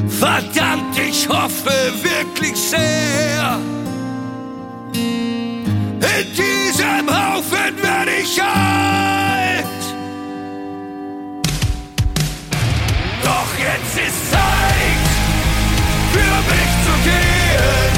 Verdammt, 0.07 0.97
ich 0.97 1.27
hoffe 1.27 1.75
wirklich 2.01 2.55
sehr. 2.55 3.59
In 4.93 6.27
diesem 6.39 7.05
Haufen 7.09 7.73
werde 7.81 8.11
ich 8.23 8.41
alt. 8.41 9.83
Doch 13.23 13.51
jetzt 13.67 13.95
ist 14.07 14.31
Zeit 14.31 15.07
für 16.13 16.35
mich 16.51 16.71
zu 16.85 16.93
gehen. 17.09 17.93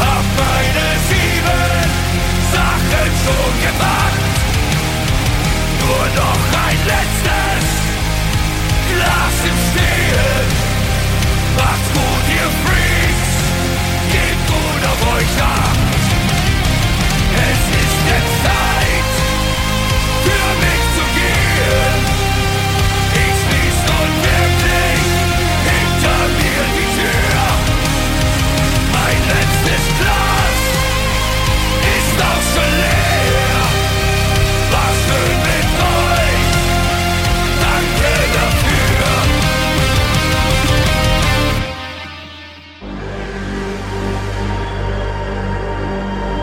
Hab 0.00 0.26
meine 0.42 0.86
sieben 1.08 1.88
Sachen 2.52 3.08
schon 3.22 3.52
gemacht. 3.62 4.05
Nur 5.86 5.94
noch 5.94 6.40
ein 6.66 6.78
letztes 6.84 7.15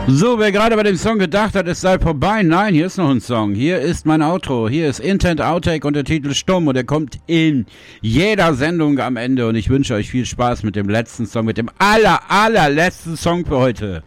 So, 0.05 0.37
wer 0.37 0.51
gerade 0.51 0.75
bei 0.75 0.83
dem 0.83 0.97
Song 0.97 1.17
gedacht 1.17 1.55
hat, 1.55 1.65
es 1.65 1.79
sei 1.79 1.97
vorbei, 1.97 2.43
nein, 2.43 2.73
hier 2.73 2.87
ist 2.87 2.97
noch 2.97 3.09
ein 3.09 3.21
Song. 3.21 3.55
Hier 3.55 3.79
ist 3.79 4.05
mein 4.05 4.21
Outro. 4.21 4.67
Hier 4.67 4.89
ist 4.89 4.99
Intent 4.99 5.41
Outtake 5.41 5.87
und 5.87 5.95
der 5.95 6.03
Titel 6.03 6.33
Stumm 6.33 6.67
und 6.67 6.75
der 6.75 6.83
kommt 6.83 7.19
in 7.25 7.65
jeder 8.01 8.53
Sendung 8.53 8.99
am 8.99 9.15
Ende 9.15 9.47
und 9.47 9.55
ich 9.55 9.69
wünsche 9.69 9.93
euch 9.93 10.09
viel 10.09 10.25
Spaß 10.25 10.63
mit 10.63 10.75
dem 10.75 10.89
letzten 10.89 11.25
Song, 11.25 11.45
mit 11.45 11.57
dem 11.57 11.69
aller, 11.79 12.19
allerletzten 12.29 13.15
Song 13.15 13.45
für 13.45 13.57
heute. 13.57 14.03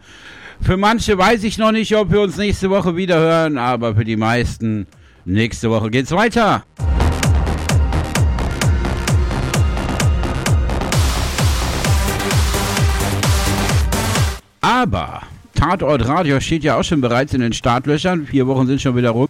Für 0.61 0.77
manche 0.77 1.17
weiß 1.17 1.43
ich 1.43 1.57
noch 1.57 1.71
nicht, 1.71 1.95
ob 1.95 2.11
wir 2.11 2.21
uns 2.21 2.37
nächste 2.37 2.69
Woche 2.69 2.95
wieder 2.95 3.17
hören, 3.17 3.57
aber 3.57 3.95
für 3.95 4.05
die 4.05 4.17
meisten 4.17 4.85
nächste 5.25 5.71
Woche 5.71 5.89
geht's 5.89 6.11
weiter. 6.11 6.63
Aber 14.61 15.26
Tatort 15.57 16.07
Radio 16.07 16.39
steht 16.39 16.63
ja 16.63 16.77
auch 16.77 16.83
schon 16.83 17.01
bereits 17.01 17.33
in 17.33 17.41
den 17.41 17.51
Startlöchern. 17.51 18.27
Vier 18.27 18.45
Wochen 18.45 18.67
sind 18.67 18.79
schon 18.79 18.95
wieder 18.95 19.09
rum. 19.09 19.27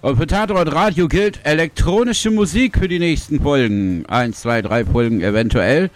Und 0.00 0.16
für 0.16 0.26
Tatort 0.26 0.74
Radio 0.74 1.06
gilt 1.06 1.38
elektronische 1.44 2.32
Musik 2.32 2.76
für 2.76 2.88
die 2.88 2.98
nächsten 2.98 3.40
Folgen. 3.40 4.04
Eins, 4.06 4.40
zwei, 4.40 4.62
drei 4.62 4.84
Folgen 4.84 5.20
eventuell. 5.20 5.90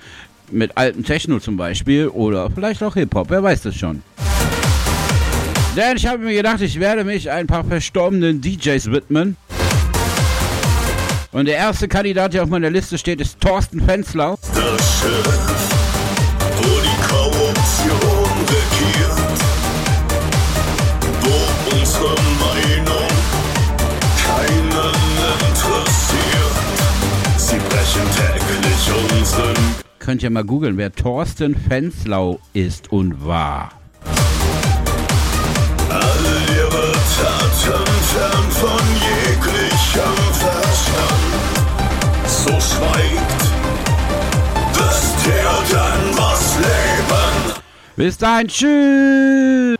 Mit 0.52 0.76
altem 0.76 1.04
Techno 1.04 1.40
zum 1.40 1.56
Beispiel. 1.56 2.06
Oder 2.06 2.50
vielleicht 2.50 2.80
auch 2.84 2.94
Hip-Hop, 2.94 3.30
wer 3.30 3.42
weiß 3.42 3.62
das 3.62 3.74
schon. 3.74 4.02
Denn 5.76 5.96
ich 5.96 6.06
habe 6.06 6.18
mir 6.18 6.34
gedacht, 6.34 6.60
ich 6.60 6.78
werde 6.78 7.02
mich 7.02 7.32
ein 7.32 7.48
paar 7.48 7.64
verstorbenen 7.64 8.40
DJs 8.40 8.92
widmen. 8.92 9.36
Und 11.34 11.46
der 11.46 11.56
erste 11.56 11.88
Kandidat, 11.88 12.32
der 12.32 12.44
auf 12.44 12.48
meiner 12.48 12.70
Liste 12.70 12.96
steht, 12.96 13.20
ist 13.20 13.40
Thorsten 13.40 13.80
Fenslau. 13.80 14.38
Das 14.54 15.00
Schiff, 15.00 15.68
wo 16.58 16.80
die 16.80 16.96
Korruption 17.08 18.30
regiert, 18.46 19.18
wo 21.22 21.74
unsere 21.74 22.14
Meinung 22.38 23.08
keinen 24.24 24.94
interessiert. 25.48 26.54
Sie 27.36 27.58
brechen 27.68 28.06
täglich 28.14 29.18
unseren 29.18 29.74
Könnt 29.98 30.22
ihr 30.22 30.30
mal 30.30 30.44
googeln, 30.44 30.76
wer 30.78 30.92
Thorsten 30.92 31.56
Fenslau 31.56 32.38
ist 32.52 32.92
und 32.92 33.26
war. 33.26 33.72
All 35.88 36.00
ihre 36.56 36.92
Taten 36.92 37.86
fern 38.04 38.50
von 38.52 38.93
So 42.84 42.90
schweigt, 42.90 43.42
wisst 44.74 45.26
ihr 45.26 45.32
denn 45.70 46.16
was 46.16 46.56
Leben? 46.56 47.54
Bis 47.96 48.18
dahin, 48.18 48.48
tschüss! 48.48 49.78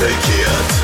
Wir 0.00 0.77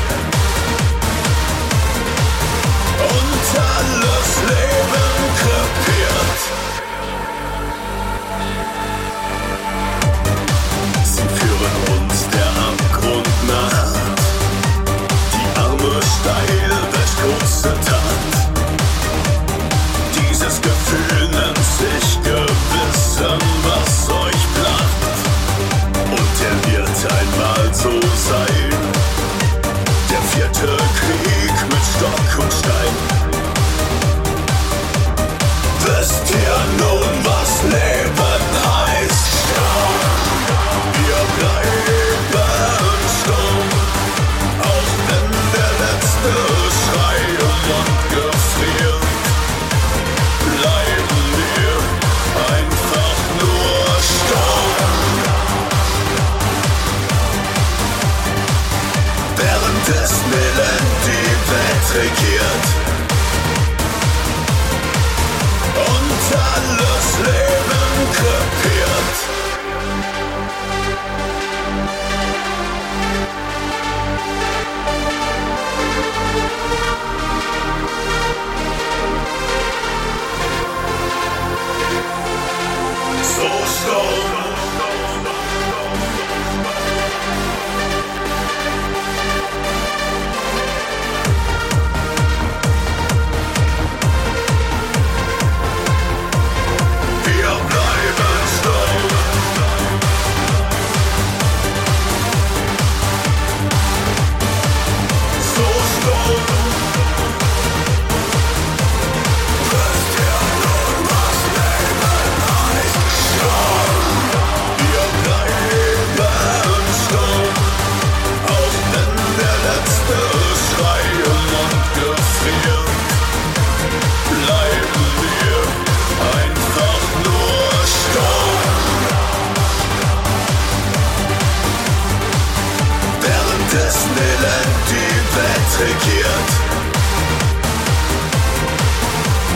regiert. 135.79 136.49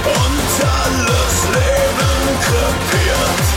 Und 0.04 0.66
alles 0.66 1.44
Leben 1.54 2.40
krepiert. 2.41 3.49